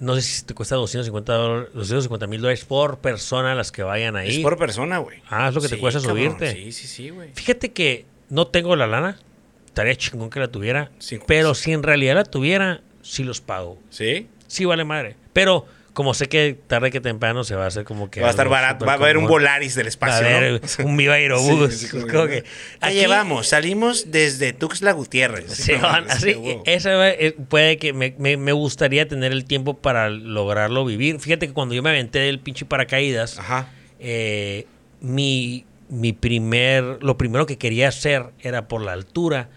No 0.00 0.14
sé 0.14 0.22
si 0.22 0.42
te 0.44 0.54
cuesta 0.54 0.76
250 0.76 1.32
dólares- 1.34 1.70
250 1.74 2.26
mil 2.26 2.40
dólares 2.40 2.64
por 2.64 2.98
persona 2.98 3.54
las 3.54 3.70
que 3.70 3.82
vayan 3.82 4.16
ahí. 4.16 4.36
Es 4.36 4.42
por 4.42 4.56
persona, 4.56 4.98
güey. 4.98 5.20
Ah, 5.28 5.48
es 5.48 5.54
lo 5.54 5.60
que 5.60 5.68
te 5.68 5.78
cuesta 5.78 6.00
cabrón. 6.00 6.16
subirte. 6.16 6.52
Sí, 6.52 6.72
sí, 6.72 6.86
sí, 6.86 7.10
güey. 7.10 7.30
Fíjate 7.34 7.72
que 7.72 8.06
no 8.30 8.46
tengo 8.46 8.76
la 8.76 8.86
lana. 8.86 9.18
Estaría 9.66 9.94
chingón 9.96 10.30
que 10.30 10.40
la 10.40 10.48
tuviera. 10.48 10.90
Sí. 10.98 11.18
pero 11.26 11.54
si 11.54 11.72
en 11.72 11.82
realidad 11.82 12.14
la 12.16 12.24
tuviera, 12.24 12.80
sí 13.02 13.22
los 13.24 13.40
pago. 13.40 13.78
¿Sí? 13.90 14.26
Sí 14.48 14.64
vale 14.64 14.84
madre. 14.84 15.14
Pero 15.32 15.66
como 15.92 16.14
sé 16.14 16.28
que 16.28 16.56
tarde 16.68 16.90
que 16.92 17.00
temprano 17.00 17.42
se 17.44 17.54
va 17.56 17.64
a 17.64 17.66
hacer 17.68 17.82
como 17.84 18.08
que... 18.10 18.20
Va 18.20 18.28
a 18.28 18.30
estar 18.30 18.48
barato. 18.48 18.84
Va 18.86 18.92
a 18.92 18.94
haber 18.96 19.16
un. 19.18 19.26
Volaris 19.26 19.74
del 19.74 19.86
Va 19.86 19.88
a 19.88 19.90
espacio, 19.90 20.26
haber 20.26 20.60
¿no? 20.78 20.84
un 20.86 20.96
Viva 20.96 21.14
Aerobús. 21.14 21.74
Sí, 21.74 21.88
como 21.88 22.06
Como 22.06 22.26
que- 22.26 22.30
que 22.34 22.42
¿Qué 22.42 22.48
aquí- 22.80 22.94
llevamos? 22.96 23.48
Salimos 23.48 24.10
desde 24.10 24.52
Tuxtla 24.52 24.92
Gutiérrez. 24.92 25.52
Sí, 25.52 25.72
No, 25.80 25.88
así, 25.88 26.36
esa 26.66 27.08
eh, 27.10 27.36
puede 27.48 27.78
que 27.78 27.92
me, 27.92 28.14
me- 28.18 28.36
me 28.36 28.52
gustaría 28.52 29.06
tener 29.08 29.32
el 29.32 29.44
tiempo 29.44 29.74
para 29.74 30.08
lograrlo 30.08 30.84
vivir. 30.84 31.18
Fíjate 31.20 31.48
que 31.48 31.52
cuando 31.52 31.74
yo 31.74 31.82
me 31.82 31.90
aventé 31.90 32.20
del 32.20 32.38
pinche 32.40 32.64
paracaídas, 32.64 33.38
Ajá. 33.38 33.68
eh, 34.00 34.66
mi, 35.00 35.64
mi 35.88 36.12
primer, 36.12 37.02
lo 37.02 37.16
primero 37.16 37.46
que 37.46 37.58
quería 37.58 37.88
hacer 37.88 38.26
era 38.40 38.68
por 38.68 38.82
la 38.82 38.92
altura, 38.92 39.48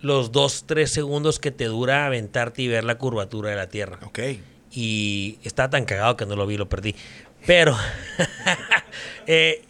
los 0.00 0.32
dos, 0.32 0.64
tres 0.66 0.90
segundos 0.90 1.38
que 1.38 1.50
te 1.50 1.64
dura 1.66 2.06
aventarte 2.06 2.62
y 2.62 2.68
ver 2.68 2.84
la 2.84 2.96
curvatura 2.98 3.50
de 3.50 3.56
la 3.56 3.68
Tierra. 3.68 3.98
Ok. 4.04 4.18
Y 4.72 5.38
estaba 5.44 5.70
tan 5.70 5.84
cagado 5.84 6.16
que 6.16 6.26
no 6.26 6.34
lo 6.36 6.46
vi, 6.46 6.56
lo 6.56 6.68
perdí. 6.68 6.94
Pero, 7.46 7.76
eh, 9.26 9.62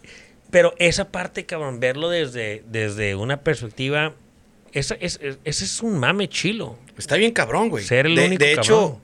pero 0.50 0.74
esa 0.78 1.10
parte, 1.10 1.46
cabrón, 1.46 1.80
verlo 1.80 2.08
desde, 2.08 2.62
desde 2.68 3.14
una 3.16 3.40
perspectiva, 3.40 4.14
esa, 4.72 4.94
es, 4.96 5.18
es- 5.22 5.38
ese 5.44 5.64
es 5.64 5.82
un 5.82 5.98
mame 5.98 6.28
chilo. 6.28 6.78
Está 6.96 7.16
bien 7.16 7.32
cabrón, 7.32 7.68
güey. 7.68 7.84
Ser 7.84 8.06
el 8.06 8.14
de, 8.16 8.26
único 8.26 8.44
de 8.44 8.52
hecho, 8.52 9.00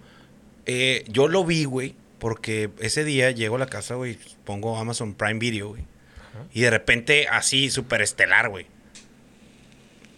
eh, 0.67 1.05
yo 1.09 1.29
lo 1.29 1.45
vi, 1.45 1.65
güey, 1.65 1.95
porque 2.19 2.71
ese 2.81 3.05
día 3.05 3.31
llego 3.31 3.57
a 3.57 3.59
la 3.59 3.67
casa, 3.67 3.95
güey, 3.95 4.19
pongo 4.45 4.79
Amazon 4.79 5.15
Prime 5.15 5.39
Video, 5.39 5.69
güey. 5.71 5.83
Y 6.53 6.63
de 6.63 6.71
repente, 6.71 7.29
así, 7.29 7.71
súper 7.71 8.03
estelar, 8.03 8.49
güey. 8.49 8.67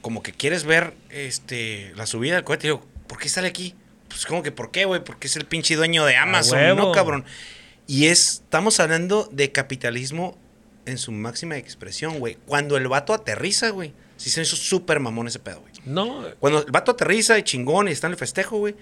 Como 0.00 0.22
que 0.22 0.32
quieres 0.32 0.64
ver 0.64 0.94
este, 1.10 1.92
la 1.96 2.06
subida 2.06 2.34
del 2.34 2.44
cohete. 2.44 2.66
Y 2.66 2.70
digo, 2.70 2.86
¿por 3.06 3.18
qué 3.18 3.28
sale 3.28 3.48
aquí? 3.48 3.74
Pues 4.08 4.26
como 4.26 4.42
que, 4.42 4.52
¿por 4.52 4.70
qué, 4.70 4.84
güey? 4.84 5.04
Porque 5.04 5.26
es 5.26 5.36
el 5.36 5.44
pinche 5.44 5.76
dueño 5.76 6.04
de 6.04 6.16
Amazon. 6.16 6.76
¿no, 6.76 6.92
cabrón? 6.92 7.24
Y 7.86 8.06
es, 8.06 8.42
estamos 8.44 8.80
hablando 8.80 9.28
de 9.32 9.52
capitalismo 9.52 10.38
en 10.86 10.98
su 10.98 11.12
máxima 11.12 11.56
expresión, 11.56 12.18
güey. 12.18 12.36
Cuando 12.46 12.76
el 12.76 12.88
vato 12.88 13.12
aterriza, 13.12 13.70
güey. 13.70 13.92
Sí 14.16 14.28
se 14.30 14.42
hizo 14.42 14.56
súper 14.56 15.00
mamón 15.00 15.28
ese 15.28 15.38
pedo, 15.38 15.60
güey. 15.60 15.72
No, 15.84 16.24
Cuando 16.40 16.64
el 16.64 16.70
vato 16.70 16.92
aterriza 16.92 17.38
y 17.38 17.42
chingón 17.42 17.88
y 17.88 17.92
está 17.92 18.06
en 18.06 18.12
el 18.12 18.18
festejo, 18.18 18.58
güey, 18.58 18.76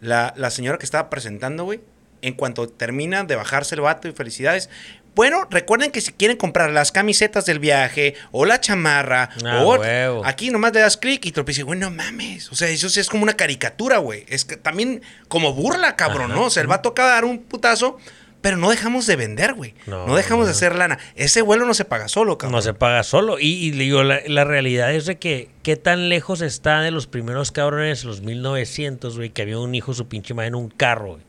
la, 0.00 0.34
la 0.36 0.50
señora 0.50 0.78
que 0.78 0.84
estaba 0.84 1.08
presentando, 1.10 1.64
güey, 1.64 1.80
en 2.22 2.34
cuanto 2.34 2.68
termina 2.68 3.22
de 3.24 3.36
bajarse 3.36 3.74
el 3.76 3.82
vato 3.82 4.08
y 4.08 4.12
felicidades. 4.12 4.70
Bueno, 5.14 5.46
recuerden 5.50 5.90
que 5.90 6.00
si 6.00 6.12
quieren 6.12 6.36
comprar 6.36 6.70
las 6.70 6.90
camisetas 6.92 7.46
del 7.46 7.58
viaje 7.60 8.14
o 8.32 8.44
la 8.44 8.60
chamarra 8.60 9.30
Ah, 9.44 9.62
o 9.64 9.76
huevo. 9.76 10.22
aquí 10.24 10.50
nomás 10.50 10.72
le 10.72 10.80
das 10.80 10.96
clic 10.96 11.24
y 11.26 11.32
te 11.32 11.40
lo 11.40 11.44
dices, 11.44 11.64
güey, 11.64 11.78
no 11.78 11.90
mames. 11.90 12.50
O 12.50 12.54
sea, 12.56 12.68
eso 12.68 12.88
sí 12.88 13.00
es 13.00 13.08
como 13.08 13.22
una 13.22 13.34
caricatura, 13.34 13.98
güey. 13.98 14.24
Es 14.28 14.44
que 14.44 14.56
también 14.56 15.02
como 15.28 15.52
burla, 15.54 15.96
cabrón, 15.96 16.32
Ajá. 16.32 16.40
¿no? 16.40 16.46
O 16.46 16.50
sea, 16.50 16.62
el 16.62 16.66
vato 16.66 16.88
acaba 16.90 17.08
de 17.10 17.14
dar 17.14 17.24
un 17.24 17.38
putazo, 17.38 17.98
pero 18.40 18.56
no 18.58 18.68
dejamos 18.70 19.06
de 19.06 19.16
vender, 19.16 19.54
güey. 19.54 19.74
No, 19.86 20.06
No, 20.06 20.16
dejamos 20.16 20.46
de 20.46 20.50
hacer 20.50 20.74
lana. 20.74 20.98
Ese 21.14 21.40
vuelo 21.42 21.64
no 21.64 21.74
se 21.74 21.84
paga 21.86 22.08
solo, 22.08 22.36
cabrón. 22.36 22.56
no 22.56 22.62
se 22.62 22.74
paga 22.74 23.02
solo. 23.04 23.38
Y, 23.38 23.46
y 23.52 23.72
le 23.72 23.84
digo, 23.84 24.02
la, 24.02 24.20
la 24.26 24.44
realidad 24.44 24.92
es 24.92 25.06
de 25.06 25.16
que 25.16 25.48
qué 25.62 25.76
tan 25.76 26.08
lejos 26.08 26.40
está 26.42 26.80
de 26.82 26.90
los 26.90 27.06
primeros 27.06 27.52
cabrones, 27.52 28.04
los 28.04 28.20
1900, 28.20 29.16
güey, 29.16 29.30
que 29.30 29.42
había 29.42 29.58
un 29.58 29.74
hijo 29.74 29.94
su 29.94 30.08
pinche 30.08 30.34
madre 30.34 30.48
en 30.48 30.56
un 30.56 30.68
carro, 30.68 31.12
güey. 31.12 31.22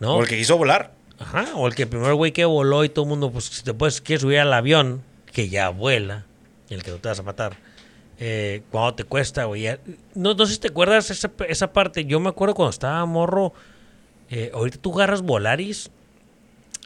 ¿No? 0.00 0.16
O 0.16 0.22
el 0.22 0.28
que 0.28 0.36
quiso 0.36 0.58
volar. 0.58 0.92
Ajá, 1.24 1.46
o 1.54 1.66
el 1.66 1.74
que 1.74 1.86
primero 1.86 2.14
güey 2.16 2.32
que 2.32 2.44
voló 2.44 2.84
y 2.84 2.88
todo 2.88 3.04
el 3.04 3.08
mundo, 3.08 3.30
pues 3.30 3.44
si 3.46 3.62
te 3.64 3.74
puedes, 3.74 4.00
quieres 4.00 4.22
subir 4.22 4.38
al 4.38 4.52
avión, 4.52 5.02
que 5.32 5.48
ya 5.48 5.68
vuela, 5.70 6.26
el 6.70 6.82
que 6.82 6.90
no 6.90 6.98
te 6.98 7.08
vas 7.08 7.18
a 7.18 7.22
matar. 7.22 7.56
Eh, 8.18 8.62
¿Cuánto 8.70 8.94
te 8.96 9.04
cuesta, 9.04 9.44
güey? 9.44 9.66
No, 10.14 10.34
no 10.34 10.46
sé 10.46 10.54
si 10.54 10.60
te 10.60 10.68
acuerdas 10.68 11.10
esa, 11.10 11.30
esa 11.48 11.72
parte. 11.72 12.04
Yo 12.04 12.20
me 12.20 12.28
acuerdo 12.28 12.54
cuando 12.54 12.70
estaba 12.70 13.04
morro. 13.06 13.52
eh, 14.30 14.50
ahorita 14.54 14.78
tú 14.78 14.94
agarras 14.94 15.22
Volaris 15.22 15.90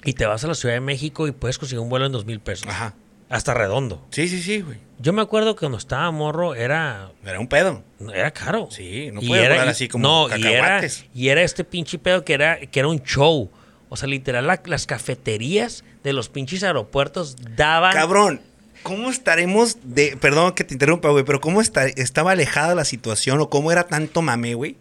y 0.05 0.15
te 0.15 0.25
vas 0.27 0.43
a 0.45 0.49
la 0.49 0.55
Ciudad 0.55 0.75
de 0.75 0.81
México 0.81 1.27
y 1.29 1.33
puedes 1.33 1.59
conseguir 1.59 1.81
un 1.81 1.89
vuelo 1.91 2.07
en 2.07 2.13
dos 2.13 2.25
mil 2.25 2.41
pesos. 2.41 2.67
Ajá. 2.69 2.95
Hasta 3.29 3.53
redondo. 3.53 4.07
Sí, 4.11 4.27
sí, 4.27 4.41
sí, 4.41 4.63
güey. 4.63 4.79
Yo 5.01 5.13
me 5.13 5.21
acuerdo 5.21 5.55
que 5.55 5.61
cuando 5.61 5.77
estaba 5.77 6.11
morro 6.11 6.55
era, 6.55 7.11
Era 7.25 7.39
un 7.39 7.47
pedo. 7.47 7.83
era 8.15 8.31
caro. 8.31 8.69
Sí, 8.71 9.11
no 9.13 9.21
era- 9.37 9.55
volar 9.57 9.69
así 9.69 9.87
como 9.87 10.03
no, 10.29 10.37
y 10.37 10.47
era, 10.47 10.81
y 11.15 11.29
era 11.29 11.43
este 11.43 11.63
pinche 11.63 11.99
pedo 11.99 12.25
que 12.25 12.33
era, 12.33 12.59
que 12.59 12.79
era 12.81 12.89
un 12.89 13.01
show. 13.03 13.51
O 13.89 13.97
sea, 13.97 14.09
literal, 14.09 14.47
la- 14.47 14.61
las 14.67 14.87
cafeterías 14.87 15.85
de 16.05 16.13
los 16.13 16.29
pinches 16.29 16.63
aeropuertos 16.63 17.37
daban. 17.57 17.93
Cabrón, 17.93 18.41
¿cómo 18.83 19.11
estaremos 19.11 19.77
de. 19.83 20.17
Perdón 20.21 20.53
que 20.55 20.65
te 20.65 20.75
interrumpa, 20.75 21.09
güey, 21.11 21.25
pero 21.25 21.41
¿cómo 21.41 21.61
está- 21.61 21.87
estaba 21.87 22.33
alejada 22.33 22.75
la 22.75 22.85
situación 22.85 23.41
o 23.41 23.49
cómo 23.49 23.73
era 23.73 23.85
tanto 23.87 24.23
mame, 24.23 24.55
güey? 24.55 24.77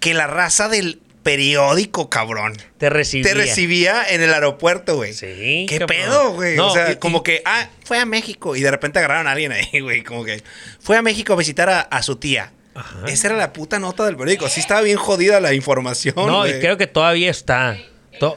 Que 0.00 0.14
la 0.14 0.26
raza 0.26 0.68
del 0.68 1.00
periódico, 1.22 2.08
cabrón, 2.08 2.54
Te 2.78 2.88
recibía. 2.88 3.26
te 3.32 3.34
recibía 3.34 4.02
en 4.08 4.22
el 4.22 4.32
aeropuerto, 4.32 4.94
güey. 4.96 5.12
Sí, 5.12 5.66
¿Qué 5.68 5.78
cabrón. 5.80 5.88
pedo, 5.88 6.32
güey? 6.34 6.56
No, 6.56 6.68
o 6.68 6.70
sea, 6.70 6.92
y- 6.92 6.96
como 6.96 7.18
y- 7.18 7.22
que, 7.24 7.42
ah, 7.44 7.68
fue 7.84 7.98
a 7.98 8.06
México 8.06 8.54
y 8.54 8.60
de 8.62 8.70
repente 8.70 9.00
agarraron 9.00 9.26
a 9.26 9.32
alguien 9.32 9.50
ahí, 9.52 9.80
güey, 9.80 10.02
como 10.04 10.24
que 10.24 10.42
fue 10.80 10.96
a 10.96 11.02
México 11.02 11.32
a 11.32 11.36
visitar 11.36 11.68
a, 11.68 11.80
a 11.80 12.02
su 12.02 12.16
tía. 12.16 12.52
Ajá. 12.74 13.00
Esa 13.08 13.28
era 13.28 13.36
la 13.36 13.52
puta 13.52 13.78
nota 13.78 14.04
del 14.04 14.16
periódico. 14.16 14.48
Sí 14.48 14.60
estaba 14.60 14.82
bien 14.82 14.98
jodida 14.98 15.40
la 15.40 15.52
información. 15.54 16.14
No, 16.14 16.46
y 16.46 16.52
creo 16.60 16.76
que 16.76 16.86
todavía 16.86 17.30
está. 17.30 17.76
To- 18.20 18.36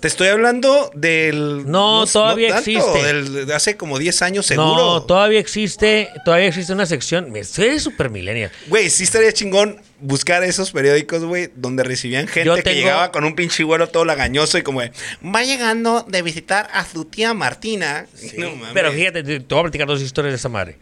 Te 0.00 0.08
estoy 0.08 0.28
hablando 0.28 0.90
del. 0.94 1.70
No, 1.70 2.06
todavía 2.06 2.54
tanto, 2.54 2.70
existe. 2.70 3.02
del- 3.02 3.44
de 3.46 3.54
hace 3.54 3.76
como 3.76 3.98
10 3.98 4.22
años, 4.22 4.46
seguro. 4.46 4.74
No, 4.74 5.02
todavía 5.02 5.38
existe, 5.40 6.08
todavía 6.24 6.46
existe 6.48 6.72
una 6.72 6.86
sección. 6.86 7.30
Me 7.30 7.44
soy 7.44 7.78
super 7.80 8.08
millennial. 8.08 8.50
Güey, 8.68 8.88
sí 8.88 9.02
estaría 9.04 9.30
chingón 9.34 9.82
buscar 10.00 10.42
esos 10.42 10.70
periódicos, 10.72 11.22
güey, 11.24 11.50
donde 11.54 11.82
recibían 11.84 12.28
gente 12.28 12.46
Yo 12.46 12.54
que 12.54 12.62
tengo- 12.62 12.76
llegaba 12.78 13.12
con 13.12 13.24
un 13.24 13.34
pinche 13.34 13.62
vuelo 13.62 13.88
todo 13.88 14.06
lagañoso 14.06 14.56
y 14.56 14.62
como 14.62 14.80
de, 14.80 14.90
va 15.22 15.42
llegando 15.42 16.02
de 16.08 16.22
visitar 16.22 16.70
a 16.72 16.86
su 16.86 17.04
tía 17.04 17.34
Martina. 17.34 18.06
No 18.38 18.52
mames. 18.52 18.70
Pero 18.72 18.92
fíjate, 18.92 19.22
te, 19.22 19.40
te 19.40 19.54
voy 19.54 19.58
a 19.58 19.62
platicar 19.64 19.86
dos 19.86 20.00
historias 20.00 20.32
de 20.32 20.36
esa 20.36 20.48
madre. 20.48 20.78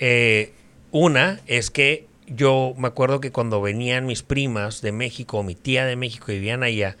Eh, 0.00 0.52
una 0.90 1.40
es 1.46 1.70
que 1.70 2.04
yo 2.26 2.74
me 2.76 2.88
acuerdo 2.88 3.22
que 3.22 3.32
cuando 3.32 3.62
venían 3.62 4.04
mis 4.04 4.22
primas 4.22 4.82
de 4.82 4.92
México, 4.92 5.38
o 5.38 5.42
mi 5.42 5.54
tía 5.54 5.86
de 5.86 5.96
México, 5.96 6.30
y 6.30 6.34
vivían 6.34 6.62
allá, 6.62 6.98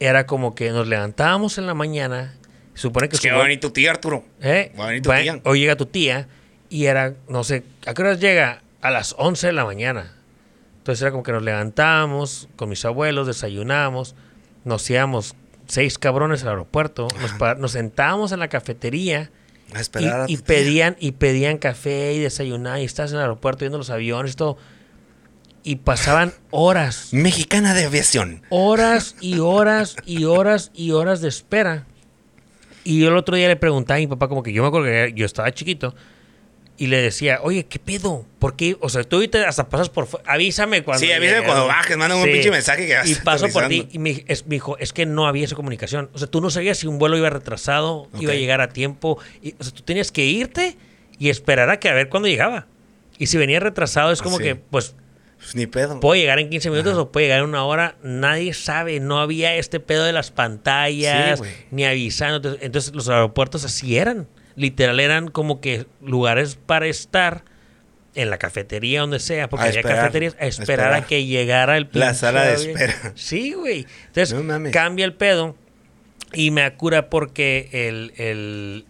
era 0.00 0.26
como 0.26 0.54
que 0.54 0.70
nos 0.70 0.86
levantábamos 0.88 1.58
en 1.58 1.66
la 1.66 1.74
mañana, 1.74 2.34
supone 2.74 3.08
que... 3.08 3.16
Es 3.16 3.20
que 3.22 3.30
va 3.32 3.40
a 3.40 3.42
venir 3.44 3.60
tu 3.60 3.70
tía, 3.70 3.90
Arturo. 3.90 4.24
¿Eh? 4.40 4.72
Va 4.78 4.84
a 4.84 4.86
venir 4.88 5.02
tu 5.02 5.10
Va- 5.10 5.20
tía. 5.20 5.40
O 5.44 5.54
llega 5.54 5.76
tu 5.76 5.86
tía 5.86 6.28
y 6.68 6.86
era, 6.86 7.14
no 7.28 7.44
sé, 7.44 7.62
¿a 7.86 7.94
qué 7.94 8.02
horas 8.02 8.20
llega? 8.20 8.62
A 8.82 8.90
las 8.90 9.14
11 9.18 9.48
de 9.48 9.52
la 9.52 9.64
mañana. 9.64 10.12
Entonces 10.78 11.02
era 11.02 11.10
como 11.10 11.22
que 11.22 11.32
nos 11.32 11.42
levantábamos 11.42 12.48
con 12.56 12.68
mis 12.68 12.84
abuelos, 12.84 13.26
desayunábamos, 13.26 14.14
nos 14.64 14.88
íbamos 14.88 15.34
seis 15.66 15.98
cabrones 15.98 16.42
al 16.44 16.50
aeropuerto, 16.50 17.08
nos, 17.20 17.58
nos 17.58 17.72
sentábamos 17.72 18.30
en 18.32 18.38
la 18.38 18.46
cafetería 18.48 19.30
A 19.74 20.00
y, 20.28 20.36
a 20.36 20.38
pedían 20.44 20.96
y 21.00 21.12
pedían 21.12 21.58
café 21.58 22.12
y 22.12 22.20
desayunar 22.20 22.78
y 22.80 22.84
estás 22.84 23.10
en 23.10 23.16
el 23.16 23.22
aeropuerto 23.22 23.60
viendo 23.60 23.78
los 23.78 23.90
aviones 23.90 24.34
y 24.34 24.36
todo. 24.36 24.58
Y 25.66 25.74
pasaban 25.74 26.32
horas, 26.52 27.08
Mexicana 27.10 27.74
de 27.74 27.86
aviación. 27.86 28.42
horas 28.50 29.16
y 29.20 29.40
horas 29.40 29.96
y 30.06 30.22
horas 30.22 30.70
y 30.72 30.92
horas 30.92 31.20
de 31.20 31.28
espera. 31.28 31.86
Y 32.84 33.00
yo 33.00 33.08
el 33.08 33.16
otro 33.16 33.34
día 33.34 33.48
le 33.48 33.56
preguntaba 33.56 33.96
a 33.96 33.98
mi 33.98 34.06
papá, 34.06 34.28
como 34.28 34.44
que 34.44 34.52
yo 34.52 34.62
me 34.62 34.68
acuerdo 34.68 34.86
que 34.86 35.12
yo 35.16 35.26
estaba 35.26 35.52
chiquito, 35.52 35.92
y 36.76 36.86
le 36.86 37.02
decía, 37.02 37.40
oye, 37.42 37.66
¿qué 37.66 37.80
pedo? 37.80 38.24
¿Por 38.38 38.54
qué? 38.54 38.76
O 38.78 38.88
sea, 38.88 39.02
tú 39.02 39.16
ahorita 39.16 39.48
hasta 39.48 39.68
pasas 39.68 39.88
por... 39.88 40.06
Avísame 40.24 40.84
cuando... 40.84 41.04
Sí, 41.04 41.10
avísame 41.10 41.38
llegues". 41.38 41.46
cuando 41.46 41.66
bajes, 41.66 41.96
mándame 41.96 42.22
un 42.22 42.30
pinche 42.30 42.52
mensaje 42.52 42.86
que 42.86 42.94
vas 42.94 43.10
Y 43.10 43.16
paso 43.16 43.48
por 43.48 43.66
ti 43.66 43.88
y 43.90 43.98
me, 43.98 44.24
es, 44.28 44.46
me 44.46 44.54
dijo, 44.54 44.78
es 44.78 44.92
que 44.92 45.04
no 45.04 45.26
había 45.26 45.46
esa 45.46 45.56
comunicación. 45.56 46.10
O 46.14 46.18
sea, 46.18 46.28
tú 46.28 46.40
no 46.40 46.48
sabías 46.48 46.78
si 46.78 46.86
un 46.86 47.00
vuelo 47.00 47.18
iba 47.18 47.28
retrasado, 47.28 48.08
iba 48.20 48.30
a 48.30 48.36
llegar 48.36 48.60
a 48.60 48.68
tiempo. 48.68 49.18
Y, 49.42 49.56
o 49.58 49.64
sea, 49.64 49.72
tú 49.72 49.82
tenías 49.82 50.12
que 50.12 50.26
irte 50.26 50.76
y 51.18 51.28
esperar 51.28 51.70
a 51.70 51.80
que 51.80 51.88
a 51.88 51.92
ver 51.92 52.08
cuándo 52.08 52.28
llegaba. 52.28 52.68
Y 53.18 53.26
si 53.26 53.36
venía 53.36 53.58
retrasado 53.58 54.12
es 54.12 54.22
como 54.22 54.38
que, 54.38 54.54
pues, 54.54 54.94
Pues 55.38 55.54
ni 55.54 55.66
pedo. 55.66 56.00
puede 56.00 56.20
llegar 56.22 56.38
en 56.38 56.48
15 56.50 56.70
minutos 56.70 56.96
o 56.96 57.12
puede 57.12 57.26
llegar 57.26 57.40
en 57.40 57.46
una 57.46 57.64
hora. 57.64 57.96
Nadie 58.02 58.54
sabe, 58.54 59.00
no 59.00 59.20
había 59.20 59.54
este 59.56 59.80
pedo 59.80 60.04
de 60.04 60.12
las 60.12 60.30
pantallas, 60.30 61.38
Sí, 61.40 61.44
ni 61.70 61.84
avisando. 61.84 62.56
Entonces, 62.60 62.94
los 62.94 63.08
aeropuertos 63.08 63.64
así 63.64 63.96
eran. 63.98 64.26
Literal 64.56 64.98
eran 65.00 65.28
como 65.28 65.60
que 65.60 65.86
lugares 66.00 66.56
para 66.56 66.86
estar 66.86 67.44
en 68.14 68.30
la 68.30 68.38
cafetería, 68.38 69.02
donde 69.02 69.20
sea, 69.20 69.50
porque 69.50 69.64
A 69.64 69.68
había 69.68 69.80
esperar, 69.80 69.98
cafeterías, 69.98 70.36
a 70.40 70.46
esperar, 70.46 70.92
a 70.94 71.06
que 71.06 71.26
llegara 71.26 71.76
el 71.76 71.88
La 71.92 72.14
sala 72.14 72.44
de 72.44 72.54
espera. 72.54 72.94
Sí, 73.14 73.52
güey. 73.52 73.86
Entonces, 74.06 74.32
No 74.42 74.70
cambia 74.70 75.04
el 75.04 75.12
pedo 75.12 75.54
y 76.32 76.50
me 76.50 76.62
acura 76.62 77.10
porque 77.10 77.68
el, 77.72 78.14
el- 78.16 78.86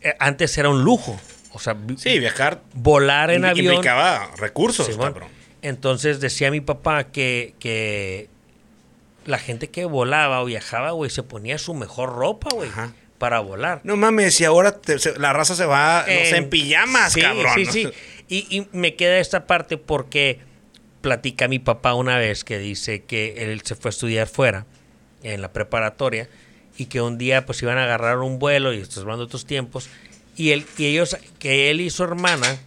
eh, 0.00 0.14
antes 0.18 0.58
era 0.58 0.68
un 0.68 0.82
lujo. 0.82 1.20
O 1.52 1.58
sea, 1.58 1.76
Sí, 1.96 2.18
viajar 2.18 2.62
volar 2.74 3.30
en 3.30 3.44
avión. 3.44 3.74
implicaba 3.74 4.30
recursos, 4.36 4.88
cabrón. 4.96 5.28
Entonces 5.62 6.20
decía 6.20 6.50
mi 6.50 6.60
papá 6.60 7.04
que, 7.04 7.54
que 7.58 8.28
la 9.24 9.38
gente 9.38 9.68
que 9.70 9.84
volaba 9.84 10.40
o 10.42 10.44
viajaba, 10.44 10.92
güey, 10.92 11.10
se 11.10 11.22
ponía 11.22 11.58
su 11.58 11.74
mejor 11.74 12.14
ropa, 12.14 12.48
güey, 12.54 12.68
Ajá. 12.68 12.92
para 13.18 13.40
volar. 13.40 13.80
No 13.82 13.96
mames, 13.96 14.40
y 14.40 14.44
ahora 14.44 14.72
te- 14.72 14.98
se- 14.98 15.18
la 15.18 15.32
raza 15.32 15.54
se 15.56 15.66
va, 15.66 16.00
no 16.02 16.06
sé, 16.06 16.28
en 16.30 16.34
En- 16.44 16.50
pijamas, 16.50 17.12
sí, 17.12 17.20
cabrón. 17.22 17.52
Sí, 17.56 17.66
sí. 17.66 17.88
Y, 18.28 18.46
y 18.56 18.68
me 18.72 18.94
queda 18.94 19.18
esta 19.18 19.46
parte 19.46 19.76
porque 19.78 20.40
platica 21.00 21.48
mi 21.48 21.58
papá 21.58 21.94
una 21.94 22.18
vez 22.18 22.44
que 22.44 22.58
dice 22.58 23.02
que 23.04 23.50
él 23.52 23.60
se 23.64 23.74
fue 23.74 23.88
a 23.88 23.90
estudiar 23.90 24.28
fuera, 24.28 24.66
en 25.22 25.40
la 25.42 25.52
preparatoria, 25.52 26.28
y 26.76 26.86
que 26.86 27.00
un 27.00 27.18
día 27.18 27.44
pues 27.46 27.60
iban 27.62 27.78
a 27.78 27.84
agarrar 27.84 28.18
un 28.18 28.38
vuelo, 28.38 28.72
y 28.72 28.78
estás 28.80 28.98
hablando 28.98 29.24
de 29.24 29.26
otros 29.26 29.44
tiempos, 29.46 29.88
y, 30.38 30.52
él, 30.52 30.64
y 30.78 30.86
ellos, 30.86 31.16
que 31.38 31.70
él 31.70 31.80
y 31.82 31.90
su 31.90 32.04
hermana, 32.04 32.58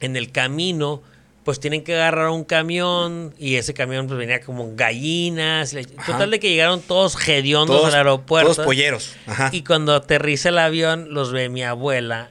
en 0.00 0.16
el 0.16 0.30
camino, 0.30 1.02
pues 1.44 1.58
tienen 1.58 1.82
que 1.82 1.94
agarrar 1.94 2.28
un 2.28 2.44
camión, 2.44 3.34
y 3.38 3.56
ese 3.56 3.74
camión 3.74 4.06
pues 4.06 4.18
venía 4.18 4.40
como 4.40 4.74
gallinas, 4.76 5.74
Ajá. 5.96 6.12
total 6.12 6.30
de 6.30 6.38
que 6.38 6.50
llegaron 6.50 6.80
todos 6.82 7.16
hediondos 7.26 7.76
Todos, 7.76 7.94
al 7.94 7.98
aeropuerto. 8.00 8.52
todos 8.54 8.66
polleros. 8.66 9.16
Ajá. 9.26 9.50
Y 9.52 9.62
cuando 9.64 9.94
aterriza 9.94 10.50
el 10.50 10.58
avión, 10.58 11.12
los 11.14 11.32
ve 11.32 11.48
mi 11.48 11.62
abuela 11.64 12.30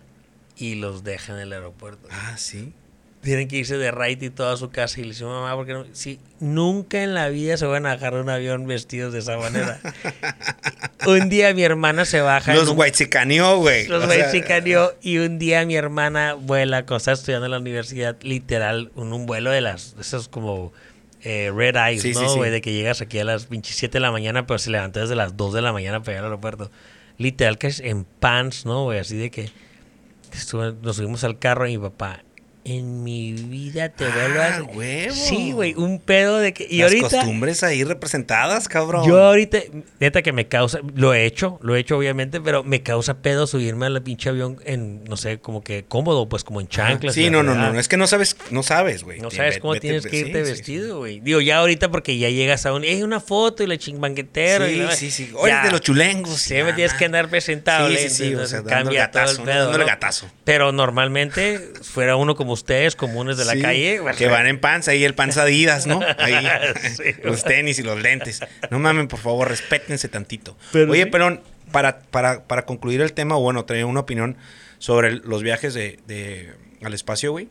y 0.56 0.76
los 0.76 1.04
deja 1.04 1.34
en 1.34 1.40
el 1.40 1.54
aeropuerto. 1.54 2.08
Ah, 2.12 2.36
sí. 2.38 2.74
Tienen 3.22 3.50
que 3.50 3.58
irse 3.58 3.78
de 3.78 3.92
raid 3.92 4.22
y 4.22 4.30
toda 4.30 4.56
su 4.56 4.70
casa. 4.70 5.00
Y 5.02 5.04
le 5.04 5.10
dice, 5.10 5.26
mamá, 5.26 5.54
porque 5.56 5.74
no? 5.74 5.86
Sí, 5.92 6.20
nunca 6.40 7.04
en 7.04 7.14
la 7.14 7.28
vida 7.28 7.58
se 7.58 7.66
van 7.66 7.86
a 7.86 7.92
agarrar 7.92 8.22
un 8.22 8.30
avión 8.30 8.66
vestidos 8.66 9.12
de 9.12 9.20
esa 9.20 9.38
manera. 9.38 9.80
un 11.06 11.28
día 11.30 11.54
mi 11.54 11.64
hermana 11.64 12.06
se 12.06 12.22
baja. 12.22 12.54
Los 12.56 12.70
un- 12.70 12.78
whitezicaneó, 12.80 13.58
güey. 13.58 13.88
los 13.88 14.08
whitezicaneó, 14.08 14.94
y 15.02 15.18
un 15.18 15.38
día 15.38 15.66
mi 15.66 15.76
hermana 15.76 16.34
vuela, 16.36 16.86
cuando 16.86 17.12
estudiando 17.12 17.46
en 17.46 17.52
la 17.52 17.60
universidad, 17.60 18.16
literal, 18.22 18.92
en 18.96 19.12
un 19.14 19.26
vuelo 19.26 19.52
de 19.52 19.62
las, 19.62 19.96
de 19.96 20.02
esos 20.02 20.30
como 20.30 20.72
eh, 21.22 21.52
red 21.54 21.76
eyes, 21.76 22.02
Sí, 22.02 22.14
sí, 22.14 22.22
¿no? 22.22 22.30
sí. 22.30 22.38
güey? 22.38 22.52
De 22.52 22.62
que 22.62 22.72
llegas 22.72 23.02
aquí 23.02 23.20
a 23.20 23.26
las 23.26 23.50
27 23.50 23.92
de 23.92 24.00
la 24.00 24.12
mañana, 24.12 24.48
pero 24.48 24.60
se 24.60 24.70
levantó 24.70 25.02
desde 25.02 25.16
las 25.18 25.36
2 25.36 25.54
de 25.56 25.62
la 25.62 25.74
mañana 25.74 26.00
para 26.00 26.12
llegar 26.14 26.24
al 26.26 26.32
aeropuerto. 26.32 26.72
Literal, 27.18 27.58
que 27.58 27.68
es 27.68 27.82
en 27.82 28.06
pants, 28.06 28.66
¿no, 28.66 28.84
güey? 28.86 29.00
Así 29.00 29.18
de 29.18 29.30
que 29.30 29.50
estuve- 30.32 30.74
nos 30.82 30.96
subimos 30.96 31.26
al 31.26 31.38
carro 31.38 31.68
y 31.68 31.78
mi 31.78 31.84
papá, 31.90 32.24
en 32.78 33.04
mi 33.04 33.34
vida 33.34 33.90
te 33.90 34.06
vuelvo 34.08 34.40
a... 34.40 34.46
Ah, 34.58 34.64
huevo. 34.64 35.14
Sí, 35.14 35.52
güey, 35.52 35.74
un 35.76 36.00
pedo 36.00 36.38
de 36.40 36.54
que... 36.54 36.68
Y 36.70 36.78
Las 36.80 36.88
ahorita... 36.92 37.10
costumbres 37.10 37.64
ahí 37.64 37.84
representadas, 37.84 38.68
cabrón. 38.68 39.08
Yo 39.08 39.22
ahorita, 39.24 39.60
neta 40.00 40.22
que 40.22 40.32
me 40.34 40.48
causa, 40.48 40.80
lo 40.96 41.14
he 41.14 41.26
hecho, 41.26 41.60
lo 41.62 41.76
he 41.76 41.80
hecho 41.80 41.98
obviamente, 41.98 42.42
pero 42.42 42.64
me 42.64 42.82
causa 42.84 43.22
pedo 43.22 43.48
subirme 43.48 43.86
al 43.86 44.02
pinche 44.04 44.30
avión 44.30 44.58
en, 44.66 45.04
no 45.06 45.18
sé, 45.18 45.40
como 45.40 45.64
que 45.64 45.86
cómodo, 45.86 46.28
pues 46.30 46.44
como 46.44 46.62
en 46.62 46.68
chanclas. 46.68 47.14
Sí, 47.16 47.30
no, 47.30 47.44
no, 47.44 47.56
no, 47.56 47.74
no, 47.74 47.80
es 47.80 47.88
que 47.88 47.98
no 47.98 48.08
sabes, 48.08 48.36
no 48.52 48.64
sabes, 48.64 49.04
güey. 49.04 49.20
No 49.20 49.30
sabes 49.32 49.60
cómo 49.60 49.74
vete- 49.74 49.82
tienes 49.82 50.04
que 50.04 50.10
sí, 50.12 50.18
irte 50.18 50.46
sí, 50.46 50.52
vestido, 50.52 50.98
güey. 51.00 51.20
Digo, 51.20 51.42
ya 51.42 51.58
ahorita 51.60 51.90
porque 51.92 52.18
ya 52.18 52.30
llegas 52.30 52.66
a 52.66 52.74
un, 52.74 52.84
hay 52.84 53.04
una 53.04 53.20
foto 53.20 53.64
y 53.64 53.68
la 53.68 53.78
chingbanquetero. 53.78 54.66
Sí, 54.66 54.72
y 54.74 54.76
la- 54.78 54.92
sí, 54.92 55.12
sí. 55.12 55.32
Oye, 55.36 55.54
de 55.64 55.72
los 55.72 55.82
chulengos. 55.82 56.40
Sí, 56.40 56.56
me 56.64 56.74
tienes 56.74 56.94
que 56.94 57.06
andar 57.06 57.30
presentable. 57.30 57.98
Sí, 57.98 58.10
sí, 58.10 58.16
sí, 58.16 58.24
o 58.24 58.28
entonces 58.32 58.50
sea, 58.52 58.62
dándole 58.62 58.98
cambia 58.98 59.12
todo 59.12 59.22
el 59.24 59.28
gatazo, 59.38 59.44
pedo. 59.44 59.78
¿no? 59.78 59.86
gatazo. 59.86 60.30
Pero 60.44 60.72
normalmente, 60.72 61.60
fuera 61.82 62.16
uno 62.16 62.36
como 62.36 62.54
ustedes, 62.60 62.96
comunes 62.96 63.38
de 63.38 63.46
la 63.46 63.54
Sí, 63.54 63.62
calle, 63.62 64.02
Que 64.18 64.28
van 64.28 64.48
en 64.48 64.60
panza, 64.60 64.92
ahí 64.92 65.04
el 65.04 65.16
panza 65.16 65.44
Adidas, 65.44 65.88
¿no? 65.88 66.00
Ahí 66.18 66.46
Sí. 66.96 67.04
los 67.24 67.44
tenis 67.44 67.80
y 67.80 67.84
los 67.84 68.02
lentes. 68.02 68.42
No 68.70 68.80
mamen, 68.80 69.08
por 69.08 69.20
favor, 69.20 69.48
respétense 69.50 70.08
tantito. 70.10 70.58
Pero 70.72 70.92
Oye, 70.92 71.04
sí. 71.06 71.10
pero 71.12 71.42
para, 71.72 72.00
para, 72.02 72.44
para 72.48 72.66
concluir 72.66 73.02
el 73.02 73.14
tema, 73.14 73.36
bueno, 73.36 73.66
traía 73.66 73.86
una 73.86 74.02
opinión 74.02 74.38
sobre 74.78 75.08
el- 75.10 75.22
los 75.26 75.42
viajes 75.44 75.74
de, 75.74 76.00
de- 76.08 76.54
al 76.84 76.94
espacio, 76.94 77.32
güey. 77.32 77.48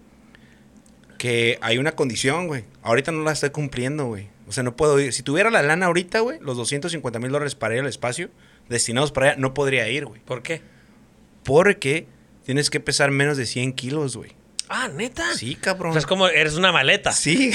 Que 1.19 1.59
hay 1.63 1.79
una 1.79 1.93
condición, 1.93 2.47
güey. 2.47 2.65
Ahorita 2.83 3.11
no 3.11 3.25
la 3.25 3.33
estoy 3.33 3.51
cumpliendo, 3.51 4.07
güey. 4.07 4.29
O 4.47 4.53
sea, 4.53 4.63
no 4.63 4.77
puedo 4.77 4.99
ir. 5.01 5.13
Si 5.13 5.23
tuviera 5.23 5.51
la 5.51 5.63
lana 5.63 5.87
ahorita, 5.87 6.21
güey, 6.21 6.39
los 6.41 6.57
250 6.57 7.19
mil 7.19 7.31
dólares 7.33 7.55
para 7.57 7.75
ir 7.75 7.81
al 7.81 7.87
espacio, 7.89 8.31
destinados 8.69 9.11
para 9.13 9.31
allá, 9.31 9.37
no 9.39 9.53
podría 9.53 9.89
ir, 9.89 10.05
güey. 10.07 10.21
¿Por 10.21 10.43
qué? 10.43 10.63
Porque 11.45 12.07
tienes 12.45 12.71
que 12.71 12.81
pesar 12.81 13.11
menos 13.11 13.37
de 13.37 13.47
100 13.47 13.73
kilos, 13.73 14.17
güey. 14.17 14.31
Ah, 14.69 14.89
neta. 14.89 15.35
Sí, 15.35 15.57
O 15.59 15.63
cabrón. 15.63 15.93
sea, 15.93 16.01
es 16.01 16.07
como, 16.07 16.29
eres 16.29 16.55
una 16.55 16.73
maleta. 16.73 17.13
Sí. 17.13 17.53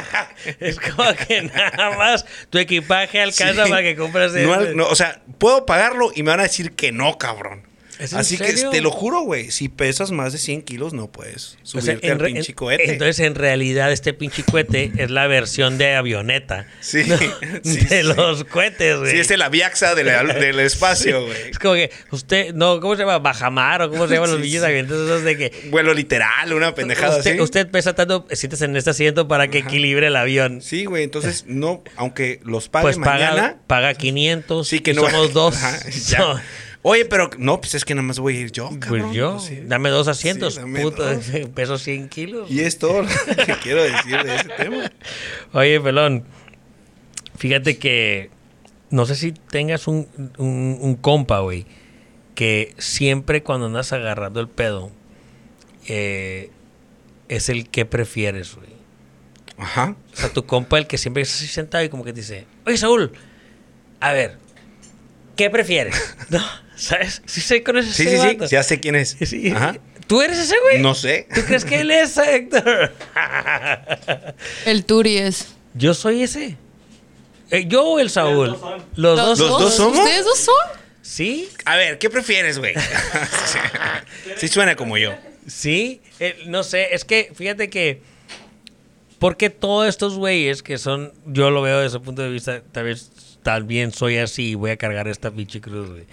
es 0.60 0.78
como 0.80 1.04
que 1.14 1.42
nada 1.42 1.96
más 1.96 2.24
tu 2.50 2.58
equipaje 2.58 3.20
alcanza 3.20 3.64
Sí. 3.64 3.70
para 3.70 3.82
que 3.82 3.96
compres 3.96 4.34
el- 4.34 4.76
no, 4.76 4.86
o 4.88 4.94
sea, 4.94 5.20
puedo 5.38 5.66
pagarlo 5.66 6.10
y 6.14 6.22
me 6.22 6.30
van 6.30 6.40
a 6.40 6.44
decir 6.44 6.72
que 6.72 6.92
no, 6.92 7.18
cabrón. 7.18 7.62
¿Es 7.98 8.12
en 8.12 8.18
Así 8.18 8.36
que 8.36 8.52
te 8.52 8.80
lo 8.80 8.90
juro, 8.90 9.20
güey. 9.22 9.50
Si 9.50 9.68
pesas 9.68 10.10
más 10.10 10.32
de 10.32 10.38
100 10.38 10.62
kilos, 10.62 10.92
no 10.92 11.06
puedes 11.10 11.56
O 11.62 11.66
sea, 11.66 11.80
subirte 11.80 12.10
al 12.10 12.18
re- 12.18 12.32
pinche 12.32 12.54
cohete. 12.54 12.92
Entonces, 12.92 13.20
en 13.20 13.34
realidad, 13.34 13.90
este 13.92 14.12
pinche 14.12 14.42
cohete 14.42 14.92
es 14.98 15.10
la 15.10 15.26
versión 15.26 15.78
de 15.78 15.94
avioneta. 15.94 16.66
Sí, 16.80 17.04
¿no? 17.06 17.16
sí, 17.64 17.76
de 17.78 18.02
sí. 18.02 18.02
los 18.02 18.44
cohetes, 18.44 18.98
güey. 18.98 19.12
sí, 19.12 19.18
es 19.18 19.30
el 19.30 19.40
Aviaxa 19.42 19.94
de 19.94 20.04
la- 20.04 20.22
del 20.34 20.60
espacio, 20.60 21.24
güey. 21.24 21.50
Es 21.50 21.58
como 21.58 21.74
que 21.74 21.90
usted, 22.10 22.52
no, 22.54 22.80
¿cómo 22.80 22.96
se 22.96 23.02
llama? 23.02 23.18
Bajamar 23.18 23.82
o 23.82 23.90
cómo 23.90 24.06
se 24.08 24.14
llaman 24.14 24.30
los 24.32 24.42
sí. 24.46 24.56
avionetas 24.58 24.98
esos 24.98 25.22
de 25.24 25.36
que 25.38 25.52
Vuelo 25.70 25.94
literal, 25.94 26.52
una 26.52 26.74
pendejada 26.74 27.16
usted, 27.18 27.32
así. 27.32 27.40
usted 27.40 27.68
pesa 27.70 27.94
tanto, 27.94 28.26
siéntese 28.30 28.66
en 28.66 28.76
este 28.76 28.90
asiento 28.90 29.26
para 29.28 29.48
que 29.48 29.58
equilibre 29.58 30.08
el 30.08 30.16
avión. 30.16 30.60
Sí, 30.60 30.84
güey. 30.84 31.02
Entonces, 31.04 31.44
no, 31.46 31.82
aunque 31.96 32.40
los 32.44 32.68
pague 32.68 32.82
pues 32.82 32.98
mañana. 32.98 33.30
paga, 33.30 33.56
paga 33.66 33.94
500 33.94 34.68
Sí, 34.68 34.80
que 34.80 34.92
no. 34.94 35.02
somos 35.02 35.32
dos. 35.32 35.56
Ajá, 35.56 35.78
ya. 36.08 36.18
No, 36.18 36.40
Oye, 36.88 37.04
pero 37.04 37.30
no, 37.38 37.60
pues 37.60 37.74
es 37.74 37.84
que 37.84 37.96
nada 37.96 38.06
más 38.06 38.20
voy 38.20 38.36
a 38.36 38.40
ir 38.42 38.52
yo, 38.52 38.68
pues 38.68 38.78
cabrón. 38.80 39.12
yo, 39.12 39.32
Pues 39.32 39.42
sí. 39.44 39.60
dame 39.64 39.88
dos 39.90 40.06
asientos, 40.06 40.54
Sí, 40.54 40.60
dame 40.60 40.82
puto, 40.82 41.04
dos. 41.04 41.24
peso 41.54 41.78
100 41.78 42.08
kilos. 42.08 42.48
Y 42.48 42.60
es 42.60 42.78
todo 42.78 43.02
lo 43.02 43.08
que 43.46 43.54
quiero 43.60 43.82
decir 43.82 44.22
de 44.22 44.36
ese 44.36 44.48
tema. 44.50 44.92
Oye, 45.52 45.80
pelón, 45.80 46.24
fíjate 47.36 47.76
que 47.78 48.30
no 48.90 49.04
sé 49.04 49.16
si 49.16 49.32
tengas 49.32 49.88
un, 49.88 50.06
un, 50.38 50.78
un 50.80 50.94
compa, 50.94 51.40
güey, 51.40 51.66
que 52.36 52.72
siempre 52.78 53.42
cuando 53.42 53.66
andas 53.66 53.92
agarrando 53.92 54.38
el 54.38 54.48
pedo, 54.48 54.92
eh, 55.88 56.50
es 57.28 57.48
el 57.48 57.68
que 57.68 57.84
prefieres, 57.84 58.54
güey. 58.54 58.68
Ajá. 59.58 59.96
O 60.12 60.16
sea, 60.16 60.28
tu 60.32 60.46
compa, 60.46 60.78
el 60.78 60.86
que 60.86 60.98
siempre 60.98 61.24
está 61.24 61.34
así 61.34 61.48
sentado 61.48 61.82
y 61.82 61.88
como 61.88 62.04
que 62.04 62.12
te 62.12 62.20
dice, 62.20 62.46
oye, 62.64 62.76
Saúl, 62.76 63.10
a 63.98 64.12
ver, 64.12 64.38
¿qué 65.34 65.50
prefieres? 65.50 66.14
¿No? 66.30 66.38
¿Sabes? 66.76 67.22
Sí 67.26 67.40
sé 67.40 67.62
con 67.62 67.76
ese 67.78 67.92
Sí, 67.92 68.04
sí, 68.04 68.10
sí. 68.18 68.36
vato. 68.36 68.46
Ya 68.46 68.62
sé 68.62 68.78
quién 68.80 68.94
es. 68.94 69.16
Sí. 69.24 69.50
Ajá. 69.50 69.76
¿Tú 70.06 70.22
eres 70.22 70.38
ese, 70.38 70.54
güey? 70.62 70.80
No 70.82 70.94
sé. 70.94 71.26
¿Tú 71.34 71.40
crees 71.42 71.64
que 71.64 71.80
él 71.80 71.90
es, 71.90 72.16
Héctor? 72.16 72.92
El 74.66 74.84
Turi 74.84 75.18
es. 75.18 75.48
Yo 75.74 75.94
soy 75.94 76.22
ese. 76.22 76.56
Eh, 77.50 77.64
yo 77.66 77.84
o 77.84 77.98
el 77.98 78.10
Saúl. 78.10 78.48
dos 78.50 78.60
son. 78.60 78.82
Los 78.96 79.16
dos. 79.18 79.38
¿Los 79.38 79.48
dos 79.60 79.74
somos? 79.74 79.98
¿Ustedes 79.98 80.24
dos 80.24 80.38
son? 80.38 80.54
Sí, 81.02 81.48
A 81.64 81.76
ver, 81.76 81.98
¿qué 81.98 82.10
prefieres, 82.10 82.58
güey? 82.58 82.74
sí. 82.74 83.58
Sí 84.36 84.48
suena 84.48 84.74
como 84.76 84.98
yo. 84.98 85.14
sí. 85.46 86.00
Eh, 86.18 86.36
no 86.46 86.62
sé, 86.64 86.88
es 86.94 87.04
que 87.04 87.32
fíjate 87.34 87.70
que. 87.70 88.02
Porque 89.18 89.48
todos 89.50 89.88
estos 89.88 90.16
güeyes 90.16 90.62
que 90.62 90.78
son. 90.78 91.12
Yo 91.26 91.50
lo 91.50 91.62
veo 91.62 91.80
desde 91.80 91.96
ese 91.98 92.04
punto 92.04 92.22
de 92.22 92.30
vista. 92.30 92.62
Tal 92.72 92.84
vez 92.84 93.10
también 93.42 93.92
soy 93.92 94.18
así 94.18 94.50
y 94.50 94.54
voy 94.56 94.70
a 94.72 94.76
cargar 94.76 95.08
esta 95.08 95.30
pinche 95.30 95.60
cruz, 95.60 95.90
güey. 95.90 96.04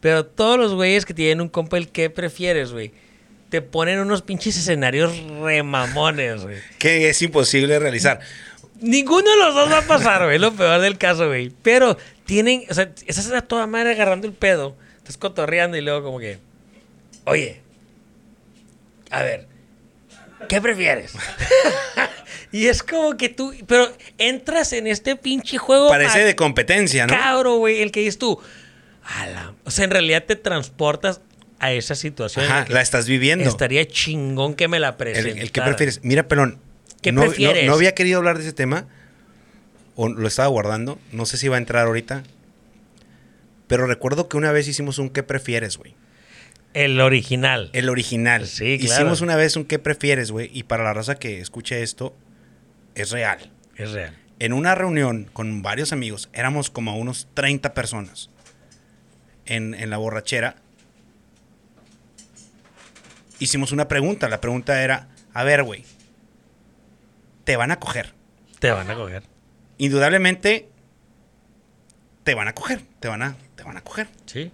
Pero 0.00 0.24
todos 0.24 0.58
los 0.58 0.74
güeyes 0.74 1.04
que 1.04 1.14
tienen 1.14 1.40
un 1.40 1.48
compa, 1.48 1.76
el 1.76 1.88
que 1.88 2.10
prefieres, 2.10 2.72
güey. 2.72 2.92
Te 3.50 3.62
ponen 3.62 3.98
unos 3.98 4.22
pinches 4.22 4.56
escenarios 4.56 5.12
remamones, 5.40 6.42
güey. 6.42 6.58
Que 6.78 7.10
es 7.10 7.20
imposible 7.20 7.78
realizar. 7.78 8.20
Ninguno 8.80 9.30
de 9.30 9.36
los 9.36 9.54
dos 9.54 9.70
va 9.70 9.78
a 9.78 9.82
pasar, 9.82 10.24
güey. 10.24 10.38
Lo 10.38 10.52
peor 10.52 10.80
del 10.80 10.96
caso, 10.96 11.26
güey. 11.26 11.52
Pero 11.62 11.98
tienen, 12.24 12.64
o 12.70 12.74
sea, 12.74 12.90
estás 13.06 13.30
a 13.32 13.42
toda 13.42 13.66
madre 13.66 13.92
agarrando 13.92 14.26
el 14.26 14.32
pedo. 14.32 14.76
Estás 14.98 15.16
cotorreando 15.16 15.76
y 15.76 15.80
luego 15.80 16.02
como 16.02 16.18
que, 16.18 16.38
oye, 17.24 17.60
a 19.10 19.22
ver, 19.22 19.48
¿qué 20.48 20.60
prefieres? 20.60 21.12
y 22.52 22.68
es 22.68 22.82
como 22.82 23.16
que 23.16 23.28
tú, 23.28 23.52
pero 23.66 23.92
entras 24.16 24.72
en 24.72 24.86
este 24.86 25.16
pinche 25.16 25.58
juego. 25.58 25.88
Parece 25.88 26.20
de 26.20 26.36
competencia, 26.36 27.06
¿no? 27.06 27.12
Cabro, 27.12 27.56
güey, 27.56 27.82
el 27.82 27.90
que 27.90 28.00
dices 28.00 28.18
tú. 28.18 28.40
O 29.64 29.70
sea, 29.70 29.84
en 29.84 29.90
realidad 29.90 30.24
te 30.24 30.36
transportas 30.36 31.20
a 31.58 31.72
esa 31.72 31.94
situación. 31.94 32.44
Ajá, 32.46 32.64
la 32.68 32.80
estás 32.80 33.06
viviendo. 33.06 33.48
Estaría 33.48 33.86
chingón 33.86 34.54
que 34.54 34.68
me 34.68 34.80
la 34.80 34.88
El, 34.90 34.94
presentaras. 34.96 35.38
el 35.38 35.52
que 35.52 35.62
prefieres. 35.62 36.00
Mira, 36.02 36.26
pelón. 36.28 36.58
¿Qué 37.02 37.12
no, 37.12 37.20
no- 37.22 37.26
prefieres? 37.28 37.66
No, 37.66 37.74
había 37.74 37.94
querido 37.94 38.18
hablar 38.18 38.36
de 38.38 38.44
ese 38.44 38.52
tema. 38.52 38.86
O 39.96 40.08
lo 40.08 40.26
estaba 40.26 40.48
guardando. 40.48 40.98
No 41.12 41.26
sé 41.26 41.36
si 41.36 41.48
va 41.48 41.56
a 41.56 41.58
entrar 41.58 41.86
ahorita. 41.86 42.22
Pero 43.66 43.86
recuerdo 43.86 44.28
que 44.28 44.36
una 44.36 44.52
vez 44.52 44.66
hicimos 44.68 44.98
un 44.98 45.10
¿qué 45.10 45.22
prefieres, 45.22 45.76
güey? 45.76 45.94
El 46.72 47.00
original. 47.00 47.70
El 47.72 47.88
original. 47.88 48.46
Sí, 48.46 48.78
claro. 48.78 48.94
Hicimos 48.94 49.20
una 49.20 49.36
vez 49.36 49.56
un 49.56 49.64
¿qué 49.64 49.78
prefieres, 49.78 50.30
güey? 50.30 50.50
Y 50.52 50.62
para 50.64 50.84
la 50.84 50.92
raza 50.94 51.16
que 51.16 51.40
escuche 51.40 51.82
esto, 51.82 52.16
es 52.94 53.10
real. 53.10 53.50
Es 53.76 53.90
real. 53.92 54.16
En 54.38 54.52
una 54.52 54.74
reunión 54.74 55.28
con 55.32 55.62
varios 55.62 55.92
amigos, 55.92 56.30
éramos 56.32 56.70
como 56.70 56.96
unos 56.96 57.28
30 57.34 57.74
personas 57.74 58.30
en, 59.50 59.74
en 59.74 59.90
la 59.90 59.98
borrachera. 59.98 60.56
Hicimos 63.38 63.72
una 63.72 63.88
pregunta. 63.88 64.28
La 64.28 64.40
pregunta 64.40 64.82
era, 64.82 65.08
a 65.32 65.44
ver, 65.44 65.62
güey, 65.62 65.84
te 67.44 67.56
van 67.56 67.70
a 67.70 67.78
coger. 67.78 68.12
Te 68.58 68.70
van 68.70 68.90
a 68.90 68.94
coger. 68.94 69.22
Indudablemente, 69.78 70.68
te 72.24 72.34
van 72.34 72.48
a 72.48 72.54
coger. 72.54 72.80
Te 73.00 73.08
van 73.08 73.22
a, 73.22 73.34
te 73.56 73.62
van 73.62 73.76
a 73.78 73.80
coger. 73.80 74.08
Sí. 74.26 74.50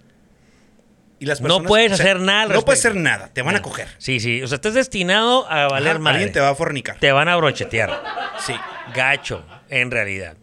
Y 1.19 1.25
las 1.25 1.41
No 1.41 1.47
personas- 1.47 1.67
puedes 1.67 1.91
o 1.93 1.95
sea, 1.97 2.05
hacer 2.05 2.19
nada 2.21 2.41
al 2.43 2.49
No 2.53 2.61
puedes 2.61 2.79
hacer 2.79 2.95
nada. 2.95 3.29
Te 3.33 3.41
van 3.41 3.55
a 3.55 3.59
No. 3.59 3.63
coger. 3.63 3.87
Sí, 3.97 4.19
sí. 4.19 4.41
O 4.43 4.47
sea, 4.47 4.55
estás 4.55 4.73
destinado 4.75 5.49
a 5.51 5.67
valer 5.67 5.93
Ajá, 5.93 5.99
madre. 5.99 6.17
Alguien 6.19 6.33
te 6.33 6.39
va 6.39 6.49
a 6.49 6.55
fornicar. 6.55 6.97
Te 6.99 7.11
van 7.11 7.27
a 7.27 7.35
brochetear. 7.35 8.03
Sí. 8.45 8.53
Gacho, 8.95 9.43
en 9.69 9.91
realidad. 9.91 10.37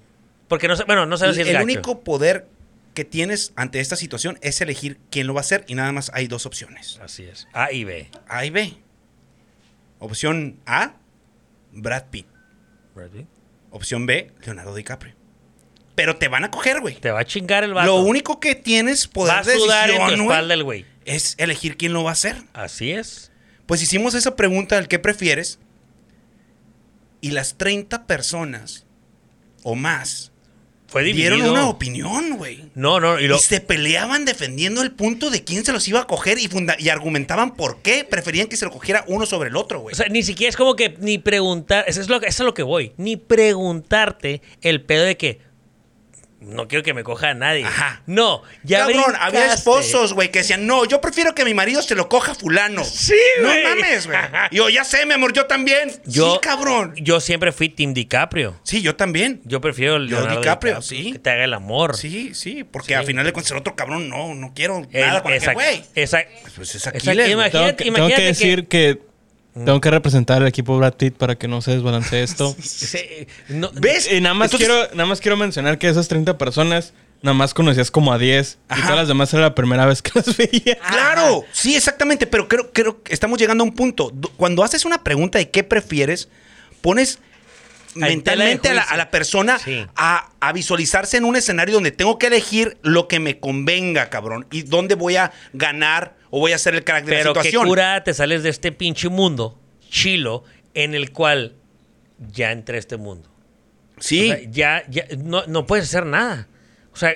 Porque 0.49 0.69
no 0.69 0.77
sé, 0.77 0.85
bueno, 0.85 1.07
no 1.07 1.17
sabes 1.17 1.37
si 1.37 1.43
es 1.43 1.47
el 1.49 1.55
gacho. 1.55 1.65
único 1.65 2.01
poder 2.01 2.47
que 2.95 3.05
tienes 3.05 3.53
ante 3.57 3.81
esta 3.81 3.97
situación 3.97 4.39
es 4.41 4.61
elegir 4.61 4.99
quién 5.11 5.27
lo 5.27 5.35
va 5.35 5.41
a 5.41 5.43
hacer 5.43 5.65
y 5.69 5.75
nada 5.75 5.93
más 5.93 6.11
hay 6.15 6.27
dos 6.29 6.47
opciones. 6.47 6.99
Así 7.03 7.25
es. 7.25 7.49
A 7.53 7.73
y 7.73 7.85
B. 7.85 8.09
A 8.29 8.45
y 8.45 8.51
B. 8.51 8.75
Opción 9.99 10.61
A, 10.67 10.95
Brad 11.73 12.05
Pitt. 12.11 12.27
¿Ready? 12.95 13.27
Opción 13.71 14.07
B, 14.07 14.31
Leonardo 14.45 14.75
DiCaprio. 14.75 15.15
Pero 15.95 16.17
te 16.17 16.29
van 16.29 16.45
a 16.45 16.51
coger, 16.51 16.81
güey. 16.81 16.95
Te 16.97 17.11
va 17.11 17.21
a 17.21 17.25
chingar 17.25 17.65
el 17.65 17.75
vato. 17.75 17.87
Lo 17.87 18.03
único 18.03 18.41
que 18.41 18.55
tienes 18.55 19.07
poder 19.07 19.35
va 19.35 19.39
a 19.41 19.43
de 19.43 19.57
sudar 19.57 19.91
en 19.91 20.17
tu 20.17 20.23
espalda 20.23 20.55
el 20.55 20.65
güey. 20.65 20.87
es 21.05 21.35
elegir 21.39 21.77
quién 21.77 21.93
lo 21.93 22.05
va 22.05 22.11
a 22.11 22.15
hacer. 22.15 22.37
Así 22.53 22.93
es. 22.93 23.31
Pues 23.67 23.83
hicimos 23.83 24.15
esa 24.15 24.37
pregunta 24.37 24.77
del 24.77 24.89
qué 24.89 24.99
prefieres 24.99 25.59
y 27.21 27.31
las 27.31 27.57
30 27.57 28.07
personas 28.07 28.87
o 29.63 29.75
más 29.75 30.33
Fue 30.95 31.03
dividido. 31.03 31.35
dieron 31.35 31.51
una 31.51 31.69
opinión, 31.69 32.37
güey. 32.37 32.65
No, 32.77 33.01
no, 33.01 33.19
y 33.19 33.27
lo, 33.27 33.37
Y 33.37 33.41
se 33.41 33.61
peleaban 33.61 34.25
defendiendo 34.25 34.81
el 34.81 34.93
punto 34.93 35.29
de 35.29 35.43
quién 35.43 35.65
se 35.65 35.73
los 35.73 35.87
iba 35.89 36.01
a 36.01 36.07
coger 36.07 36.39
y, 36.39 36.47
funda- 36.47 36.77
y 36.79 36.89
argumentaban 36.89 37.55
por 37.57 37.83
qué 37.83 38.05
preferían 38.05 38.47
que 38.47 38.57
se 38.57 38.65
lo 38.65 38.71
cogiera 38.71 39.05
uno 39.09 39.27
sobre 39.27 39.49
el 39.49 39.57
otro, 39.57 39.81
güey. 39.81 39.93
O 39.93 39.97
sea, 39.97 40.07
ni 40.09 40.23
siquiera 40.23 40.51
es 40.51 40.57
como 40.57 40.77
que 40.77 40.97
ni 41.01 41.19
preguntar, 41.19 41.85
eso 41.89 42.01
es 42.01 42.09
lo, 42.09 42.17
eso 42.23 42.43
es 42.43 42.47
lo 42.47 42.55
que 42.55 42.63
voy, 42.63 42.93
ni 42.97 43.17
preguntarte 43.17 44.41
el 44.63 44.83
pedo 44.83 45.05
de 45.05 45.17
que 45.17 45.41
no 46.47 46.69
quiero 46.69 46.83
que 46.83 46.95
me 46.95 47.03
coja 47.05 47.31
a 47.31 47.35
nadie. 47.35 47.65
Ajá. 47.65 48.03
No, 48.07 48.43
ya 48.63 48.81
Cabrón, 48.81 49.15
había 49.19 49.53
esposos, 49.55 50.13
güey, 50.13 50.31
que 50.31 50.41
decían, 50.41 50.67
no, 50.67 50.85
yo 50.85 51.01
prefiero 51.01 51.35
que 51.35 51.45
mi 51.45 51.55
marido 51.55 51.83
se 51.83 51.95
lo 51.95 52.09
coja 52.09 52.33
a 52.33 52.35
fulano. 52.35 52.85
Sí, 52.85 53.15
No 53.41 53.49
güey. 53.49 53.63
mames, 53.65 54.07
güey. 54.07 54.19
Y 54.51 54.57
yo, 54.57 54.69
ya 54.69 54.85
sé, 54.85 55.07
mi 55.07 55.15
amor, 55.15 55.33
yo 55.33 55.47
también. 55.47 55.91
Yo, 56.05 56.35
sí, 56.35 56.39
cabrón. 56.43 56.95
Yo 56.97 57.21
siempre 57.21 57.53
fui 57.53 57.69
Team 57.69 57.95
DiCaprio. 57.95 58.59
Sí, 58.63 58.83
yo 58.83 58.97
también. 58.97 59.41
Yo 59.45 59.61
prefiero 59.61 59.99
Leonardo 59.99 60.41
DiCaprio, 60.41 60.75
DiCaprio, 60.77 60.83
sí. 60.83 61.13
Que 61.13 61.19
te 61.19 61.31
haga 61.31 61.45
el 61.45 61.55
amor. 61.55 61.97
Sí, 61.97 62.35
sí, 62.35 62.65
porque 62.65 62.89
Sí. 62.89 62.95
a 62.95 63.03
final 63.03 63.25
de 63.25 63.33
cuentas 63.33 63.51
el 63.53 63.59
otro 63.59 63.75
cabrón, 63.75 64.09
no, 64.09 64.35
no 64.35 64.53
quiero 64.55 64.83
El- 64.93 65.01
nada 65.07 65.23
con 65.23 65.33
exact- 65.33 65.55
güey. 65.55 65.83
exact- 65.95 66.29
Pues 66.57 66.75
es 66.75 66.87
Aquiles, 66.87 67.15
güey. 67.17 67.33
imagínate- 67.33 67.51
Tengo 67.53 67.77
que, 67.77 67.85
tengo 67.85 67.99
imagínate 67.99 68.23
que 68.23 68.27
decir 68.29 68.69
que, 68.69 69.01
tengo 69.55 69.81
que 69.81 69.91
representar 69.91 70.43
al 70.43 70.49
equipo 70.49 70.77
Brad 70.77 70.95
Pitt 70.95 71.15
para 71.17 71.37
que 71.37 71.47
no 71.49 71.63
se 71.63 71.71
desbalancee 71.73 72.23
esto. 72.25 72.55
Sí, 72.61 72.99
no- 73.49 73.71
¿Ves? 73.75 74.11
Y 74.13 74.21
nada 74.21 74.35
más, 74.35 74.53
Entonces- 74.53 74.69
quiero, 74.69 74.95
nada 74.97 75.07
más 75.09 75.21
quiero 75.21 75.37
mencionar 75.37 75.79
que 75.79 75.89
esas 75.89 76.09
30 76.09 76.37
personas, 76.39 76.93
nada 77.23 77.35
más 77.35 77.55
conocías 77.55 77.91
como 77.91 78.13
a 78.13 78.19
10. 78.19 78.59
Y 78.77 78.81
todas 78.83 78.97
las 78.97 79.09
demás 79.09 79.33
era 79.33 79.43
la 79.45 79.55
primera 79.55 79.87
vez 79.87 80.03
que 80.03 80.11
las 80.15 80.37
veía. 80.37 80.77
Claro, 80.79 81.45
sí, 81.53 81.77
exactamente, 81.77 82.27
pero 82.27 82.49
creo, 82.49 82.73
creo 82.73 83.03
que 83.03 83.15
estamos 83.15 83.39
llegando 83.39 83.63
a 83.63 83.67
un 83.67 83.75
punto. 83.75 84.11
Do- 84.13 84.31
Cuando 84.37 84.65
haces 84.65 84.85
una 84.85 85.03
pregunta 85.05 85.39
de 85.39 85.51
qué 85.51 85.63
prefieres, 85.65 86.29
pones 86.83 87.19
mentalmente 87.95 88.69
a 88.71 88.75
la, 88.75 88.81
juicio. 88.83 88.95
a 88.95 88.97
la 88.99 89.11
persona 89.11 89.59
Sí. 89.59 89.87
a, 89.97 90.31
a 90.41 90.53
visualizarse 90.53 91.17
en 91.17 91.25
un 91.25 91.37
escenario 91.37 91.75
donde 91.75 91.91
tengo 91.93 92.19
que 92.19 92.27
elegir 92.29 92.79
lo 92.83 93.09
que 93.09 93.21
me 93.21 93.39
convenga, 93.41 94.11
cabrón, 94.11 94.47
y 94.51 94.63
dónde 94.63 94.95
voy 94.95 95.17
a 95.17 95.33
ganar 95.53 96.17
o 96.31 96.41
voy 96.41 96.53
a 96.53 96.59
ser 96.59 96.75
el 96.75 96.85
crack 96.85 97.05
de 97.05 97.13
Pero 97.13 97.35
la 97.35 97.41
qué 97.43 97.49
situación. 97.49 97.69
cura 97.69 98.05
te 98.05 98.15
sales 98.15 98.43
de 98.43 98.51
este 98.51 98.73
pinche 98.73 99.09
mundo 99.09 99.61
chilo 99.89 100.45
en 100.75 100.95
el 100.95 101.13
cual 101.13 101.55
ya 102.33 102.51
entré 102.53 102.77
a 102.77 102.81
este 102.81 102.97
mundo. 102.97 103.31
Sí, 103.99 104.31
O 104.33 104.35
sea, 104.35 104.43
ya, 104.51 104.83
ya 104.89 105.05
no, 105.19 105.45
no 105.47 105.67
puedes 105.67 105.85
hacer 105.87 106.05
nada. 106.07 106.49
O 106.93 106.97
sea, 106.97 107.15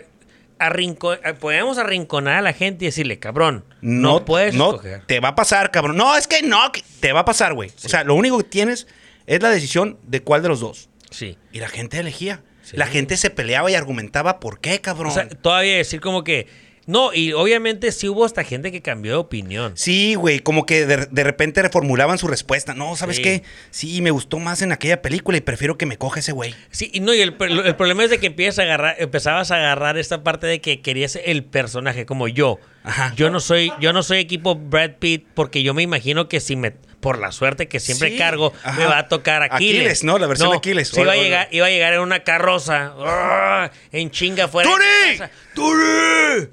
arrinco- 0.59 1.19
eh, 1.25 1.35
podemos 1.35 1.79
arrinconar 1.79 2.37
a 2.37 2.43
la 2.43 2.53
gente 2.53 2.85
y 2.85 2.89
decirle, 2.89 3.19
cabrón, 3.19 3.65
no, 3.81 4.25
puedes 4.25 4.55
no, 4.55 4.71
escoger. 4.71 5.05
Te 5.07 5.21
va 5.21 5.31
a 5.31 5.35
pasar, 5.35 5.71
cabrón. 5.71 5.97
No, 5.97 6.17
es 6.17 6.27
que 6.29 6.43
no, 6.43 6.71
que 6.73 6.83
te 7.01 7.13
va 7.13 7.21
a 7.21 7.25
pasar, 7.25 7.55
güey. 7.55 7.71
O 7.85 7.89
sea, 7.89 8.05
lo 8.05 8.15
único 8.15 8.39
que 8.39 8.45
tienes 8.45 8.87
es 9.29 9.41
la 9.43 9.51
decisión 9.51 9.99
de 10.03 10.21
cuál 10.23 10.43
de 10.43 10.49
los 10.49 10.61
dos. 10.61 10.89
Sí. 11.11 11.39
Y 11.53 11.61
la 11.61 11.69
gente 11.69 11.99
elegía. 11.99 12.43
Sí. 12.63 12.77
La 12.77 12.87
gente 12.87 13.17
se 13.17 13.31
peleaba 13.31 13.71
y 13.71 13.75
argumentaba 13.75 14.41
por 14.41 14.61
qué, 14.61 14.81
cabrón. 14.81 15.13
O 15.13 15.15
sea, 15.15 15.29
todavía 15.29 15.77
decir 15.77 16.01
como 16.01 16.25
que. 16.25 16.47
No, 16.87 17.13
y 17.13 17.35
obviamente 17.35 17.93
sí 17.93 18.09
hubo 18.09 18.25
hasta 18.25 18.45
gente 18.45 18.73
que 18.73 18.81
cambió 18.81 19.13
de 19.13 19.19
opinión. 19.19 19.73
Sí, 19.77 20.15
güey, 20.15 20.39
como 20.41 20.65
que 20.65 20.87
de, 20.87 21.05
de 21.05 21.23
repente 21.25 21.61
reformulaban 21.61 22.17
su 22.17 22.29
respuesta. 22.29 22.73
No, 22.73 22.97
¿sabes 22.97 23.17
Sí. 23.17 23.23
qué? 23.23 23.43
Sí, 23.71 24.01
me 24.01 24.11
gustó 24.11 24.39
más 24.39 24.63
en 24.63 24.73
aquella 24.73 25.03
película 25.03 25.37
y 25.37 25.43
prefiero 25.43 25.77
que 25.77 25.85
me 25.85 25.99
coja 25.99 26.21
ese 26.21 26.33
güey. 26.33 26.55
Sí, 26.71 26.91
y 26.95 27.01
no, 27.01 27.13
y 27.15 27.21
el, 27.21 27.37
el 27.67 27.77
problema 27.77 28.05
es 28.05 28.11
de 28.11 28.17
que 28.19 28.29
empiezas 28.29 28.61
a 28.61 28.63
agarrar, 28.63 28.97
empezabas 28.99 29.51
a 29.51 29.57
agarrar 29.57 29.99
esta 29.99 30.25
parte 30.25 30.47
de 30.47 30.63
que 30.63 30.81
querías 30.81 31.19
el 31.23 31.45
personaje, 31.45 32.07
como 32.07 32.27
yo. 32.27 32.59
Ajá. 32.85 33.13
Yo 33.17 33.29
no 33.29 33.41
soy, 33.41 33.71
yo 33.81 33.93
no 33.93 34.03
soy 34.03 34.19
equipo 34.21 34.55
Brad 34.55 34.93
Pitt, 34.99 35.27
porque 35.35 35.63
yo 35.63 35.75
me 35.75 35.83
imagino 35.83 36.27
que 36.27 36.41
si 36.41 36.57
me, 36.57 36.73
por 37.01 37.19
la 37.19 37.31
suerte 37.33 37.69
que 37.69 37.81
siempre 37.81 38.11
Sí, 38.11 38.19
cargo, 38.19 38.53
ajá. 38.63 38.79
me 38.79 38.87
va 38.87 38.99
a 38.99 39.09
tocar 39.09 39.43
Aquiles. 39.43 39.77
Aquiles, 39.81 40.05
¿no? 40.05 40.19
La 40.19 40.27
versión 40.27 40.53
Aquiles. 40.55 40.89
Sí, 40.89 41.01
iba 41.01 41.13
a 41.13 41.17
llegar, 41.17 41.47
hola. 41.47 41.57
iba 41.57 41.67
a 41.67 41.71
llegar 41.71 41.93
en 41.95 42.01
una 42.01 42.25
carroza, 42.25 42.93
¡ah! 42.99 43.71
en 43.93 44.11
chinga 44.11 44.49
fuera. 44.49 44.69
de 44.71 45.19
casa. 45.19 45.31
¡Tony! 45.55 46.49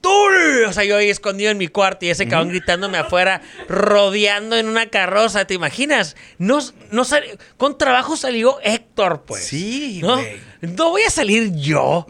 ¡Tony! 0.00 0.62
O 0.68 0.72
sea, 0.72 0.84
yo 0.84 0.96
ahí 0.96 1.10
escondido 1.10 1.50
en 1.50 1.58
mi 1.58 1.66
cuarto 1.66 2.06
y 2.06 2.10
ese 2.10 2.28
cabrón 2.28 2.50
gritándome 2.50 2.98
afuera, 2.98 3.40
rodeando 3.68 4.56
en 4.56 4.68
una 4.68 4.86
carroza. 4.86 5.44
¿Te 5.46 5.54
imaginas? 5.54 6.14
No, 6.38 6.60
no 6.92 7.04
sal- 7.04 7.24
con 7.56 7.76
trabajo 7.76 8.16
salió 8.16 8.58
Héctor, 8.62 9.24
pues. 9.26 9.44
Sí, 9.44 9.98
¿no? 10.00 10.16
güey. 10.18 10.36
No 10.60 10.90
voy 10.90 11.02
a 11.02 11.10
salir 11.10 11.54
yo. 11.54 12.06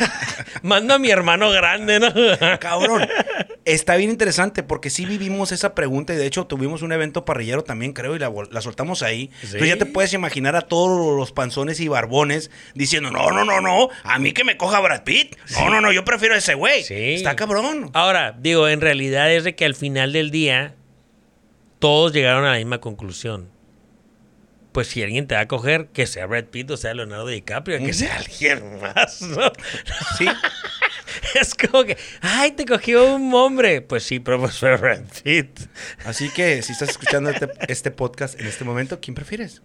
Mando 0.62 0.94
a 0.94 0.98
mi 0.98 1.10
hermano 1.10 1.50
grande, 1.50 1.98
¿no? 1.98 2.12
Cabrón. 2.60 3.08
Está 3.64 3.96
bien 3.96 4.10
interesante 4.10 4.62
porque 4.62 4.90
sí 4.90 5.04
vivimos 5.04 5.52
esa 5.52 5.74
pregunta 5.74 6.14
y 6.14 6.16
de 6.16 6.26
hecho 6.26 6.46
tuvimos 6.46 6.82
un 6.82 6.92
evento 6.92 7.24
parrillero 7.24 7.62
también, 7.62 7.92
creo, 7.92 8.16
y 8.16 8.18
la, 8.18 8.60
soltamos 8.60 9.02
ahí. 9.02 9.30
Sí. 9.40 9.46
Entonces 9.46 9.68
ya 9.68 9.76
te 9.76 9.86
puedes 9.86 10.12
imaginar 10.12 10.56
a 10.56 10.62
todos 10.62 11.16
los 11.16 11.32
panzones 11.32 11.80
y 11.80 11.88
barbones 11.88 12.50
diciendo, 12.74 13.10
no, 13.10 13.30
no, 13.30 13.44
no, 13.44 13.60
no, 13.60 13.88
a 14.04 14.18
mí 14.18 14.32
que 14.32 14.44
me 14.44 14.56
coja 14.56 14.80
Brad 14.80 15.04
Pitt. 15.04 15.36
No, 15.52 15.70
no, 15.70 15.80
no, 15.80 15.92
yo 15.92 16.04
prefiero 16.04 16.34
a 16.34 16.38
ese 16.38 16.54
güey. 16.54 16.84
Sí. 16.84 17.14
Está 17.14 17.36
cabrón. 17.36 17.90
Ahora, 17.92 18.36
digo, 18.38 18.68
en 18.68 18.80
realidad 18.80 19.32
es 19.32 19.44
de 19.44 19.54
que 19.54 19.64
al 19.64 19.74
final 19.74 20.12
del 20.12 20.30
día 20.30 20.74
todos 21.78 22.12
llegaron 22.12 22.44
a 22.44 22.52
la 22.52 22.58
misma 22.58 22.78
conclusión. 22.78 23.48
Pues 24.72 24.88
si 24.88 25.02
alguien 25.02 25.26
te 25.26 25.34
va 25.34 25.42
a 25.42 25.48
coger, 25.48 25.88
que 25.88 26.06
sea 26.06 26.26
Brad 26.26 26.44
Pitt 26.44 26.70
o 26.70 26.76
sea 26.76 26.94
Leonardo 26.94 27.26
DiCaprio, 27.26 27.78
que 27.78 27.92
sea 27.92 28.16
alguien 28.16 28.80
más, 28.80 29.22
¿no? 29.22 29.52
Sí. 30.16 30.26
Es 31.34 31.54
como 31.54 31.84
que, 31.84 31.96
ay, 32.20 32.52
te 32.52 32.64
cogió 32.64 33.14
un 33.14 33.34
hombre. 33.34 33.82
Pues 33.82 34.04
sí, 34.04 34.20
pero 34.20 34.38
pues 34.38 34.58
fue 34.58 34.76
Brad 34.76 35.02
Pitt. 35.22 35.60
Así 36.04 36.30
que 36.30 36.62
si 36.62 36.72
estás 36.72 36.90
escuchando 36.90 37.30
este, 37.30 37.48
este 37.68 37.90
podcast 37.90 38.38
en 38.38 38.46
este 38.46 38.64
momento, 38.64 39.00
¿quién 39.00 39.14
prefieres? 39.14 39.60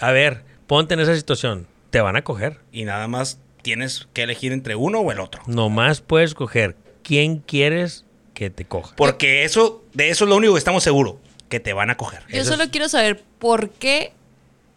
A 0.00 0.10
ver, 0.10 0.44
ponte 0.66 0.94
en 0.94 1.00
esa 1.00 1.14
situación. 1.14 1.66
Te 1.90 2.00
van 2.00 2.16
a 2.16 2.22
coger. 2.22 2.58
Y 2.72 2.84
nada 2.84 3.06
más 3.08 3.40
tienes 3.62 4.08
que 4.12 4.22
elegir 4.22 4.52
entre 4.52 4.74
uno 4.74 5.00
o 5.00 5.12
el 5.12 5.20
otro. 5.20 5.42
Nomás 5.46 6.00
puedes 6.00 6.34
coger 6.34 6.76
quién 7.02 7.38
quieres 7.38 8.04
que 8.34 8.50
te 8.50 8.64
coja. 8.64 8.94
Porque 8.96 9.44
eso, 9.44 9.84
de 9.94 10.10
eso 10.10 10.24
es 10.24 10.28
lo 10.28 10.36
único 10.36 10.54
que 10.54 10.58
estamos 10.58 10.84
seguros, 10.84 11.16
que 11.48 11.60
te 11.60 11.72
van 11.72 11.90
a 11.90 11.96
coger. 11.96 12.22
Yo 12.28 12.40
Eso 12.40 12.52
solo 12.52 12.70
quiero 12.70 12.88
saber 12.88 13.22
por 13.38 13.70
qué, 13.70 14.12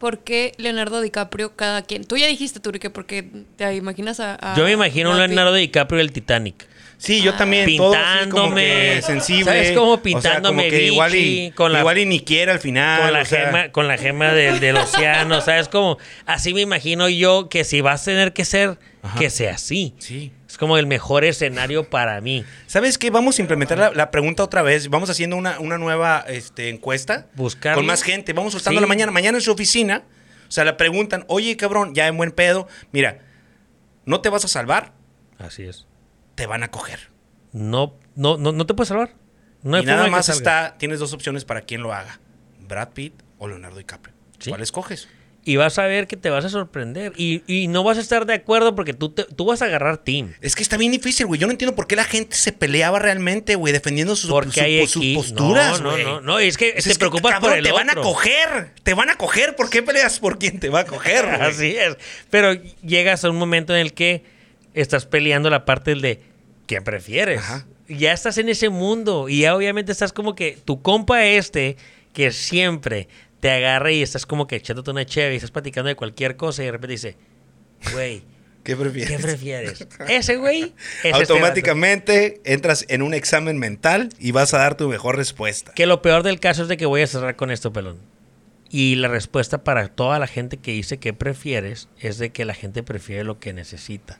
por 0.01 0.19
qué 0.25 0.51
Leonardo 0.57 0.99
DiCaprio 0.99 1.55
cada 1.55 1.83
quien. 1.83 2.03
Tú 2.03 2.17
ya 2.17 2.27
dijiste, 2.27 2.59
Turi, 2.59 2.79
que 2.79 2.89
porque 2.89 3.23
te 3.55 3.73
imaginas 3.75 4.19
a. 4.19 4.35
a 4.35 4.57
Yo 4.57 4.65
me 4.65 4.71
imagino. 4.73 5.13
Leonardo 5.13 5.53
DiCaprio 5.53 5.99
del 5.99 6.11
Titanic. 6.11 6.67
Sí, 6.97 7.21
yo 7.21 7.33
también. 7.33 7.65
todo 7.77 7.93
así 7.95 8.29
como 8.29 8.53
que 8.53 8.61
Pintándome. 8.61 9.01
sensible. 9.01 9.45
¿Sabes 9.45 9.71
cómo 9.71 9.91
O 9.93 9.95
sea, 9.95 10.03
pintándome 10.03 10.63
como 10.63 10.69
que 10.69 10.83
igual 10.85 11.15
y, 11.15 11.51
con 11.51 11.71
la- 11.73 11.79
igual 11.79 11.97
y 11.97 12.05
ni 12.05 12.19
quiera 12.19 12.51
al 12.53 12.59
final. 12.59 13.01
con 13.01 13.13
la 13.13 13.21
o 13.21 13.25
sea, 13.25 13.45
gema, 13.47 13.71
con 13.71 13.87
la 13.87 13.97
gema 13.97 14.33
del, 14.33 14.59
del 14.59 14.75
océano, 14.77 15.39
¿sabes? 15.41 15.67
Como 15.67 15.97
así 16.27 16.53
me 16.53 16.61
imagino 16.61 17.07
yo 17.09 17.47
que 17.49 17.63
si 17.63 17.81
vas 17.81 18.01
a 18.03 18.05
tener 18.05 18.33
que 18.33 18.45
ser, 18.45 18.77
Ajá. 19.01 19.17
que 19.19 19.29
sea 19.31 19.53
así. 19.55 19.93
Sí. 19.97 20.31
Es 20.51 20.57
como 20.57 20.77
el 20.77 20.85
mejor 20.85 21.23
escenario 21.23 21.89
para 21.89 22.19
mí. 22.19 22.43
¿Sabes 22.67 22.97
qué? 22.97 23.09
Vamos 23.09 23.39
a 23.39 23.41
implementar 23.41 23.77
la, 23.77 23.91
la 23.91 24.11
pregunta 24.11 24.43
otra 24.43 24.61
vez. 24.61 24.89
Vamos 24.89 25.09
haciendo 25.09 25.37
una, 25.37 25.59
una 25.61 25.77
nueva 25.77 26.25
este, 26.27 26.67
encuesta. 26.69 27.27
Buscarlo. 27.35 27.77
Con 27.77 27.85
más 27.85 28.03
gente. 28.03 28.33
Vamos 28.33 28.51
soltando 28.53 28.79
Sí. 28.79 28.81
la 28.81 28.87
mañana. 28.87 29.11
Mañana 29.13 29.37
en 29.37 29.41
su 29.41 29.51
oficina. 29.51 30.03
O 30.49 30.51
sea, 30.51 30.65
le 30.65 30.73
preguntan, 30.73 31.23
oye, 31.29 31.55
cabrón, 31.55 31.95
ya 31.95 32.07
en 32.07 32.17
buen 32.17 32.31
pedo. 32.31 32.67
Mira, 32.91 33.19
no 34.05 34.19
te 34.19 34.27
vas 34.27 34.43
a 34.43 34.49
salvar, 34.49 34.91
Así 35.39 35.63
es. 35.63 35.87
te 36.35 36.45
van 36.47 36.63
a 36.63 36.69
coger. 36.69 37.11
No, 37.53 37.95
no, 38.15 38.37
no, 38.37 38.51
no 38.51 38.65
te 38.65 38.73
puedes 38.73 38.89
salvar. 38.89 39.15
No 39.63 39.77
hay 39.77 39.83
y 39.83 39.85
nada 39.85 40.07
más 40.07 40.27
está, 40.27 40.75
tienes 40.77 40.99
dos 40.99 41.13
opciones 41.13 41.45
para 41.45 41.61
quien 41.61 41.81
lo 41.81 41.93
haga. 41.93 42.19
Brad 42.59 42.89
Pitt 42.89 43.13
o 43.37 43.47
Leonardo 43.47 43.77
DiCaprio. 43.77 44.13
Sí. 44.39 44.49
¿Cuál 44.49 44.61
escoges? 44.61 45.07
Y 45.43 45.55
vas 45.55 45.79
a 45.79 45.87
ver 45.87 46.05
que 46.05 46.17
te 46.17 46.29
vas 46.29 46.45
a 46.45 46.49
sorprender. 46.49 47.13
Y, 47.17 47.41
y 47.47 47.67
no 47.67 47.83
vas 47.83 47.97
a 47.97 48.01
estar 48.01 48.27
de 48.27 48.35
acuerdo 48.35 48.75
porque 48.75 48.93
tú, 48.93 49.09
te- 49.09 49.23
tú 49.23 49.45
vas 49.45 49.63
a 49.63 49.65
agarrar 49.65 49.97
team. 49.97 50.33
Es 50.39 50.55
que 50.55 50.61
está 50.61 50.77
bien 50.77 50.91
difícil, 50.91 51.25
güey. 51.25 51.39
Yo 51.41 51.47
no 51.47 51.51
entiendo 51.51 51.75
por 51.75 51.87
qué 51.87 51.95
la 51.95 52.03
gente 52.03 52.35
se 52.35 52.51
peleaba 52.51 52.99
realmente, 52.99 53.55
güey, 53.55 53.73
defendiendo 53.73 54.15
sus, 54.15 54.29
Porque 54.29 54.51
su- 54.59 54.61
hay 54.61 54.87
sus 54.87 55.05
posturas, 55.15 55.81
no, 55.81 55.97
no, 55.97 56.03
no, 56.03 56.21
no, 56.21 56.39
es 56.39 56.57
que 56.57 56.73
Pues 56.73 56.83
te 56.83 56.91
es 56.91 56.97
preocupas 56.99 57.31
cabrón, 57.31 57.49
por 57.49 57.57
el 57.57 57.63
te 57.63 57.71
van 57.71 57.89
a 57.89 57.95
coger, 57.95 58.71
te 58.83 58.93
van 58.93 59.09
a 59.09 59.15
coger. 59.15 59.55
¿Por 59.55 59.71
qué 59.71 59.81
peleas 59.81 60.19
por 60.19 60.37
quien 60.37 60.59
te 60.59 60.69
va 60.69 60.81
a 60.81 60.85
coger, 60.85 61.25
güey? 61.37 61.41
Así 61.41 61.75
es. 61.75 61.97
Pero 62.29 62.53
llegas 62.83 63.25
a 63.25 63.31
un 63.31 63.37
momento 63.37 63.73
en 63.73 63.81
el 63.81 63.93
que 63.93 64.23
estás 64.75 65.07
peleando 65.07 65.49
la 65.49 65.65
parte 65.65 65.89
del 65.91 66.01
de 66.01 66.21
¿qué 66.67 66.81
prefieres? 66.83 67.39
Ajá. 67.39 67.65
Ya 67.89 68.13
estás 68.13 68.37
en 68.37 68.47
ese 68.47 68.69
mundo 68.69 69.27
y 69.27 69.41
ya 69.41 69.55
obviamente 69.55 69.91
estás 69.91 70.13
como 70.13 70.35
que 70.35 70.55
tu 70.63 70.83
compa 70.83 71.25
este 71.25 71.77
que 72.13 72.31
siempre 72.31 73.07
te 73.41 73.51
agarra 73.51 73.91
y 73.91 74.01
estás 74.01 74.25
como 74.25 74.47
que 74.47 74.55
echándote 74.55 74.91
una 74.91 75.05
cheve 75.05 75.33
y 75.33 75.35
estás 75.37 75.51
platicando 75.51 75.89
de 75.89 75.95
cualquier 75.95 76.37
cosa 76.37 76.61
y 76.61 76.67
de 76.67 76.71
repente 76.71 76.93
dice, 76.93 77.17
güey, 77.91 78.23
¿Qué 78.63 78.75
prefieres? 78.75 79.09
¿qué 79.09 79.17
prefieres? 79.19 79.87
Ese 80.07 80.35
güey 80.37 80.61
es 80.61 80.73
este 81.03 81.09
Automáticamente 81.33 82.41
entras 82.45 82.85
en 82.89 83.01
un 83.01 83.15
examen 83.15 83.57
mental 83.57 84.09
y 84.19 84.31
vas 84.33 84.53
a 84.53 84.59
dar 84.59 84.77
tu 84.77 84.87
mejor 84.87 85.15
respuesta. 85.17 85.73
Que 85.73 85.87
lo 85.87 86.03
peor 86.03 86.21
del 86.21 86.39
caso 86.39 86.61
es 86.61 86.67
de 86.67 86.77
que 86.77 86.85
voy 86.85 87.01
a 87.01 87.07
cerrar 87.07 87.35
con 87.35 87.49
esto, 87.49 87.73
pelón. 87.73 87.97
Y 88.69 88.95
la 88.97 89.07
respuesta 89.07 89.63
para 89.63 89.87
toda 89.87 90.19
la 90.19 90.27
gente 90.27 90.57
que 90.57 90.71
dice 90.73 90.97
que 90.99 91.11
prefieres 91.11 91.89
es 91.99 92.19
de 92.19 92.29
que 92.29 92.45
la 92.45 92.53
gente 92.53 92.83
prefiere 92.83 93.23
lo 93.23 93.39
que 93.39 93.51
necesita. 93.51 94.19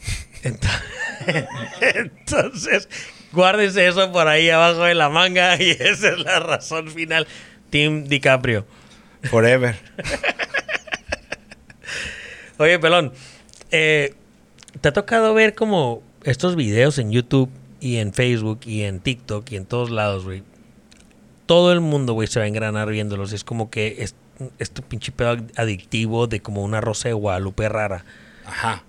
Ento- 0.42 0.82
Entonces, 1.80 2.88
guárdese 3.32 3.86
eso 3.86 4.10
por 4.10 4.26
ahí 4.26 4.48
abajo 4.48 4.84
de 4.84 4.94
la 4.94 5.10
manga 5.10 5.60
y 5.60 5.70
esa 5.70 6.08
es 6.12 6.18
la 6.18 6.40
razón 6.40 6.90
final. 6.90 7.26
Team 7.70 8.04
DiCaprio. 8.04 8.66
Forever. 9.24 9.76
Oye, 12.58 12.78
pelón, 12.78 13.12
eh, 13.70 14.14
¿te 14.80 14.88
ha 14.88 14.92
tocado 14.92 15.34
ver 15.34 15.54
como 15.54 16.02
estos 16.24 16.56
videos 16.56 16.98
en 16.98 17.10
YouTube 17.10 17.50
y 17.80 17.96
en 17.96 18.12
Facebook 18.12 18.60
y 18.66 18.82
en 18.82 19.00
TikTok 19.00 19.50
y 19.50 19.56
en 19.56 19.66
todos 19.66 19.90
lados, 19.90 20.24
güey? 20.24 20.42
Todo 21.46 21.72
el 21.72 21.80
mundo, 21.80 22.12
güey, 22.12 22.28
se 22.28 22.38
va 22.38 22.44
a 22.44 22.48
engranar 22.48 22.88
viéndolos. 22.90 23.32
Es 23.32 23.44
como 23.44 23.70
que 23.70 24.02
es, 24.02 24.14
este 24.58 24.82
pinche 24.82 25.12
pedo 25.12 25.36
adictivo 25.56 26.26
de 26.26 26.40
como 26.40 26.62
una 26.62 26.80
rosa 26.80 27.08
de 27.08 27.14
Guadalupe 27.14 27.68
rara. 27.68 28.04
Ajá. 28.44 28.84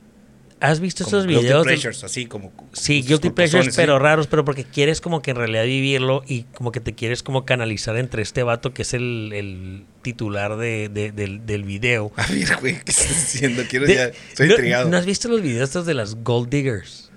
¿Has 0.61 0.79
visto 0.79 1.03
Como 1.03 1.17
esos 1.17 1.27
guilty 1.27 1.43
videos? 1.43 1.65
del- 1.65 1.73
pleasures, 1.73 2.03
así 2.03 2.27
como. 2.27 2.53
Sí, 2.73 2.99
sus 3.01 3.09
guilty 3.09 3.31
pleasures, 3.31 3.75
pero 3.75 3.97
sí. 3.97 4.03
raros, 4.03 4.27
pero 4.27 4.45
porque 4.45 4.63
quieres 4.63 5.01
como 5.01 5.21
que 5.21 5.31
en 5.31 5.37
realidad 5.37 5.63
vivirlo 5.65 6.23
y 6.27 6.43
como 6.43 6.71
que 6.71 6.79
te 6.79 6.93
quieres 6.93 7.23
como 7.23 7.45
canalizar 7.45 7.97
entre 7.97 8.21
este 8.21 8.43
vato 8.43 8.73
que 8.73 8.83
es 8.83 8.93
el, 8.93 9.31
el 9.33 9.85
titular 10.03 10.57
de, 10.57 10.87
de- 10.89 11.11
del, 11.11 11.45
del 11.45 11.63
video. 11.63 12.11
A 12.15 12.27
ver, 12.27 12.55
güey, 12.61 12.75
¿qué 12.83 12.91
estás 12.91 13.09
diciendo? 13.09 13.63
Quiero 13.69 13.87
De- 13.87 13.95
ya. 13.95 14.05
Estoy 14.05 14.47
¿no, 14.47 14.53
intrigado. 14.53 14.87
¿No 14.89 14.97
has 14.97 15.05
visto 15.07 15.27
los 15.29 15.41
videos 15.41 15.69
estos 15.69 15.85
de 15.85 15.95
las 15.95 16.15
Gold 16.23 16.49
Diggers? 16.49 17.09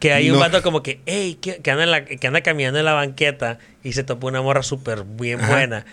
Que 0.00 0.12
hay 0.12 0.30
un 0.30 0.38
vato 0.38 0.62
como 0.62 0.82
que, 0.82 1.00
hey, 1.06 1.38
que, 1.40 1.56
que 1.62 1.70
anda 1.70 1.82
en 1.84 1.90
la- 1.90 2.04
que 2.04 2.26
anda 2.26 2.42
caminando 2.42 2.78
en 2.78 2.84
la 2.84 2.92
banqueta 2.92 3.58
y 3.82 3.92
se 3.94 4.04
topa 4.04 4.26
una 4.28 4.40
morra 4.42 4.62
súper 4.62 5.02
bien 5.04 5.40
Ajá. 5.40 5.50
buena. 5.50 5.86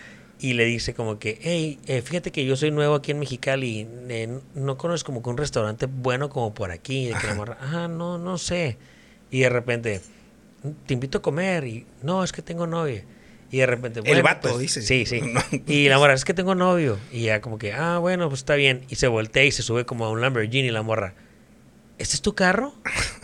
Y 0.44 0.54
le 0.54 0.66
dice 0.66 0.96
como 0.96 1.20
que, 1.20 1.38
hey, 1.44 1.78
eh, 1.86 2.02
fíjate 2.02 2.32
que 2.32 2.44
yo 2.44 2.56
soy 2.56 2.72
nuevo 2.72 2.96
aquí 2.96 3.12
en 3.12 3.20
Mexicali. 3.20 3.88
eh, 4.10 4.40
no 4.56 4.76
conoces 4.76 5.04
como 5.04 5.22
que 5.22 5.30
un 5.30 5.38
restaurante 5.38 5.86
bueno 5.86 6.30
como 6.30 6.52
por 6.56 6.72
aquí. 6.72 7.06
De 7.06 7.14
que 7.14 7.28
la 7.28 7.36
morra, 7.36 7.58
ah, 7.62 7.88
no, 7.88 8.18
no 8.18 8.40
sé. 8.40 8.78
Y 9.30 9.42
de 9.42 9.50
repente, 9.50 10.02
te 10.88 10.96
invito 10.96 11.20
a 11.20 11.22
comer. 11.22 11.68
Y 11.68 11.86
no, 12.02 12.24
es 12.24 12.32
que 12.32 12.42
tengo 12.42 12.66
novia. 12.66 13.06
Y 13.52 13.58
de 13.58 13.68
repente, 13.68 14.00
El 14.00 14.06
bueno, 14.06 14.24
vato, 14.24 14.50
pues, 14.50 14.60
dice. 14.60 14.82
Sí, 14.82 15.06
sí. 15.06 15.22
No. 15.34 15.42
Y 15.68 15.90
la 15.90 16.00
morra, 16.00 16.14
es 16.14 16.26
que 16.26 16.34
tengo 16.34 16.56
novio. 16.56 16.98
Y 17.12 17.24
ya 17.26 17.40
como 17.40 17.60
que, 17.60 17.74
ah, 17.74 18.00
bueno, 18.00 18.28
pues 18.28 18.40
está 18.40 18.56
bien. 18.56 18.84
Y 18.90 18.96
se 18.96 19.08
voltea 19.08 19.44
y 19.44 19.52
se 19.52 19.62
sube 19.62 19.86
como 19.86 20.06
a 20.06 20.10
un 20.10 20.22
Lamborghini 20.22 20.72
la 20.72 20.82
morra. 20.82 21.14
¿Este 22.00 22.16
es 22.16 22.24
tu 22.24 22.34
carro? 22.34 22.74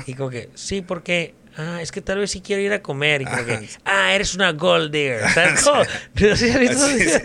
Y 0.05 0.13
como 0.13 0.29
que, 0.29 0.49
sí, 0.53 0.81
porque, 0.81 1.33
ah, 1.57 1.81
es 1.81 1.91
que 1.91 2.01
tal 2.01 2.19
vez 2.19 2.31
sí 2.31 2.41
quiero 2.41 2.61
ir 2.61 2.71
a 2.73 2.81
comer. 2.81 3.21
Y 3.21 3.25
como 3.25 3.45
que, 3.45 3.67
ah, 3.85 4.13
eres 4.13 4.33
una 4.35 4.51
gold 4.51 4.91
digger. 4.91 5.21
¿Sabes 5.33 5.61
cómo? 5.61 5.83
¿Sí 6.15 6.51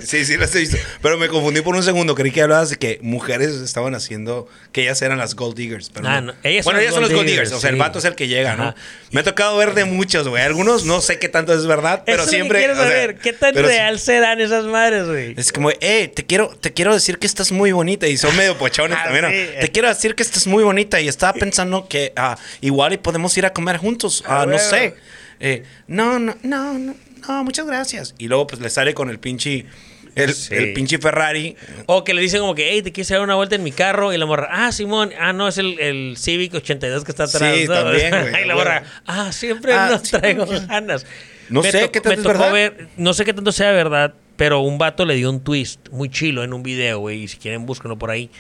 Sí, 0.02 0.24
sí, 0.24 0.36
las 0.36 0.54
he 0.54 0.60
visto. 0.60 0.76
Pero 1.00 1.18
me 1.18 1.28
confundí 1.28 1.60
por 1.60 1.74
un 1.76 1.82
segundo. 1.82 2.14
Creí 2.14 2.30
que 2.32 2.42
hablabas 2.42 2.70
de 2.70 2.76
que 2.76 2.98
mujeres 3.02 3.50
estaban 3.56 3.94
haciendo, 3.94 4.48
que 4.72 4.82
ellas 4.82 5.00
eran 5.02 5.18
las 5.18 5.34
gold 5.34 5.56
diggers. 5.56 5.90
Pero 5.90 6.08
Ah, 6.08 6.20
no. 6.20 6.34
ellas 6.42 6.64
bueno, 6.64 6.78
las 6.78 6.84
ellas 6.84 6.94
son 6.94 7.02
los 7.02 7.12
gold 7.12 7.26
diggers, 7.26 7.48
diggers. 7.50 7.58
O 7.58 7.60
sea, 7.60 7.70
el 7.70 7.76
vato 7.76 7.98
es 7.98 8.04
el 8.04 8.14
que 8.14 8.28
llega, 8.28 8.56
¿no? 8.56 8.74
Me 9.10 9.20
ha 9.20 9.24
tocado 9.24 9.56
ver 9.56 9.74
de 9.74 9.84
muchos, 9.84 10.26
güey. 10.28 10.42
Algunos 10.42 10.84
no 10.84 11.00
sé 11.00 11.18
qué 11.18 11.28
tanto 11.28 11.52
es 11.54 11.66
verdad, 11.66 12.02
pero 12.06 12.22
Eso 12.22 12.30
siempre. 12.30 12.58
quiero 12.58 12.74
o 12.74 12.76
sea, 12.76 12.86
saber. 12.86 13.16
¿Qué 13.18 13.32
tan 13.32 13.54
sí- 13.54 13.60
real 13.60 13.98
serán 14.00 14.40
esas 14.40 14.64
madres, 14.64 15.06
güey? 15.06 15.34
Es 15.36 15.52
como, 15.52 15.70
eh, 15.70 16.10
te 16.14 16.24
quiero, 16.24 16.48
te 16.60 16.72
quiero 16.72 16.94
decir 16.94 17.18
que 17.18 17.26
estás 17.26 17.52
muy 17.52 17.72
bonita. 17.72 18.08
Y 18.08 18.16
son 18.16 18.36
medio 18.36 18.56
pochones 18.56 18.98
Ah, 19.00 19.04
también. 19.04 19.26
Te 19.60 19.68
quiero 19.70 19.88
decir 19.88 20.14
que 20.14 20.22
estás 20.22 20.46
muy 20.46 20.62
bonita. 20.64 21.00
Y 21.00 21.08
estaba 21.08 21.32
pensando 21.34 21.86
que 21.88 22.12
ah, 22.16 22.36
igual 22.60 22.92
y 22.94 22.96
podemos 22.98 23.36
ir 23.36 23.46
a 23.46 23.52
comer 23.52 23.76
juntos. 23.76 24.21
Ah, 24.24 24.42
Ah, 24.42 24.46
no 24.46 24.58
sé. 24.58 24.94
Eh, 25.40 25.64
no, 25.88 26.18
no, 26.18 26.36
no, 26.42 26.78
no, 26.78 26.94
no, 27.28 27.44
muchas 27.44 27.66
gracias. 27.66 28.14
Y 28.18 28.28
luego 28.28 28.46
pues 28.46 28.60
le 28.60 28.70
sale 28.70 28.94
con 28.94 29.10
el 29.10 29.18
pinche, 29.18 29.66
el, 30.14 30.32
Sí. 30.34 30.54
el 30.54 30.72
pinche 30.72 30.98
Ferrari. 30.98 31.56
O 31.86 32.04
que 32.04 32.14
le 32.14 32.20
dicen 32.22 32.40
como 32.40 32.54
que, 32.54 32.70
hey, 32.70 32.82
te 32.82 32.92
quieres 32.92 33.08
dar 33.08 33.20
una 33.22 33.34
vuelta 33.34 33.54
en 33.56 33.62
mi 33.64 33.72
carro. 33.72 34.12
Y 34.12 34.18
la 34.18 34.26
morra, 34.26 34.48
ah, 34.52 34.70
Simón, 34.72 35.10
ah, 35.18 35.32
no, 35.32 35.48
es 35.48 35.58
el, 35.58 35.78
el 35.80 36.16
Civic 36.16 36.54
82 36.54 37.04
que 37.04 37.10
está 37.10 37.24
atrás. 37.24 37.56
Sí, 37.56 37.64
¿no? 37.66 37.74
también, 37.74 38.10
güey, 38.30 38.44
y 38.44 38.46
la 38.46 38.54
morra, 38.54 38.84
ah, 39.06 39.32
siempre 39.32 39.72
Ah, 39.74 39.88
no 39.90 39.98
sí, 39.98 40.10
traigo 40.12 40.46
güey. 40.46 40.64
ganas. 40.66 41.04
No 41.48 41.62
sé 41.62 41.90
qué 41.90 42.00
tanto 42.00 42.08
me 42.10 42.14
es 42.14 42.22
tocó 42.22 42.38
verdad. 42.38 42.52
ver- 42.52 42.88
no 42.96 43.12
sé 43.14 43.24
qué 43.24 43.34
tanto 43.34 43.50
sea 43.52 43.72
verdad, 43.72 44.14
pero 44.36 44.60
un 44.60 44.78
vato 44.78 45.04
le 45.04 45.14
dio 45.16 45.28
un 45.28 45.40
twist 45.42 45.88
muy 45.90 46.08
chilo 46.08 46.44
en 46.44 46.52
un 46.54 46.62
video, 46.62 47.00
güey. 47.00 47.24
Y 47.24 47.28
si 47.28 47.36
quieren, 47.38 47.66
búsquenlo 47.66 47.98
por 47.98 48.10
ahí. 48.10 48.30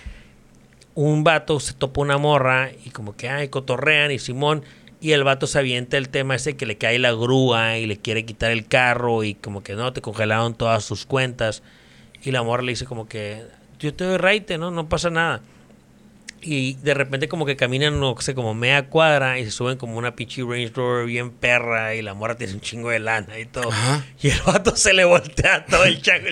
Un 0.94 1.24
vato 1.24 1.58
se 1.58 1.72
topa 1.72 2.00
una 2.00 2.18
morra 2.18 2.70
y 2.84 2.90
como 2.90 3.16
que, 3.16 3.28
ay, 3.28 3.48
cotorrean 3.48 4.10
y 4.12 4.18
Simón. 4.18 4.62
Y 5.02 5.12
el 5.12 5.24
vato 5.24 5.48
se 5.48 5.58
avienta 5.58 5.96
el 5.96 6.08
tema 6.10 6.36
ese 6.36 6.56
que 6.56 6.64
le 6.64 6.78
cae 6.78 6.96
la 7.00 7.10
grúa 7.10 7.76
y 7.76 7.86
le 7.86 7.96
quiere 7.96 8.24
quitar 8.24 8.52
el 8.52 8.68
carro 8.68 9.24
y 9.24 9.34
como 9.34 9.64
que 9.64 9.74
no, 9.74 9.92
te 9.92 10.00
congelaron 10.00 10.54
todas 10.54 10.84
sus 10.84 11.06
cuentas. 11.06 11.64
Y 12.22 12.30
la 12.30 12.44
morra 12.44 12.62
le 12.62 12.70
dice 12.70 12.84
como 12.84 13.08
que, 13.08 13.42
yo 13.80 13.92
te 13.92 14.04
doy 14.04 14.16
raite, 14.16 14.58
¿no? 14.58 14.70
No 14.70 14.88
pasa 14.88 15.10
nada. 15.10 15.42
Y 16.40 16.74
de 16.74 16.94
repente 16.94 17.28
como 17.28 17.46
que 17.46 17.56
caminan, 17.56 17.98
no 17.98 18.14
sé, 18.20 18.34
como 18.34 18.54
media 18.54 18.88
cuadra 18.88 19.40
y 19.40 19.44
se 19.44 19.50
suben 19.50 19.76
como 19.76 19.96
una 19.96 20.14
pinche 20.14 20.42
Range 20.42 20.72
Rover 20.74 21.06
bien 21.06 21.30
perra 21.30 21.96
y 21.96 22.02
la 22.02 22.14
morra 22.14 22.36
tiene 22.36 22.54
un 22.54 22.60
chingo 22.60 22.90
de 22.90 23.00
lana 23.00 23.40
y 23.40 23.46
todo. 23.46 23.70
Ajá. 23.70 24.04
Y 24.20 24.28
el 24.28 24.40
vato 24.46 24.76
se 24.76 24.92
le 24.92 25.04
voltea 25.04 25.66
todo 25.66 25.84
el 25.84 26.00
chango. 26.00 26.28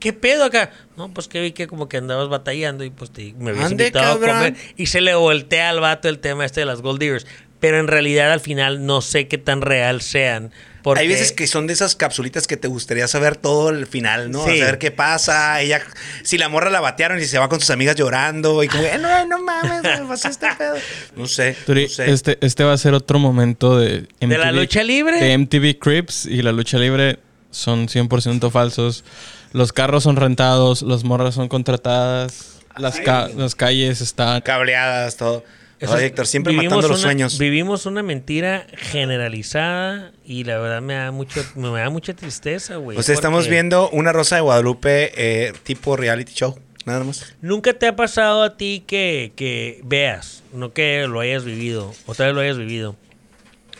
¿Qué 0.00 0.12
pedo 0.12 0.44
acá? 0.44 0.70
No, 0.96 1.12
pues 1.12 1.28
que 1.28 1.40
vi 1.40 1.52
que 1.52 1.66
como 1.66 1.88
que 1.88 1.96
andabas 1.96 2.28
batallando 2.28 2.84
y 2.84 2.90
pues 2.90 3.10
te, 3.10 3.34
me 3.38 3.50
habías 3.50 3.70
invitado 3.70 4.12
a 4.12 4.20
cabrón. 4.20 4.36
comer. 4.36 4.54
Y 4.76 4.86
se 4.86 5.00
le 5.00 5.14
voltea 5.14 5.70
al 5.70 5.80
vato 5.80 6.10
el 6.10 6.18
tema 6.18 6.44
este 6.44 6.60
de 6.60 6.66
las 6.66 6.82
Gold 6.82 7.00
Diggers. 7.00 7.26
Pero 7.64 7.78
en 7.80 7.86
realidad 7.88 8.32
al 8.32 8.40
final 8.40 8.84
no 8.86 9.00
sé 9.00 9.26
qué 9.28 9.38
tan 9.38 9.60
real 9.62 10.02
sean. 10.02 10.52
Porque 10.82 11.00
Hay 11.00 11.08
veces 11.08 11.32
que 11.32 11.46
son 11.46 11.66
de 11.66 11.72
esas 11.72 11.96
capsulitas 11.96 12.46
que 12.46 12.58
te 12.58 12.68
gustaría 12.68 13.08
saber 13.08 13.36
todo 13.36 13.70
el 13.70 13.86
final, 13.86 14.30
¿no? 14.30 14.44
Sí. 14.46 14.58
Saber 14.58 14.76
qué 14.78 14.90
pasa. 14.90 15.58
Ella, 15.62 15.80
si 16.24 16.36
la 16.36 16.50
morra 16.50 16.68
la 16.68 16.80
batearon 16.80 17.18
y 17.18 17.24
se 17.24 17.38
va 17.38 17.48
con 17.48 17.58
sus 17.58 17.70
amigas 17.70 17.96
llorando 17.96 18.62
y 18.62 18.68
como, 18.68 18.82
"Eh, 18.82 18.98
no, 19.00 19.24
no 19.26 19.38
mames, 19.38 19.82
me 19.82 20.06
pasó 20.06 20.28
este 20.28 20.46
pedo. 20.58 20.74
No 21.16 21.26
sé, 21.26 21.56
Turi, 21.64 21.84
no 21.84 21.88
sé. 21.88 22.10
este, 22.10 22.38
este 22.42 22.64
va 22.64 22.74
a 22.74 22.76
ser 22.76 22.92
otro 22.92 23.18
momento 23.18 23.78
de 23.78 24.06
¿De 24.20 24.36
la 24.38 24.52
lucha 24.52 24.82
libre? 24.82 25.18
De 25.20 25.32
MTV 25.38 25.78
Crips 25.78 26.26
y 26.26 26.42
la 26.42 26.52
lucha 26.52 26.76
libre 26.76 27.18
son 27.50 27.88
100% 27.88 28.50
falsos. 28.50 29.04
Los 29.52 29.72
carros 29.72 30.02
son 30.02 30.16
rentados, 30.16 30.82
las 30.82 31.02
morras 31.04 31.34
son 31.34 31.48
contratadas, 31.48 32.60
las, 32.76 33.00
ca- 33.00 33.28
las 33.34 33.54
calles 33.54 34.00
están... 34.02 34.42
Cableadas, 34.42 35.16
todo. 35.16 35.44
Eso 35.80 35.92
Ay, 35.94 36.04
es- 36.04 36.10
Héctor, 36.10 36.26
siempre 36.26 36.52
vivimos 36.52 36.82
los 36.82 36.90
una- 36.92 37.00
sueños. 37.00 37.38
Vivimos 37.38 37.84
una 37.86 38.02
mentira 38.02 38.66
generalizada 38.76 40.12
y 40.24 40.44
la 40.44 40.58
verdad 40.58 40.80
me 40.80 40.94
da 40.94 41.10
mucho, 41.10 41.44
me 41.56 41.68
da 41.80 41.90
mucha 41.90 42.14
tristeza, 42.14 42.76
güey. 42.76 42.96
O 42.98 43.02
sea, 43.02 43.14
estamos 43.14 43.48
viendo 43.48 43.90
una 43.90 44.12
Rosa 44.12 44.36
de 44.36 44.42
Guadalupe 44.42 45.12
eh, 45.16 45.52
tipo 45.64 45.96
reality 45.96 46.32
show, 46.32 46.58
nada 46.84 47.02
más. 47.04 47.34
Nunca 47.42 47.74
te 47.74 47.86
ha 47.86 47.96
pasado 47.96 48.42
a 48.42 48.56
ti 48.56 48.84
que, 48.86 49.32
que 49.36 49.80
veas, 49.84 50.42
no 50.52 50.72
que 50.72 51.06
lo 51.08 51.20
hayas 51.20 51.44
vivido, 51.44 51.92
otra 52.06 52.26
vez 52.26 52.34
lo 52.34 52.40
hayas 52.40 52.56
vivido, 52.58 52.96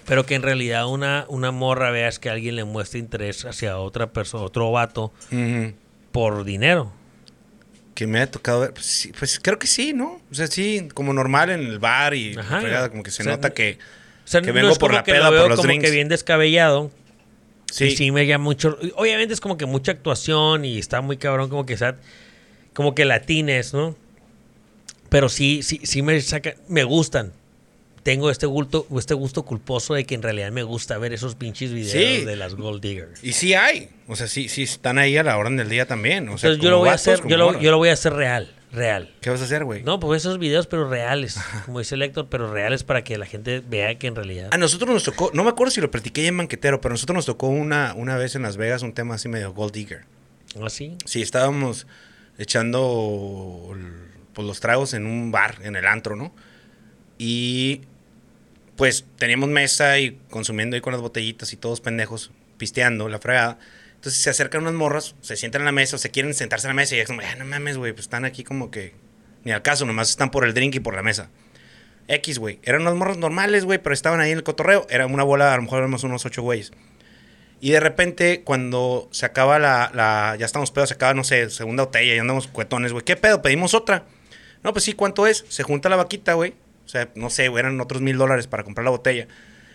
pero 0.07 0.27
que 0.27 0.35
en 0.35 0.43
realidad 0.43 0.87
una, 0.89 1.25
una 1.29 1.51
morra 1.53 1.91
veas 1.91 2.19
que 2.19 2.29
alguien 2.29 2.57
le 2.57 2.65
muestra 2.65 2.99
interés 2.99 3.45
hacia 3.45 3.79
otra 3.79 4.13
persona, 4.13 4.45
otro 4.45 4.71
vato, 4.73 5.13
por 6.13 6.45
dinero. 6.45 6.93
Que 7.95 8.07
me 8.07 8.19
haya 8.19 8.31
tocado 8.31 8.61
ver. 8.61 8.73
Pues, 8.73 8.87
sí, 8.87 9.13
pues 9.19 9.39
creo 9.41 9.59
que 9.59 9.67
sí, 9.67 9.93
¿no? 9.93 10.21
O 10.31 10.35
sea, 10.35 10.47
sí, 10.47 10.89
como 10.95 11.13
normal 11.13 11.51
en 11.51 11.61
el 11.61 11.79
bar 11.79 12.15
y 12.15 12.37
Ajá. 12.37 12.61
fregada, 12.61 12.89
como 12.91 13.03
que 13.03 13.11
se 13.11 13.23
O 13.23 13.25
sea, 13.25 13.35
nota 13.35 13.51
que. 13.51 13.79
O 14.25 14.27
sea, 14.27 14.41
Que 14.41 14.49
no 14.49 14.53
vengo 14.55 14.71
es 14.71 14.79
por 14.79 14.89
como 14.91 14.99
la 14.99 15.05
que 15.05 15.13
peda, 15.13 15.25
lo 15.27 15.31
veo 15.33 15.41
por 15.43 15.51
los 15.51 15.57
como 15.59 15.69
drinks. 15.69 15.85
que 15.85 15.91
bien 15.95 16.09
descabellado. 16.09 16.91
Sí. 17.71 17.91
Sí, 17.91 17.97
sí 17.97 18.11
me 18.11 18.27
llama 18.27 18.45
mucho. 18.45 18.79
Obviamente 18.97 19.35
es 19.35 19.41
como 19.41 19.57
que 19.57 19.67
mucha 19.67 19.93
actuación 19.93 20.65
y 20.65 20.79
está 20.79 21.01
muy 21.01 21.17
cabrón, 21.17 21.49
como 21.51 21.67
que 21.67 21.77
sea, 21.77 21.97
como 22.73 22.95
que 22.95 23.05
latines, 23.05 23.75
¿no? 23.75 23.97
Pero 25.09 25.29
sí, 25.29 25.63
sí, 25.63 25.81
sí 25.85 26.03
me 26.03 26.21
saca, 26.21 26.55
me 26.69 26.85
gustan. 26.85 27.33
Tengo 28.05 28.31
este 28.31 28.45
gusto, 28.47 28.87
este 28.99 29.15
gusto 29.15 29.45
culposo 29.45 29.95
de 29.95 30.05
que 30.05 30.15
en 30.15 30.23
realidad 30.23 30.53
me 30.53 30.63
gusta 30.63 30.99
ver 30.99 31.13
esos 31.15 31.35
pinches 31.35 31.73
videos 31.73 31.91
Sí. 31.91 32.25
de 32.25 32.37
las 32.37 32.55
Gold 32.55 32.81
Diggers. 32.83 33.25
Y 33.25 33.33
sí 33.33 33.55
hay. 33.55 33.89
O 34.07 34.15
sea, 34.15 34.29
sí, 34.29 34.49
sí 34.51 34.63
están 34.63 34.99
ahí 34.99 35.17
a 35.17 35.23
la 35.23 35.37
orden 35.39 35.57
del 35.57 35.71
día 35.71 35.87
también. 35.87 36.29
O 36.29 36.37
sea, 36.39 36.51
Entonces 36.51 36.63
yo 36.63 36.71
lo 36.71 36.79
voy 36.79 36.91
a 36.91 36.93
hacer, 36.93 37.27
yo 37.27 37.37
lo, 37.39 37.59
yo 37.59 37.71
lo 37.71 37.79
voy 37.79 37.89
a 37.89 37.95
hacer 37.95 38.13
real, 38.13 38.55
real. 38.73 39.15
¿Qué 39.23 39.31
vas 39.31 39.41
a 39.41 39.45
hacer, 39.45 39.65
güey? 39.65 39.83
No, 39.85 39.99
pues 40.01 40.21
esos 40.23 40.39
videos, 40.39 40.67
pero 40.67 40.87
reales, 40.89 41.41
como 41.65 41.79
dice 41.79 41.95
el 41.95 42.03
Héctor, 42.03 42.27
pero 42.29 42.53
reales 42.53 42.85
para 42.85 43.03
que 43.03 43.17
la 43.17 43.25
gente 43.25 43.63
vea 43.67 43.99
que 43.99 44.07
en 44.07 44.15
realidad. 44.17 44.51
A 44.53 44.59
nosotros 44.59 44.91
nos 44.91 45.03
tocó, 45.05 45.31
no 45.33 45.43
me 45.43 45.49
acuerdo 45.49 45.71
si 45.71 45.81
lo 45.81 45.91
platiqué 45.91 46.23
ya 46.25 46.29
en 46.29 46.37
Banquetero, 46.37 46.83
pero 46.83 46.93
a 46.93 46.97
nosotros 46.97 47.17
nos 47.17 47.25
tocó 47.27 47.47
una, 47.49 47.95
una 47.97 48.17
vez 48.19 48.37
en 48.37 48.43
Las 48.43 48.59
Vegas 48.59 48.83
un 48.83 48.93
tema 48.93 49.15
así 49.15 49.29
medio 49.31 49.53
Gold 49.55 49.73
Digger. 49.73 50.05
Así. 50.63 50.97
Sí, 51.07 51.23
estábamos 51.23 51.87
echando 52.37 53.75
pues, 54.35 54.47
los 54.47 54.61
tragos 54.61 54.93
en 54.95 55.07
un 55.07 55.33
bar, 55.33 55.57
en 55.63 55.75
el 55.77 55.87
antro, 55.87 56.17
¿no? 56.17 56.35
Y 57.19 57.83
pues 58.77 59.05
teníamos 59.19 59.49
mesa 59.49 59.99
y 59.99 60.19
consumiendo 60.31 60.75
ahí 60.75 60.81
con 60.81 60.93
las 60.93 61.03
botellitas 61.03 61.53
y 61.53 61.57
todos 61.57 61.81
pendejos, 61.81 62.31
pisteando 62.59 63.09
la 63.09 63.19
fregada. 63.19 63.59
Entonces 63.95 64.21
se 64.23 64.31
acercan 64.31 64.63
unas 64.63 64.75
morras, 64.75 65.15
se 65.21 65.37
sientan 65.37 65.63
en 65.63 65.67
la 65.67 65.73
mesa 65.73 65.97
o 65.97 65.99
se 65.99 66.11
quieren 66.11 66.35
sentarse 66.35 66.67
en 66.67 66.71
la 66.71 66.75
mesa 66.75 66.95
y 66.97 66.99
es 67.01 67.07
como, 67.07 67.21
"Ah, 67.23 67.35
no 67.39 67.45
mames, 67.45 67.77
güey, 67.79 67.93
pues 67.93 68.05
están 68.07 68.25
aquí 68.25 68.45
como 68.45 68.71
que 68.71 68.93
ni 69.45 69.53
al 69.53 69.63
caso, 69.63 69.85
nomás 69.87 70.11
están 70.11 70.31
por 70.31 70.45
el 70.45 70.55
drink 70.55 70.75
y 70.75 70.81
por 70.81 70.95
la 70.95 71.03
mesa. 71.03 71.31
X, 72.09 72.39
güey. 72.39 72.59
Eran 72.65 72.83
unas 72.83 72.95
morras 72.95 73.17
normales, 73.17 73.65
güey, 73.65 73.79
pero 73.79 73.95
estaban 73.95 74.21
ahí 74.21 74.31
en 74.31 74.39
el 74.39 74.45
cotorreo. 74.45 74.87
Era 74.91 75.07
una 75.07 75.23
bola, 75.23 75.53
a 75.53 75.57
lo 75.57 75.63
mejor 75.63 75.79
éramos 75.79 76.03
unos 76.05 76.25
ocho 76.27 76.43
güeyes. 76.43 76.73
Y 77.61 77.71
de 77.71 77.81
repente, 77.81 78.43
cuando 78.43 79.09
se 79.11 79.25
acaba 79.25 79.59
la, 79.59 79.91
la- 79.95 80.37
Ya 80.39 80.45
estamos 80.45 80.71
pedos, 80.71 80.91
se 80.91 80.95
acaba, 80.97 81.15
no 81.15 81.25
sé, 81.25 81.49
segunda 81.49 81.85
botella 81.85 82.15
y 82.15 82.19
andamos 82.19 82.47
cuetones, 82.47 82.93
güey. 82.93 83.05
¿Qué 83.05 83.17
pedo? 83.17 83.41
Pedimos 83.41 83.73
otra. 83.75 84.05
No, 84.63 84.73
pues 84.73 84.85
sí, 84.85 84.93
¿cuánto 84.93 85.27
es? 85.27 85.45
Se 85.49 85.63
junta 85.63 85.89
la 85.89 85.97
vaquita, 85.97 86.35
güey. 86.35 86.55
O 86.85 86.89
sea, 86.89 87.11
no 87.15 87.31
sé, 87.31 87.49
güey, 87.49 87.61
eran 87.61 87.81
otros 87.81 88.03
mil 88.03 88.17
dólares 88.17 88.47
para 88.47 88.65
comprar 88.65 88.85
la 88.85 88.91
botella. 88.91 89.29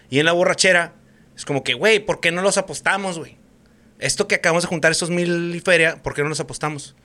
Y 0.10 0.20
en 0.20 0.26
la 0.26 0.32
borrachera, 0.32 0.94
es 1.36 1.46
como 1.46 1.64
que, 1.64 1.74
güey, 1.74 2.00
¿por 2.00 2.20
qué 2.20 2.32
no 2.32 2.42
los 2.42 2.58
apostamos, 2.58 3.18
güey? 3.18 3.38
Esto 4.00 4.28
que 4.28 4.36
acabamos 4.36 4.64
de 4.64 4.70
juntar, 4.70 4.92
estos 4.92 5.10
mil 5.10 5.54
y 5.56 5.60
feria, 5.60 6.02
¿por 6.02 6.14
qué 6.14 6.24
no 6.24 6.30
los 6.30 6.40
apostamos? 6.40 6.96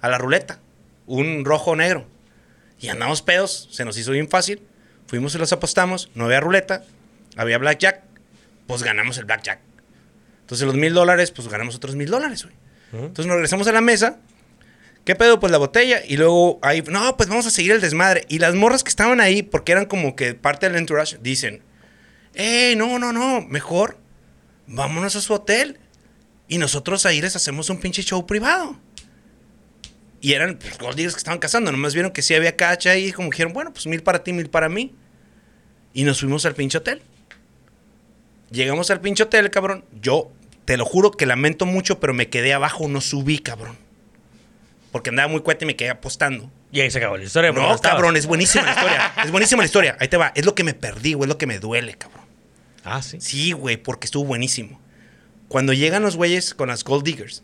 A 0.00 0.08
la 0.08 0.18
ruleta. 0.18 0.60
Un 1.06 1.44
rojo 1.44 1.72
o 1.72 1.76
negro. 1.76 2.06
Y 2.78 2.88
andamos 2.88 3.22
pedos, 3.22 3.68
se 3.70 3.84
nos 3.84 3.96
hizo 3.96 4.10
bien 4.12 4.28
fácil. 4.28 4.62
Fuimos 5.06 5.34
y 5.34 5.38
los 5.38 5.52
apostamos, 5.52 6.10
no 6.14 6.24
había 6.24 6.40
ruleta, 6.40 6.84
había 7.36 7.58
blackjack, 7.58 8.02
pues 8.66 8.82
ganamos 8.82 9.18
el 9.18 9.24
blackjack. 9.24 9.60
Entonces 10.40 10.66
los 10.66 10.76
mil 10.76 10.92
dólares, 10.92 11.30
pues 11.30 11.48
ganamos 11.48 11.76
otros 11.76 11.94
mil 11.96 12.10
dólares, 12.10 12.44
güey. 12.44 12.54
Entonces 12.92 13.26
nos 13.26 13.34
regresamos 13.34 13.66
a 13.68 13.72
la 13.72 13.80
mesa. 13.80 14.18
¿Qué 15.04 15.16
pedo? 15.16 15.40
Pues 15.40 15.50
la 15.50 15.58
botella. 15.58 16.02
Y 16.06 16.16
luego 16.16 16.58
ahí, 16.62 16.82
no, 16.82 17.16
pues 17.16 17.28
vamos 17.28 17.46
a 17.46 17.50
seguir 17.50 17.72
el 17.72 17.80
desmadre. 17.80 18.24
Y 18.28 18.38
las 18.38 18.54
morras 18.54 18.84
que 18.84 18.90
estaban 18.90 19.20
ahí, 19.20 19.42
porque 19.42 19.72
eran 19.72 19.86
como 19.86 20.14
que 20.14 20.34
parte 20.34 20.68
del 20.68 20.78
entourage, 20.78 21.18
dicen, 21.20 21.62
eh, 22.34 22.74
no, 22.76 22.98
no, 22.98 23.12
no, 23.12 23.40
mejor 23.42 23.98
vámonos 24.66 25.16
a 25.16 25.20
su 25.20 25.32
hotel. 25.34 25.78
Y 26.48 26.58
nosotros 26.58 27.06
ahí 27.06 27.20
les 27.20 27.34
hacemos 27.34 27.70
un 27.70 27.78
pinche 27.78 28.02
show 28.02 28.26
privado. 28.26 28.78
Y 30.20 30.34
eran 30.34 30.58
pues, 30.58 30.96
diggers 30.96 31.14
que 31.14 31.18
estaban 31.18 31.40
cazando. 31.40 31.72
Nomás 31.72 31.94
vieron 31.94 32.12
que 32.12 32.22
sí 32.22 32.34
había 32.34 32.56
cacha 32.56 32.96
y 32.96 33.10
como 33.12 33.30
dijeron, 33.30 33.52
bueno, 33.52 33.72
pues 33.72 33.86
mil 33.86 34.02
para 34.02 34.22
ti, 34.22 34.32
mil 34.32 34.48
para 34.50 34.68
mí. 34.68 34.94
Y 35.94 36.04
nos 36.04 36.20
fuimos 36.20 36.46
al 36.46 36.54
pinche 36.54 36.78
hotel. 36.78 37.02
Llegamos 38.50 38.90
al 38.90 39.00
pinche 39.00 39.24
hotel, 39.24 39.50
cabrón. 39.50 39.84
Yo 40.00 40.30
te 40.64 40.76
lo 40.76 40.84
juro 40.84 41.10
que 41.10 41.26
lamento 41.26 41.66
mucho, 41.66 41.98
pero 41.98 42.14
me 42.14 42.28
quedé 42.28 42.52
abajo, 42.52 42.86
no 42.86 43.00
subí, 43.00 43.38
cabrón. 43.38 43.81
Porque 44.92 45.10
andaba 45.10 45.26
muy 45.28 45.40
cuete 45.40 45.64
y 45.64 45.66
me 45.66 45.74
quedé 45.74 45.90
apostando. 45.90 46.50
Y 46.70 46.80
ahí 46.80 46.90
se 46.90 46.98
acabó 46.98 47.16
la 47.16 47.24
historia. 47.24 47.50
No, 47.50 47.62
cabrón, 47.80 48.16
es 48.16 48.26
buenísima 48.26 48.64
la 48.64 48.72
historia. 48.72 49.12
Es 49.24 49.30
buenísima 49.30 49.62
la 49.62 49.66
historia. 49.66 49.96
Ahí 49.98 50.06
te 50.08 50.16
va. 50.18 50.30
Es 50.34 50.44
lo 50.44 50.54
que 50.54 50.62
me 50.64 50.74
perdí, 50.74 51.14
güey. 51.14 51.26
Es 51.26 51.28
lo 51.32 51.38
que 51.38 51.46
me 51.46 51.58
duele, 51.58 51.94
cabrón. 51.94 52.22
Ah, 52.84 53.02
sí. 53.02 53.20
Sí, 53.20 53.52
güey, 53.52 53.76
porque 53.78 54.04
estuvo 54.04 54.24
buenísimo. 54.24 54.80
Cuando 55.48 55.72
llegan 55.72 56.02
los 56.02 56.16
güeyes 56.16 56.54
con 56.54 56.68
las 56.68 56.84
Gold 56.84 57.04
Diggers, 57.04 57.42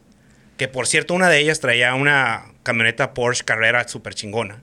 que 0.59 0.69
por 0.69 0.87
cierto 0.87 1.15
una 1.15 1.29
de 1.29 1.39
ellas 1.41 1.61
traía 1.61 1.95
una 1.95 2.53
camioneta 2.63 3.13
Porsche 3.15 3.45
Carrera 3.45 3.87
súper 3.89 4.15
chingona. 4.15 4.63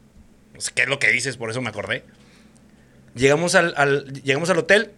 No 0.54 0.62
sé 0.62 0.72
qué 0.76 0.84
es 0.84 0.88
lo 0.88 1.00
que 1.00 1.10
dices, 1.12 1.38
por 1.38 1.50
eso 1.50 1.62
me 1.62 1.70
acordé. 1.70 2.04
Llegamos 3.16 3.56
al, 3.56 3.74
al- 3.78 4.14
llegamos 4.24 4.50
al 4.50 4.58
hotel. 4.60 4.92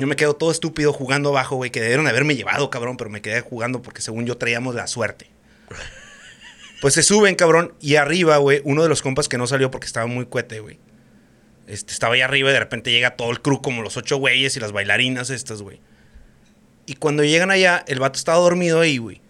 Yo 0.00 0.06
me 0.06 0.16
quedo 0.16 0.34
todo 0.34 0.50
estúpido 0.50 0.92
jugando 0.92 1.28
abajo, 1.30 1.56
güey, 1.56 1.70
que 1.70 1.80
debieron 1.80 2.06
haberme 2.08 2.34
llevado, 2.34 2.70
cabrón, 2.70 2.96
pero 2.96 3.10
me 3.10 3.20
quedé 3.22 3.40
jugando 3.42 3.82
porque 3.82 4.00
según 4.00 4.26
yo 4.26 4.36
traíamos 4.38 4.74
la 4.74 4.86
suerte. 4.86 5.26
Pues 6.82 6.94
se 6.94 7.04
suben, 7.04 7.36
cabrón, 7.36 7.74
y 7.80 7.94
arriba, 7.94 8.38
güey, 8.38 8.60
uno 8.64 8.82
de 8.82 8.88
los 8.88 9.02
compas 9.02 9.28
que 9.28 9.38
no 9.38 9.46
salió 9.46 9.70
porque 9.70 9.86
estaba 9.86 10.08
muy 10.08 10.26
cuete, 10.26 10.58
güey. 10.58 10.80
Este, 11.68 11.92
estaba 11.92 12.14
ahí 12.14 12.22
arriba 12.22 12.50
y 12.50 12.52
de 12.52 12.58
repente 12.58 12.90
llega 12.90 13.14
todo 13.14 13.30
el 13.30 13.40
crew, 13.40 13.62
como 13.62 13.82
los 13.82 13.96
ocho 13.96 14.16
güeyes 14.16 14.56
y 14.56 14.60
las 14.60 14.72
bailarinas 14.72 15.30
estas, 15.30 15.62
güey. 15.62 15.80
Y 16.86 16.94
cuando 16.94 17.22
llegan 17.22 17.52
allá, 17.52 17.84
el 17.86 18.00
vato 18.00 18.18
estaba 18.18 18.38
dormido 18.38 18.80
ahí, 18.80 18.98
güey. 18.98 19.20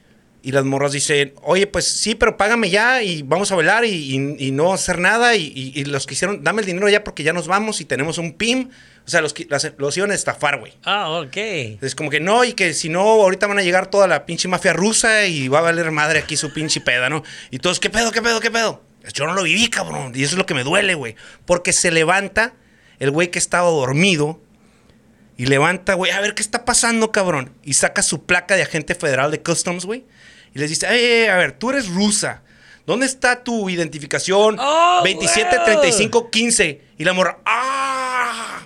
Y 0.45 0.51
las 0.51 0.64
morras 0.64 0.90
dicen, 0.90 1.34
oye, 1.43 1.68
pues 1.68 1.84
sí, 1.86 2.16
pero 2.16 2.36
págame 2.36 2.68
ya 2.68 3.01
y 3.03 3.22
vamos 3.22 3.53
a 3.53 3.55
bailar 3.55 3.84
y, 3.84 3.90
y- 3.90 4.47
y 4.49 4.51
no 4.51 4.72
hacer 4.72 4.99
nada. 4.99 5.36
Y, 5.36 5.53
y- 5.74 5.84
los 5.84 6.05
que 6.07 6.14
hicieron, 6.14 6.43
dame 6.43 6.62
el 6.62 6.66
dinero 6.66 6.88
ya 6.88 7.05
porque 7.05 7.22
ya 7.22 7.32
nos 7.32 7.47
vamos 7.47 7.80
y 7.80 7.84
tenemos 7.84 8.18
un 8.18 8.32
PIM. 8.32 8.68
O 9.07 9.09
sea, 9.11 9.20
los, 9.20 9.34
los 9.78 9.97
iban 9.97 10.11
a 10.11 10.14
estafar, 10.14 10.59
güey. 10.59 10.72
Ah, 10.84 11.11
ok. 11.11 11.36
Es 11.80 11.95
como 11.95 12.11
que 12.11 12.18
no, 12.20 12.43
y 12.45 12.55
que 12.55 12.74
si 12.74 12.88
no, 12.88 13.01
ahorita 13.03 13.47
van 13.47 13.59
a 13.59 13.62
llegar 13.62 13.86
toda 13.88 14.07
la 14.09 14.26
pinche 14.26 14.49
mafia 14.49 14.72
rusa 14.72 15.26
y 15.26 15.47
va 15.49 15.59
a 15.61 15.62
valer 15.62 15.90
madre 15.93 16.18
aquí 16.18 16.36
su 16.36 16.53
pinche 16.53 16.80
peda, 16.80 17.09
¿no? 17.09 17.22
Y 17.53 17.59
todos, 17.59 17.78
¿qué 17.78 17.88
pedo, 17.90 18.11
qué 18.11 18.20
pedo, 18.22 18.40
qué 18.40 18.51
pedo? 18.51 18.82
Yo 19.14 19.26
no 19.26 19.34
lo 19.34 19.43
viví, 19.45 19.68
cabrón. 19.68 20.12
Y 20.14 20.22
eso 20.24 20.34
es 20.34 20.38
lo 20.38 20.47
que 20.47 20.55
me 20.55 20.64
duele, 20.64 20.95
güey. 20.95 21.14
Porque 21.47 21.72
se 21.72 21.90
levanta 21.93 22.55
el 22.99 23.11
güey 23.12 23.30
que 23.30 23.38
estaba 23.38 23.68
dormido 23.68 24.40
y 25.36 25.47
levanta, 25.47 25.95
güey, 25.95 26.12
a 26.12 26.20
ver 26.20 26.34
qué 26.34 26.43
está 26.43 26.64
pasando, 26.64 27.11
cabrón. 27.11 27.53
Y 27.64 27.74
saca 27.74 28.03
su 28.03 28.24
placa 28.26 28.55
de 28.57 28.62
agente 28.62 28.95
federal 28.95 29.30
de 29.30 29.40
Customs, 29.43 29.84
güey. 29.86 30.05
Y 30.55 30.59
les 30.59 30.70
dice, 30.70 30.86
eh, 30.90 31.30
a 31.30 31.36
ver, 31.36 31.53
tú 31.53 31.70
eres 31.70 31.88
rusa. 31.88 32.42
¿Dónde 32.86 33.07
está 33.07 33.42
tu 33.42 33.70
identificación? 33.70 34.57
Oh, 34.59 35.00
27 35.05 35.57
wow. 35.57 35.64
35 35.64 36.30
15. 36.30 36.82
Y 36.98 37.05
la 37.05 37.12
morra, 37.12 37.38
¡ah! 37.44 38.62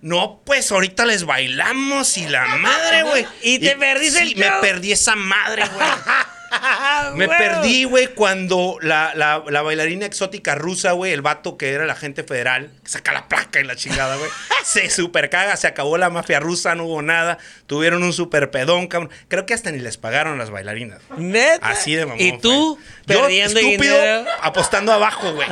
No, 0.00 0.42
pues 0.44 0.70
ahorita 0.70 1.04
les 1.04 1.24
bailamos 1.24 2.16
y 2.16 2.26
la 2.28 2.46
madre, 2.56 3.02
güey. 3.02 3.26
Y 3.42 3.58
te 3.58 3.76
perdiste 3.76 4.22
el 4.22 4.36
me 4.36 4.50
perdí 4.60 4.92
esa 4.92 5.14
madre, 5.14 5.64
güey. 5.74 5.88
Me 7.14 7.28
perdí, 7.28 7.84
güey, 7.84 8.08
cuando 8.08 8.78
la, 8.80 9.12
la- 9.14 9.42
la 9.48 9.62
bailarina 9.62 10.06
exótica 10.06 10.54
rusa, 10.54 10.92
güey, 10.92 11.12
el 11.12 11.22
vato 11.22 11.56
que 11.56 11.72
era 11.72 11.84
el 11.84 11.90
agente 11.90 12.22
federal, 12.24 12.70
que 12.82 12.88
saca 12.90 13.12
la 13.12 13.28
placa 13.28 13.60
y 13.60 13.64
la 13.64 13.76
chingada, 13.76 14.16
güey, 14.16 14.30
se 14.64 14.88
super 14.90 15.30
caga, 15.30 15.56
se 15.56 15.66
acabó 15.66 15.98
la 15.98 16.10
mafia 16.10 16.40
rusa, 16.40 16.74
no 16.74 16.84
hubo 16.84 17.02
nada, 17.02 17.38
tuvieron 17.66 18.02
un 18.02 18.12
super 18.12 18.50
pedón, 18.50 18.86
cabrón. 18.86 19.10
Creo 19.28 19.46
que 19.46 19.54
hasta 19.54 19.70
ni 19.70 19.78
les 19.78 19.96
pagaron 19.96 20.38
las 20.38 20.50
bailarinas. 20.50 21.00
¿Neta? 21.16 21.68
Así 21.68 21.94
de 21.94 22.06
mamón. 22.06 22.20
¿Y 22.20 22.38
tú. 22.38 22.78
Yo, 23.06 23.20
perdiendo 23.22 23.58
estúpido, 23.60 23.94
dinero? 23.94 24.24
apostando 24.42 24.92
abajo, 24.92 25.32
güey. 25.34 25.48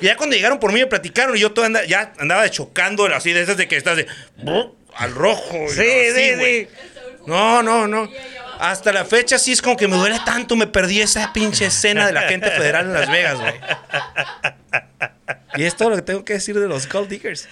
Y 0.00 0.06
ya 0.06 0.16
cuando 0.16 0.36
llegaron 0.36 0.58
por 0.58 0.72
mí 0.72 0.80
me 0.80 0.86
platicaron 0.86 1.36
y 1.36 1.40
yo 1.40 1.52
todo 1.52 1.64
anda- 1.64 1.84
ya 1.84 2.12
andaba 2.18 2.48
chocando 2.50 3.04
así 3.06 3.32
de 3.32 3.42
esas 3.42 3.56
de 3.56 3.68
que 3.68 3.76
estás 3.76 3.96
de 3.96 4.06
al 4.96 5.10
rojo. 5.14 5.56
Sí, 5.70 5.80
así, 5.80 6.12
sí, 6.14 6.34
güey. 6.36 6.64
sí. 6.64 6.68
No, 7.26 7.62
no, 7.62 7.86
no. 7.88 8.08
Hasta 8.58 8.92
la 8.92 9.04
fecha 9.04 9.38
sí 9.38 9.52
es 9.52 9.60
como 9.62 9.76
que 9.76 9.88
me 9.88 9.96
duele 9.96 10.18
tanto, 10.24 10.56
me 10.56 10.66
perdí 10.66 11.00
esa 11.00 11.32
pinche 11.32 11.66
escena 11.66 12.06
de 12.06 12.12
la 12.12 12.22
gente 12.22 12.50
federal 12.50 12.86
en 12.86 12.92
Las 12.94 13.10
Vegas, 13.10 13.38
güey. 13.40 13.54
Y 15.56 15.62
es 15.64 15.76
todo 15.76 15.90
lo 15.90 15.96
que 15.96 16.02
tengo 16.02 16.24
que 16.24 16.32
decir 16.34 16.58
de 16.58 16.66
los 16.68 16.88
Gold 16.88 17.08
Diggers. 17.08 17.48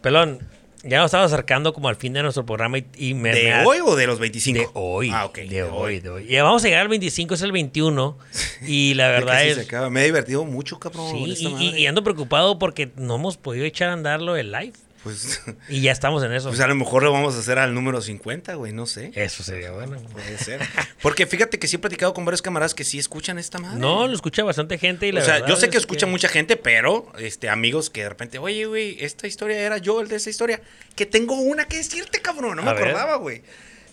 Pelón, 0.00 0.40
ya 0.82 0.98
nos 0.98 1.06
estamos 1.06 1.32
acercando 1.32 1.72
como 1.72 1.88
al 1.88 1.96
fin 1.96 2.12
de 2.12 2.22
nuestro 2.22 2.44
programa 2.44 2.78
y, 2.78 2.86
y 2.96 3.14
me... 3.14 3.32
¿De 3.32 3.44
me- 3.44 3.64
hoy 3.64 3.78
o 3.84 3.94
de 3.94 4.06
los 4.06 4.18
25? 4.18 4.58
De 4.58 4.68
hoy. 4.74 5.10
Ah, 5.12 5.26
ok. 5.26 5.38
De, 5.38 5.62
hoy, 5.62 6.00
de 6.00 6.10
hoy. 6.10 6.26
Y 6.28 6.40
vamos 6.40 6.64
a 6.64 6.66
llegar 6.66 6.82
al 6.82 6.88
25, 6.88 7.34
es 7.34 7.42
el 7.42 7.52
21. 7.52 8.18
Y 8.66 8.94
la 8.94 9.04
Ya 9.04 9.10
verdad 9.10 9.44
es... 9.44 9.54
se 9.56 9.60
acaba. 9.62 9.90
Me 9.90 10.02
he 10.02 10.04
divertido 10.06 10.44
mucho, 10.44 10.78
cabrón. 10.80 11.10
Sí, 11.36 11.46
y 11.76 11.86
ando 11.86 12.02
preocupado 12.02 12.58
porque 12.58 12.90
no 12.96 13.14
hemos 13.16 13.36
podido 13.36 13.64
echar 13.64 13.90
a 13.90 13.92
andar 13.92 14.20
lo 14.20 14.34
del 14.34 14.50
live. 14.50 14.72
Pues, 15.02 15.40
Y 15.68 15.80
ya 15.80 15.92
estamos 15.92 16.22
en 16.22 16.32
eso. 16.32 16.48
pues 16.50 16.60
a 16.60 16.66
lo 16.66 16.74
mejor 16.74 17.02
lo 17.02 17.12
vamos 17.12 17.34
a 17.34 17.38
hacer 17.40 17.58
al 17.58 17.74
número 17.74 18.00
50, 18.00 18.54
güey, 18.54 18.72
no 18.72 18.86
sé. 18.86 19.10
Eso 19.14 19.42
sería 19.42 19.72
bueno. 19.72 20.00
Puede 20.12 20.38
ser. 20.38 20.60
Porque 21.02 21.26
fíjate 21.26 21.58
que 21.58 21.66
sí 21.68 21.76
he 21.76 21.78
platicado 21.78 22.14
con 22.14 22.24
varios 22.24 22.42
camaradas 22.42 22.74
que 22.74 22.84
sí 22.84 22.98
escuchan 22.98 23.38
esta 23.38 23.58
madre. 23.58 23.78
No, 23.80 24.06
lo 24.06 24.14
escucha 24.14 24.44
bastante 24.44 24.78
gente 24.78 25.06
y 25.08 25.12
la 25.12 25.20
o 25.20 25.24
sea, 25.24 25.34
verdad 25.34 25.48
yo 25.48 25.56
sé 25.56 25.70
que 25.70 25.76
es 25.76 25.82
escucha 25.82 26.06
mucha 26.06 26.28
gente, 26.28 26.56
pero 26.56 27.12
este 27.18 27.48
amigos 27.48 27.90
que 27.90 28.02
de 28.02 28.08
repente, 28.10 28.38
oye, 28.38 28.66
güey, 28.66 28.96
esta 29.00 29.26
historia 29.26 29.58
era 29.58 29.78
yo 29.78 30.00
el 30.00 30.08
de 30.08 30.16
esa 30.16 30.30
historia. 30.30 30.60
Que 30.94 31.06
tengo 31.06 31.34
una 31.34 31.64
que 31.64 31.78
decirte, 31.78 32.20
cabrón. 32.20 32.56
No 32.56 32.62
me 32.62 32.70
A 32.70 32.74
ver. 32.74 32.84
acordaba, 32.88 33.16
güey. 33.16 33.42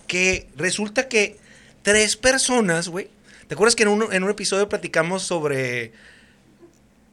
Que 0.07 0.47
resulta 0.55 1.07
que 1.07 1.37
tres 1.81 2.17
personas, 2.17 2.87
güey, 2.89 3.09
¿Te 3.47 3.55
acuerdas 3.55 3.75
que 3.75 3.81
en 3.81 3.89
un, 3.89 4.13
en 4.13 4.23
un 4.23 4.29
episodio 4.29 4.69
platicamos 4.69 5.23
sobre 5.23 5.91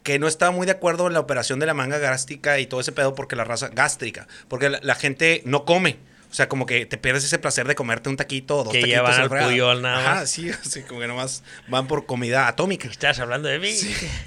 que 0.07 0.21
no 0.21 0.29
estaba 0.29 0.53
muy 0.53 0.67
de 0.67 0.73
acuerdo 0.73 1.09
en 1.09 1.15
la 1.15 1.19
operación 1.19 1.59
de 1.59 1.67
la 1.67 1.75
manga 1.75 1.99
gástrica 1.99 2.61
y 2.61 2.67
todo 2.67 2.79
ese 2.79 2.93
pedo 2.93 3.17
porque 3.17 3.35
la 3.35 3.43
raza 3.43 3.71
gástrica, 3.75 4.29
porque 4.47 4.71
la, 4.71 4.79
la 4.81 4.95
gente 4.95 5.43
no 5.45 5.65
come. 5.65 5.97
O 6.31 6.35
sea, 6.37 6.49
como 6.49 6.67
que 6.67 6.85
te 6.87 6.99
pierdes 6.99 7.25
ese 7.25 7.39
placer 7.39 7.67
de 7.67 7.75
comerte 7.75 8.09
un 8.09 8.17
taquito 8.17 8.59
o 8.59 8.65
dos 8.65 8.73
Que 8.73 8.81
taquitos. 8.81 9.05
llevan 9.07 9.21
al 9.21 9.29
puyol 9.49 9.81
nada 9.83 9.99
Ajá, 9.99 10.15
más. 10.21 10.31
sí, 10.31 10.51
así 10.67 10.83
como 10.83 11.01
que 11.01 11.07
nomás 11.07 11.43
van 11.69 11.87
por 11.87 12.05
comida 12.07 12.49
atómica. 12.49 12.89
¿Estás 12.89 13.19
hablando 13.21 13.49
de 13.49 13.59
mí? 13.59 13.75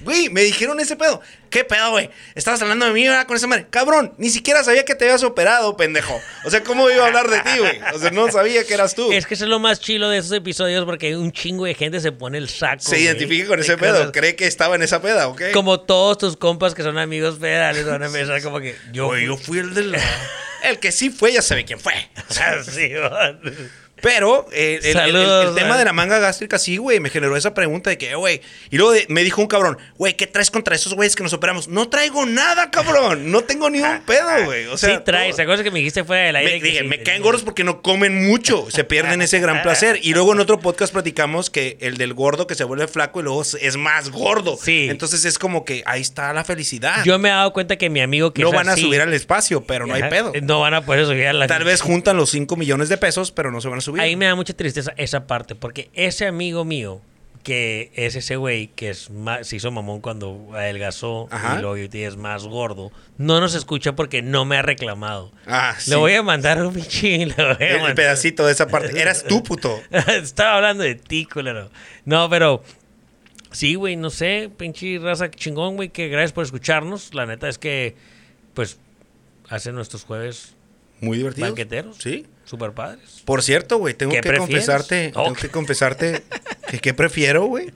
Güey, 0.02 0.30
me 0.30 0.41
dijeron 0.41 0.80
ese 0.80 0.95
pedo. 0.95 1.22
¿Qué 1.50 1.64
pedo, 1.64 1.91
güey? 1.91 2.10
Estabas 2.36 2.62
hablando 2.62 2.86
de 2.86 2.93
mí, 2.93 3.08
¿verdad? 3.08 3.26
Con 3.28 3.36
esa 3.36 3.47
madre. 3.47 3.68
Cabrón, 3.70 4.14
ni 4.18 4.30
siquiera 4.30 4.64
sabía 4.64 4.86
que 4.86 4.95
te 4.95 5.06
habías 5.06 5.24
operado, 5.24 5.76
pendejo. 5.78 6.20
O 6.45 6.50
sea, 6.52 6.64
¿cómo 6.64 6.89
iba 6.89 7.04
a 7.04 7.08
hablar 7.08 7.28
de 7.30 7.39
ti, 7.41 7.58
güey? 7.60 7.80
O 7.93 8.00
sea, 8.00 8.12
no 8.12 8.32
sabía 8.32 8.64
que 8.66 8.74
eras 8.74 8.95
tú. 8.95 9.12
Es 9.12 9.26
que 9.26 9.34
eso 9.34 9.43
es 9.45 9.50
lo 9.50 9.60
más 9.60 9.80
chilo 9.80 10.10
de 10.10 10.20
esos 10.20 10.32
episodios 10.32 10.86
porque 10.86 11.18
un 11.18 11.32
chingo 11.32 11.66
de 11.66 11.74
gente 11.76 12.00
se 12.00 12.12
pone 12.12 12.38
el 12.38 12.50
saco. 12.50 12.82
Se 12.84 13.00
identifica 13.00 13.47
con 13.47 13.58
de 13.58 13.64
ese 13.64 13.78
cosas. 13.78 13.97
pedo. 14.00 14.12
Cree 14.12 14.36
que 14.36 14.45
estaba 14.47 14.76
en 14.76 14.84
esa 14.84 15.02
peda, 15.02 15.28
¿ok? 15.28 15.41
Como 15.54 15.80
todos 15.80 16.18
tus 16.20 16.38
compas 16.38 16.76
que 16.76 16.84
son 16.84 16.97
amigos 16.97 17.39
federales 17.39 17.86
van 17.86 18.04
a 18.04 18.06
empezar 18.08 18.41
como 18.43 18.60
que 18.60 18.76
yo. 18.91 19.08
Güey, 19.08 19.26
yo 19.26 19.36
fui 19.38 19.58
el 19.60 19.74
del... 19.74 19.95
El 20.64 20.80
que 20.80 20.91
sí 20.91 21.10
fue, 21.10 21.34
ya 21.34 21.41
sabe 21.41 21.66
quién 21.66 21.80
fue. 21.80 21.93
Va. 22.97 23.39
Pero 24.02 24.45
eh, 24.52 24.80
el, 24.84 24.86
el- 24.86 24.88
el- 24.88 24.93
Saludos, 24.93 25.50
el 25.50 25.56
tema 25.56 25.78
de 25.78 25.86
la 25.86 25.93
manga 25.93 26.20
gástrica, 26.20 26.58
sí, 26.60 26.78
güey, 26.78 27.00
me 27.00 27.10
generó 27.10 27.36
esa 27.38 27.54
pregunta 27.54 27.89
de 27.89 27.97
que, 27.97 28.16
güey. 28.16 28.41
Y 28.70 28.78
luego 28.78 28.91
de- 28.93 29.06
me 29.10 29.24
dijo 29.24 29.41
un 29.41 29.47
cabrón, 29.47 29.78
güey, 29.97 30.16
¿qué 30.16 30.28
traes 30.28 30.52
contra 30.52 30.76
esos 30.76 30.93
güeyes 30.93 31.16
que 31.16 31.24
nos 31.24 31.34
operamos? 31.34 31.68
No 31.68 31.89
traigo 31.89 32.26
nada, 32.26 32.72
cabrón. 32.72 33.32
No 33.32 33.41
tengo 33.43 33.70
ni 33.70 33.82
un 33.82 34.02
pedo, 34.06 34.45
güey. 34.45 34.66
O 34.68 34.78
sea, 34.78 34.97
sí 34.97 35.04
traes, 35.06 35.36
¿te 35.36 35.41
acuerdas 35.43 35.64
que 35.64 35.72
me 35.72 35.80
dijiste 35.80 36.04
fuera 36.04 36.24
del 36.24 36.36
aire? 36.36 36.54
Me, 36.54 36.60
que 36.60 36.66
dije, 36.68 36.80
sí 36.82 36.88
me 36.88 37.04
caen 37.04 37.22
gordos 37.22 37.43
porque 37.43 37.64
no 37.64 37.82
comen 37.82 38.28
mucho. 38.28 38.68
Se 38.70 38.84
pierden 38.84 39.22
ese 39.22 39.39
gran 39.39 39.62
placer. 39.62 40.00
Y 40.02 40.14
luego 40.14 40.34
en 40.34 40.39
otro 40.39 40.60
podcast 40.60 40.93
platicamos 40.93 41.50
que 41.50 41.78
el 41.82 41.97
del 41.97 42.14
gordo 42.14 42.47
que 42.47 42.56
se 42.56 42.64
vuelve 42.64 42.88
flaco 42.88 43.20
y 43.20 43.24
luego 43.24 43.41
es 43.41 43.78
más 43.78 44.10
gordo. 44.10 44.58
Sí. 44.62 44.88
Entonces 44.89 45.26
es 45.26 45.38
como 45.39 45.66
que 45.66 45.84
ahí 45.86 46.02
está 46.02 46.34
la 46.34 46.43
felicidad. 46.43 47.04
Yo 47.04 47.18
me 47.20 47.30
he 47.30 47.32
dado 47.32 47.54
cuenta 47.54 47.78
que 47.78 47.89
mi 47.89 48.02
amigo 48.02 48.34
que 48.34 48.41
no 48.41 48.50
es 48.50 48.56
van 48.56 48.70
a 48.70 48.74
así- 48.74 48.82
subir 48.84 49.02
al 49.02 49.14
espacio, 49.14 49.62
pero 49.64 49.86
no 49.88 49.93
hay 49.93 50.04
pedo. 50.04 50.32
No 50.41 50.60
van 50.62 50.74
a 50.74 50.82
poder 50.86 51.06
subir 51.06 51.28
a 51.28 51.34
la 51.34 51.47
Tal 51.47 51.64
vez 51.64 51.82
juntan 51.82 52.18
los 52.18 52.30
5 52.32 52.56
millones 52.56 52.89
de 52.89 52.97
pesos, 52.97 53.32
pero 53.32 53.52
no 53.52 53.62
se 53.62 53.68
van 53.68 53.80
a 53.80 53.82
subir. 53.82 53.88
Ahí 53.97 54.15
me 54.15 54.25
da 54.25 54.35
mucha 54.35 54.53
tristeza 54.53 54.93
esa 54.97 55.25
parte, 55.27 55.55
porque 55.55 55.89
ese 55.93 56.25
amigo 56.27 56.65
mío, 56.65 57.01
que 57.43 57.91
es 57.95 58.15
ese 58.15 58.35
güey 58.35 58.67
que 58.67 58.89
es 58.89 59.09
más, 59.09 59.47
se 59.47 59.55
hizo 59.55 59.71
mamón 59.71 60.01
cuando 60.01 60.49
adelgazó 60.53 61.27
Ajá. 61.31 61.57
y 61.57 61.61
luego 61.61 61.75
es 61.93 62.17
más 62.17 62.43
gordo, 62.43 62.91
no 63.17 63.39
nos 63.39 63.55
escucha 63.55 63.93
porque 63.95 64.21
no 64.21 64.43
me 64.45 64.57
ha 64.57 64.61
reclamado. 64.61 65.31
Ah, 65.47 65.73
sí. 65.79 65.89
Le 65.91 65.95
voy 65.95 66.13
a 66.13 66.21
mandar 66.21 66.61
un 66.61 66.73
pinche. 66.73 67.25
le 67.25 67.33
voy 67.33 67.45
a 67.45 67.51
el, 67.75 67.77
mandar- 67.79 67.95
pedacito 67.95 68.45
de 68.45 68.51
esa 68.51 68.67
parte. 68.67 68.99
Eras 69.01 69.23
tú, 69.23 69.41
puto. 69.41 69.81
Estaba 70.07 70.55
hablando 70.57 70.83
de 70.83 70.95
ti, 70.95 71.25
culero. 71.25 71.69
No, 72.05 72.29
pero. 72.29 72.61
Sí, 73.51 73.73
güey, 73.73 73.95
no 73.95 74.11
sé, 74.11 74.51
pinche 74.57 74.99
raza 74.99 75.31
chingón, 75.31 75.75
güey, 75.75 75.89
que 75.89 76.07
gracias 76.07 76.33
por 76.33 76.43
escucharnos. 76.43 77.15
La 77.15 77.25
neta 77.25 77.49
es 77.49 77.57
que, 77.57 77.95
pues, 78.53 78.79
hacen 79.47 79.73
nuestros 79.73 80.03
jueves 80.03 80.53
Muy 81.01 81.17
divertido. 81.17 81.47
banqueteros. 81.47 81.97
Sí. 81.97 82.27
Super 82.50 82.72
padres. 82.72 83.22
Por 83.26 83.43
cierto, 83.43 83.78
güey, 83.78 83.93
tengo 83.93 84.12
¿Qué 84.12 84.22
que 84.22 84.30
prefieres? 84.30 84.66
confesarte, 84.66 85.12
Oh. 85.16 85.24
tengo 85.26 85.36
que 85.36 85.50
confesarte 85.50 86.24
que 86.68 86.80
qué 86.80 86.93
prefiero, 86.95 87.45
güey. 87.45 87.72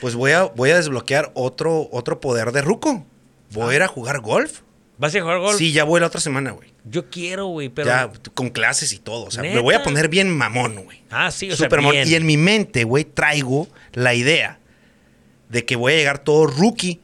Pues 0.00 0.14
voy 0.16 0.32
a, 0.32 0.42
voy 0.42 0.70
a 0.70 0.76
desbloquear 0.76 1.30
otro, 1.34 1.88
otro 1.92 2.20
poder 2.20 2.50
de 2.52 2.62
Ruco. 2.62 3.06
Voy 3.52 3.72
a 3.72 3.76
ir 3.76 3.82
a 3.82 3.88
jugar 3.88 4.20
golf. 4.20 4.60
¿Vas 4.98 5.14
a 5.14 5.20
jugar 5.20 5.38
golf? 5.38 5.56
Sí, 5.56 5.72
ya 5.72 5.84
voy 5.84 6.00
la 6.00 6.06
otra 6.08 6.20
semana, 6.20 6.50
güey. 6.50 6.72
Yo 6.84 7.08
quiero, 7.10 7.46
güey, 7.46 7.68
pero. 7.68 7.86
Ya 7.88 8.10
con 8.34 8.48
clases 8.50 8.92
y 8.92 8.98
todo. 8.98 9.24
O 9.26 9.30
sea, 9.30 9.42
me 9.42 9.58
voy 9.60 9.74
a 9.74 9.82
poner 9.82 10.08
bien 10.08 10.30
mamón, 10.36 10.82
güey. 10.84 11.02
Ah, 11.10 11.30
sí, 11.30 11.50
o 11.50 11.56
sea, 11.56 11.66
Súper 11.66 11.78
mamón. 11.80 11.92
bien. 11.92 12.08
Y 12.08 12.14
en 12.14 12.26
mi 12.26 12.36
mente, 12.36 12.82
güey, 12.84 13.04
traigo 13.04 13.68
la 13.92 14.14
idea 14.14 14.58
de 15.48 15.64
que 15.64 15.76
voy 15.76 15.92
a 15.92 15.96
llegar 15.96 16.18
todo 16.18 16.46
rookie 16.46 17.00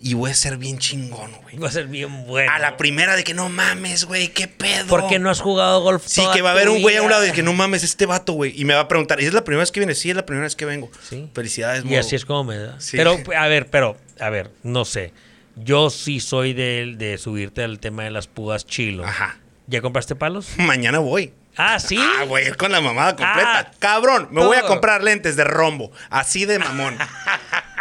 y 0.00 0.14
voy 0.14 0.30
a 0.30 0.34
ser 0.34 0.58
bien 0.58 0.78
chingón, 0.78 1.32
güey. 1.42 1.56
Va 1.56 1.68
a 1.68 1.72
ser 1.72 1.86
bien 1.86 2.26
bueno. 2.26 2.52
A 2.52 2.58
la 2.58 2.76
primera 2.76 3.16
de 3.16 3.24
que 3.24 3.32
no 3.32 3.48
mames, 3.48 4.04
güey, 4.04 4.28
qué 4.28 4.48
pedo. 4.48 4.86
¿Por 4.86 5.06
qué 5.08 5.18
no 5.18 5.30
has 5.30 5.40
jugado 5.40 5.80
golf 5.80 6.02
Sí, 6.06 6.20
toda 6.20 6.34
que 6.34 6.42
va 6.42 6.50
a 6.50 6.52
haber 6.52 6.68
un 6.68 6.82
güey 6.82 6.96
a 6.96 7.02
un 7.02 7.10
lado 7.10 7.26
y 7.26 7.32
que 7.32 7.42
no 7.42 7.52
mames 7.54 7.82
este 7.84 8.04
vato, 8.06 8.34
güey. 8.34 8.52
Y 8.60 8.64
me 8.64 8.74
va 8.74 8.80
a 8.80 8.88
preguntar, 8.88 9.20
¿y 9.20 9.24
es 9.26 9.32
la 9.32 9.44
primera 9.44 9.60
vez 9.62 9.72
que 9.72 9.80
viene? 9.80 9.94
Sí, 9.94 10.10
es 10.10 10.16
la 10.16 10.26
primera 10.26 10.44
vez 10.44 10.56
que 10.56 10.66
vengo. 10.66 10.90
Sí. 11.08 11.30
Felicidades, 11.34 11.84
Y 11.84 11.88
modo. 11.88 12.00
así 12.00 12.16
es 12.16 12.24
como 12.26 12.44
me 12.44 12.58
da. 12.58 12.80
Sí. 12.80 12.96
Pero, 12.96 13.16
a 13.36 13.46
ver, 13.48 13.70
pero, 13.70 13.96
a 14.20 14.28
ver, 14.30 14.50
no 14.62 14.84
sé. 14.84 15.12
Yo 15.56 15.88
sí 15.88 16.20
soy 16.20 16.52
de, 16.52 16.94
de 16.98 17.16
subirte 17.16 17.62
al 17.62 17.78
tema 17.78 18.02
de 18.04 18.10
las 18.10 18.26
púas 18.26 18.66
chilo. 18.66 19.04
Ajá. 19.04 19.38
¿Ya 19.68 19.80
compraste 19.80 20.14
palos? 20.16 20.48
Mañana 20.58 20.98
voy. 20.98 21.32
Ah, 21.56 21.78
sí. 21.78 21.96
Ah, 21.98 22.24
güey, 22.24 22.50
con 22.54 22.72
la 22.72 22.80
mamada 22.80 23.14
completa. 23.14 23.58
Ah, 23.60 23.70
Cabrón, 23.78 24.28
me 24.32 24.44
voy 24.44 24.56
a 24.56 24.62
comprar 24.62 25.04
lentes 25.04 25.36
de 25.36 25.44
rombo. 25.44 25.92
Así 26.10 26.44
de 26.46 26.58
mamón. 26.58 26.98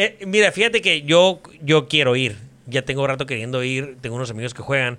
Eh, 0.00 0.24
mira, 0.28 0.52
fíjate 0.52 0.80
que 0.80 1.02
yo, 1.02 1.40
yo 1.60 1.88
quiero 1.88 2.14
ir. 2.14 2.36
Ya 2.66 2.82
tengo 2.82 3.04
rato 3.06 3.26
queriendo 3.26 3.64
ir. 3.64 3.96
Tengo 4.00 4.14
unos 4.14 4.30
amigos 4.30 4.54
que 4.54 4.62
juegan. 4.62 4.98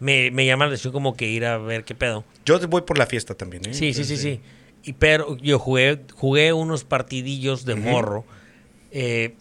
Me, 0.00 0.30
me 0.30 0.44
llama 0.44 0.66
la 0.66 0.72
atención 0.72 0.92
como 0.92 1.16
que 1.16 1.26
ir 1.28 1.46
a 1.46 1.56
ver 1.56 1.84
qué 1.84 1.94
pedo. 1.94 2.24
Yo 2.44 2.58
voy 2.68 2.82
por 2.82 2.98
la 2.98 3.06
fiesta 3.06 3.34
también, 3.34 3.62
¿eh? 3.66 3.72
Sí, 3.72 3.94
sí, 3.94 4.04
sí, 4.04 4.18
sí. 4.18 4.40
Y 4.82 4.92
pero 4.92 5.38
yo 5.38 5.58
jugué, 5.58 6.00
jugué 6.14 6.52
unos 6.52 6.84
partidillos 6.84 7.64
de 7.64 7.74
morro. 7.76 8.26
eh, 8.90 9.34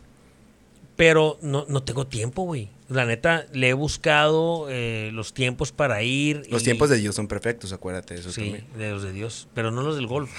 pero 0.95 1.37
no, 1.41 1.65
no 1.67 1.83
tengo 1.83 2.05
tiempo, 2.07 2.43
güey. 2.43 2.69
La 2.87 3.05
neta, 3.05 3.45
le 3.51 3.69
he 3.69 3.73
buscado 3.73 4.67
eh, 4.69 5.09
los 5.11 5.33
tiempos 5.33 5.71
para 5.71 6.03
ir. 6.03 6.43
Los 6.49 6.61
y- 6.61 6.65
tiempos 6.65 6.89
de 6.91 6.97
Dios 6.97 7.15
son 7.15 7.27
perfectos, 7.27 7.73
acuérdate 7.73 8.13
de 8.13 8.19
eso 8.19 8.31
Sí, 8.31 8.41
también. 8.41 8.65
de 8.77 8.91
los 8.91 9.03
de 9.03 9.11
Dios, 9.11 9.47
pero 9.55 9.71
no 9.71 9.81
los 9.81 9.95
del 9.95 10.05
golf. 10.07 10.29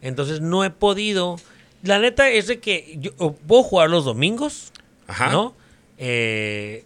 Entonces 0.00 0.40
no 0.40 0.64
he 0.64 0.70
podido. 0.70 1.36
La 1.82 1.98
neta 1.98 2.28
es 2.30 2.46
de 2.46 2.58
que 2.58 2.96
yo 2.98 3.12
puedo 3.46 3.62
jugar 3.62 3.90
los 3.90 4.04
domingos, 4.04 4.72
Ajá. 5.06 5.30
¿no? 5.30 5.54
Eh, 5.98 6.84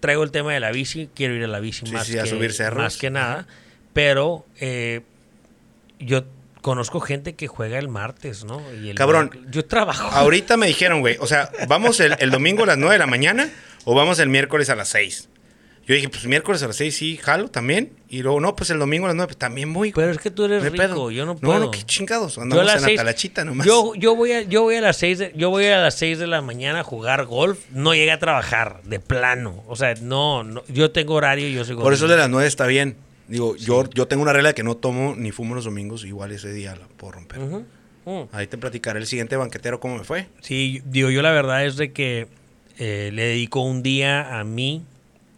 traigo 0.00 0.22
el 0.22 0.30
tema 0.30 0.52
de 0.52 0.60
la 0.60 0.70
bici, 0.72 1.08
quiero 1.14 1.34
ir 1.34 1.44
a 1.44 1.48
la 1.48 1.60
bici 1.60 1.86
Sí, 1.86 1.92
más, 1.92 2.06
sí, 2.06 2.18
a 2.18 2.24
que, 2.24 2.30
subir 2.30 2.52
cerros. 2.52 2.82
más 2.82 2.96
que 2.96 3.10
nada, 3.10 3.46
pero 3.92 4.46
eh, 4.60 5.02
yo 5.98 6.24
conozco 6.62 7.00
gente 7.00 7.34
que 7.34 7.46
juega 7.46 7.78
el 7.78 7.88
martes, 7.88 8.44
¿no? 8.44 8.60
Y 8.82 8.90
el 8.90 8.96
Cabrón. 8.96 9.30
Yo 9.50 9.64
trabajo. 9.66 10.08
Ahorita 10.12 10.56
me 10.56 10.66
dijeron, 10.66 11.00
güey, 11.00 11.16
o 11.20 11.26
sea, 11.26 11.50
¿vamos 11.68 12.00
el, 12.00 12.16
el 12.18 12.30
domingo 12.30 12.64
a 12.64 12.66
las 12.66 12.78
9 12.78 12.94
de 12.94 12.98
la 12.98 13.06
mañana 13.06 13.48
o 13.84 13.94
vamos 13.94 14.18
el 14.18 14.28
miércoles 14.28 14.68
a 14.70 14.74
las 14.76 14.88
6? 14.88 15.28
Yo 15.86 15.94
dije, 15.94 16.08
pues 16.08 16.26
miércoles 16.26 16.62
a 16.64 16.66
las 16.66 16.76
6 16.76 16.96
sí, 16.96 17.16
jalo 17.16 17.48
también. 17.48 17.92
Y 18.08 18.22
luego, 18.22 18.40
no, 18.40 18.56
pues 18.56 18.70
el 18.70 18.78
domingo 18.80 19.06
a 19.06 19.08
las 19.08 19.16
9 19.16 19.28
pues, 19.28 19.38
también 19.38 19.72
voy. 19.72 19.92
Pero 19.92 20.10
es 20.10 20.18
que 20.18 20.32
tú 20.32 20.44
eres 20.44 20.64
rico, 20.64 20.76
pedo. 20.76 21.10
yo 21.12 21.24
no 21.26 21.36
puedo. 21.36 21.58
No, 21.60 21.66
no, 21.66 21.70
qué 21.70 21.82
chingados. 21.84 22.34
Yo 22.34 22.40
a 22.40 22.44
Andamos 22.44 22.64
las 22.66 22.74
en 22.76 22.80
la 22.82 22.86
seis- 22.88 22.96
talachita 22.98 23.44
nomás. 23.44 23.66
Yo, 23.66 23.94
yo 23.94 24.16
voy 24.16 24.32
a, 24.32 24.42
yo 24.42 24.62
voy 24.62 24.74
a 24.74 24.80
las 24.80 24.96
seis 24.96 25.18
de, 25.18 25.32
yo 25.36 25.50
voy 25.50 25.66
a 25.66 25.78
las 25.78 25.94
6 25.96 26.18
de 26.18 26.26
la 26.26 26.42
mañana 26.42 26.80
a 26.80 26.82
jugar 26.82 27.24
golf. 27.26 27.60
No 27.70 27.94
llegué 27.94 28.10
a 28.10 28.18
trabajar, 28.18 28.80
de 28.84 28.98
plano. 28.98 29.62
O 29.68 29.76
sea, 29.76 29.94
no, 30.02 30.42
no 30.42 30.64
yo 30.68 30.90
tengo 30.90 31.14
horario 31.14 31.48
y 31.48 31.52
yo 31.54 31.64
soy 31.64 31.76
Por 31.76 31.92
eso 31.92 32.08
de 32.08 32.16
las 32.16 32.28
9 32.28 32.48
está 32.48 32.66
bien. 32.66 32.96
Digo, 33.28 33.54
yo, 33.56 33.88
yo 33.90 34.08
tengo 34.08 34.22
una 34.22 34.32
regla 34.32 34.50
de 34.50 34.54
que 34.54 34.62
no 34.64 34.76
tomo 34.76 35.14
ni 35.16 35.30
fumo 35.30 35.54
los 35.54 35.64
domingos, 35.64 36.04
igual 36.04 36.32
ese 36.32 36.52
día 36.52 36.74
la 36.74 36.86
puedo 36.96 37.12
romper. 37.12 37.38
Ujú. 37.40 38.28
Ahí 38.32 38.46
te 38.46 38.56
platicaré 38.58 39.00
el 39.00 39.06
siguiente 39.06 39.36
banquetero 39.36 39.80
cómo 39.80 39.98
me 39.98 40.04
fue. 40.04 40.26
Sí, 40.40 40.80
digo, 40.84 41.10
yo 41.10 41.22
la 41.22 41.32
verdad 41.32 41.64
es 41.64 41.76
de 41.76 41.92
que 41.92 42.28
eh, 42.78 43.10
le 43.12 43.22
dedico 43.22 43.60
un 43.62 43.82
día 43.82 44.38
a 44.38 44.44
mí 44.44 44.84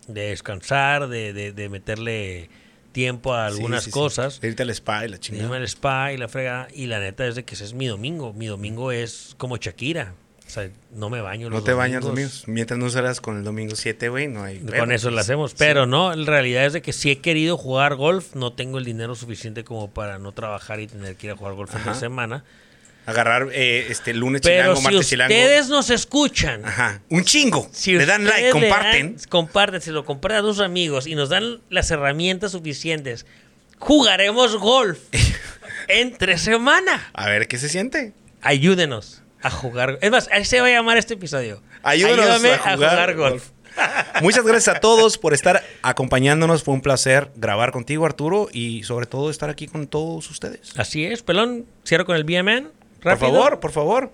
de 0.08 0.30
descansar, 0.30 1.08
de, 1.08 1.32
de, 1.32 1.52
de 1.52 1.68
meterle 1.68 2.50
tiempo 2.92 3.32
a 3.34 3.46
algunas 3.46 3.84
Sí, 3.84 3.90
sí, 3.90 3.90
sí. 3.92 3.98
cosas. 4.00 4.40
Irte 4.42 4.62
al 4.64 4.70
spa 4.70 5.04
y 5.04 5.08
la 5.08 5.16
Irme 5.16 5.18
chingada. 5.20 5.56
al 5.56 5.62
spa 5.64 6.12
y 6.12 6.16
la 6.16 6.26
fregada. 6.28 6.66
Y 6.74 6.86
la 6.86 6.98
neta 6.98 7.26
es 7.26 7.34
de 7.36 7.44
que 7.44 7.54
ese 7.54 7.64
es 7.64 7.74
mi 7.74 7.86
domingo. 7.86 8.32
Mi 8.32 8.46
domingo 8.46 8.90
es 8.90 9.34
como 9.38 9.56
Shakira. 9.58 10.14
O 10.46 10.50
sea, 10.50 10.70
no 10.94 11.10
me 11.10 11.20
baño 11.20 11.50
No 11.50 11.56
los 11.56 11.64
te 11.64 11.74
bañas 11.74 12.00
los 12.02 12.10
domingos. 12.12 12.44
Mientras 12.46 12.80
no 12.80 12.88
salgas 12.88 13.20
con 13.20 13.36
el 13.36 13.44
domingo 13.44 13.76
7, 13.76 14.08
güey, 14.08 14.28
no 14.28 14.42
hay. 14.44 14.60
Con 14.60 14.90
eso 14.92 15.10
lo 15.10 15.20
hacemos. 15.20 15.52
Pero 15.58 15.84
no, 15.84 16.10
en 16.14 16.24
realidad 16.24 16.64
es 16.64 16.72
de 16.72 16.80
que 16.80 16.94
si 16.94 17.10
he 17.10 17.18
querido 17.18 17.58
jugar 17.58 17.96
golf, 17.96 18.34
no 18.34 18.54
tengo 18.54 18.78
el 18.78 18.86
dinero 18.86 19.14
suficiente 19.14 19.62
como 19.62 19.90
para 19.90 20.18
no 20.18 20.32
trabajar 20.32 20.80
y 20.80 20.86
tener 20.86 21.16
que 21.16 21.26
ir 21.26 21.32
a 21.34 21.36
jugar 21.36 21.52
golf 21.52 21.70
en 21.74 21.82
Ajá. 21.82 21.90
la 21.90 21.96
semana. 21.96 22.44
Agarrar 23.08 23.48
eh, 23.52 23.86
este 23.88 24.12
lunes 24.12 24.42
Pero 24.42 24.62
chilango, 24.62 24.76
si 24.76 24.82
martes 24.84 25.08
chilango. 25.08 25.34
ustedes 25.34 25.68
nos 25.68 25.88
escuchan, 25.90 26.64
Ajá. 26.64 27.00
Un 27.08 27.24
chingo. 27.24 27.68
si 27.72 27.92
le 27.92 28.04
dan 28.04 28.24
like, 28.24 28.42
le 28.42 28.50
comparten. 28.50 29.16
dan- 29.16 29.28
comparten, 29.30 29.80
se 29.80 29.92
lo 29.92 30.04
comparten 30.04 30.40
a 30.40 30.42
sus 30.42 30.60
amigos 30.60 31.06
y 31.06 31.14
nos 31.14 31.30
dan 31.30 31.60
las 31.70 31.90
herramientas 31.90 32.52
suficientes, 32.52 33.24
jugaremos 33.78 34.56
golf 34.58 34.98
entre 35.88 36.36
semana. 36.38 37.08
A 37.14 37.28
ver 37.28 37.48
qué 37.48 37.56
se 37.58 37.68
siente. 37.68 38.12
Ayúdenos 38.42 39.22
a 39.42 39.50
jugar. 39.50 39.98
Es 40.02 40.10
más, 40.10 40.28
ahí 40.32 40.44
se 40.44 40.60
va 40.60 40.66
a 40.66 40.70
llamar 40.70 40.98
este 40.98 41.14
episodio. 41.14 41.62
Ayúdanos 41.82 42.18
Ayúdame 42.26 42.52
a 42.52 42.74
jugar 42.76 43.14
golf. 43.14 43.44
Muchas 44.22 44.44
gracias 44.44 44.76
a 44.76 44.80
todos 44.80 45.18
por 45.18 45.32
estar 45.34 45.62
acompañándonos. 45.82 46.64
Fue 46.64 46.74
un 46.74 46.80
placer 46.80 47.30
grabar 47.36 47.70
contigo, 47.70 48.04
Arturo, 48.04 48.48
y 48.52 48.82
sobre 48.82 49.06
todo 49.06 49.30
estar 49.30 49.48
aquí 49.50 49.66
con 49.68 49.86
todos 49.86 50.28
ustedes. 50.30 50.72
Así 50.76 51.04
es, 51.04 51.22
pelón. 51.22 51.64
Cierro 51.86 52.04
con 52.04 52.16
el 52.16 52.24
BMN. 52.24 52.70
Por 53.02 53.16
favor, 53.16 53.60
por 53.60 53.70
favor. 53.70 54.10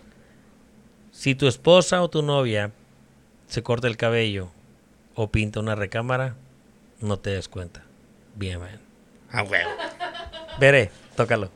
Si 1.10 1.34
tu 1.34 1.46
esposa 1.46 2.02
o 2.02 2.08
tu 2.10 2.22
novia 2.22 2.72
se 3.46 3.62
corta 3.62 3.86
el 3.86 3.96
cabello 3.96 4.50
o 5.14 5.30
pinta 5.30 5.60
una 5.60 5.74
recámara, 5.74 6.34
no 7.00 7.18
te 7.18 7.30
des 7.30 7.48
cuenta. 7.48 7.84
Bien, 8.34 8.58
man. 8.58 8.80
Ah, 9.30 9.42
huevo. 9.42 9.70
Veré, 10.58 10.90
tócalo. 11.16 11.50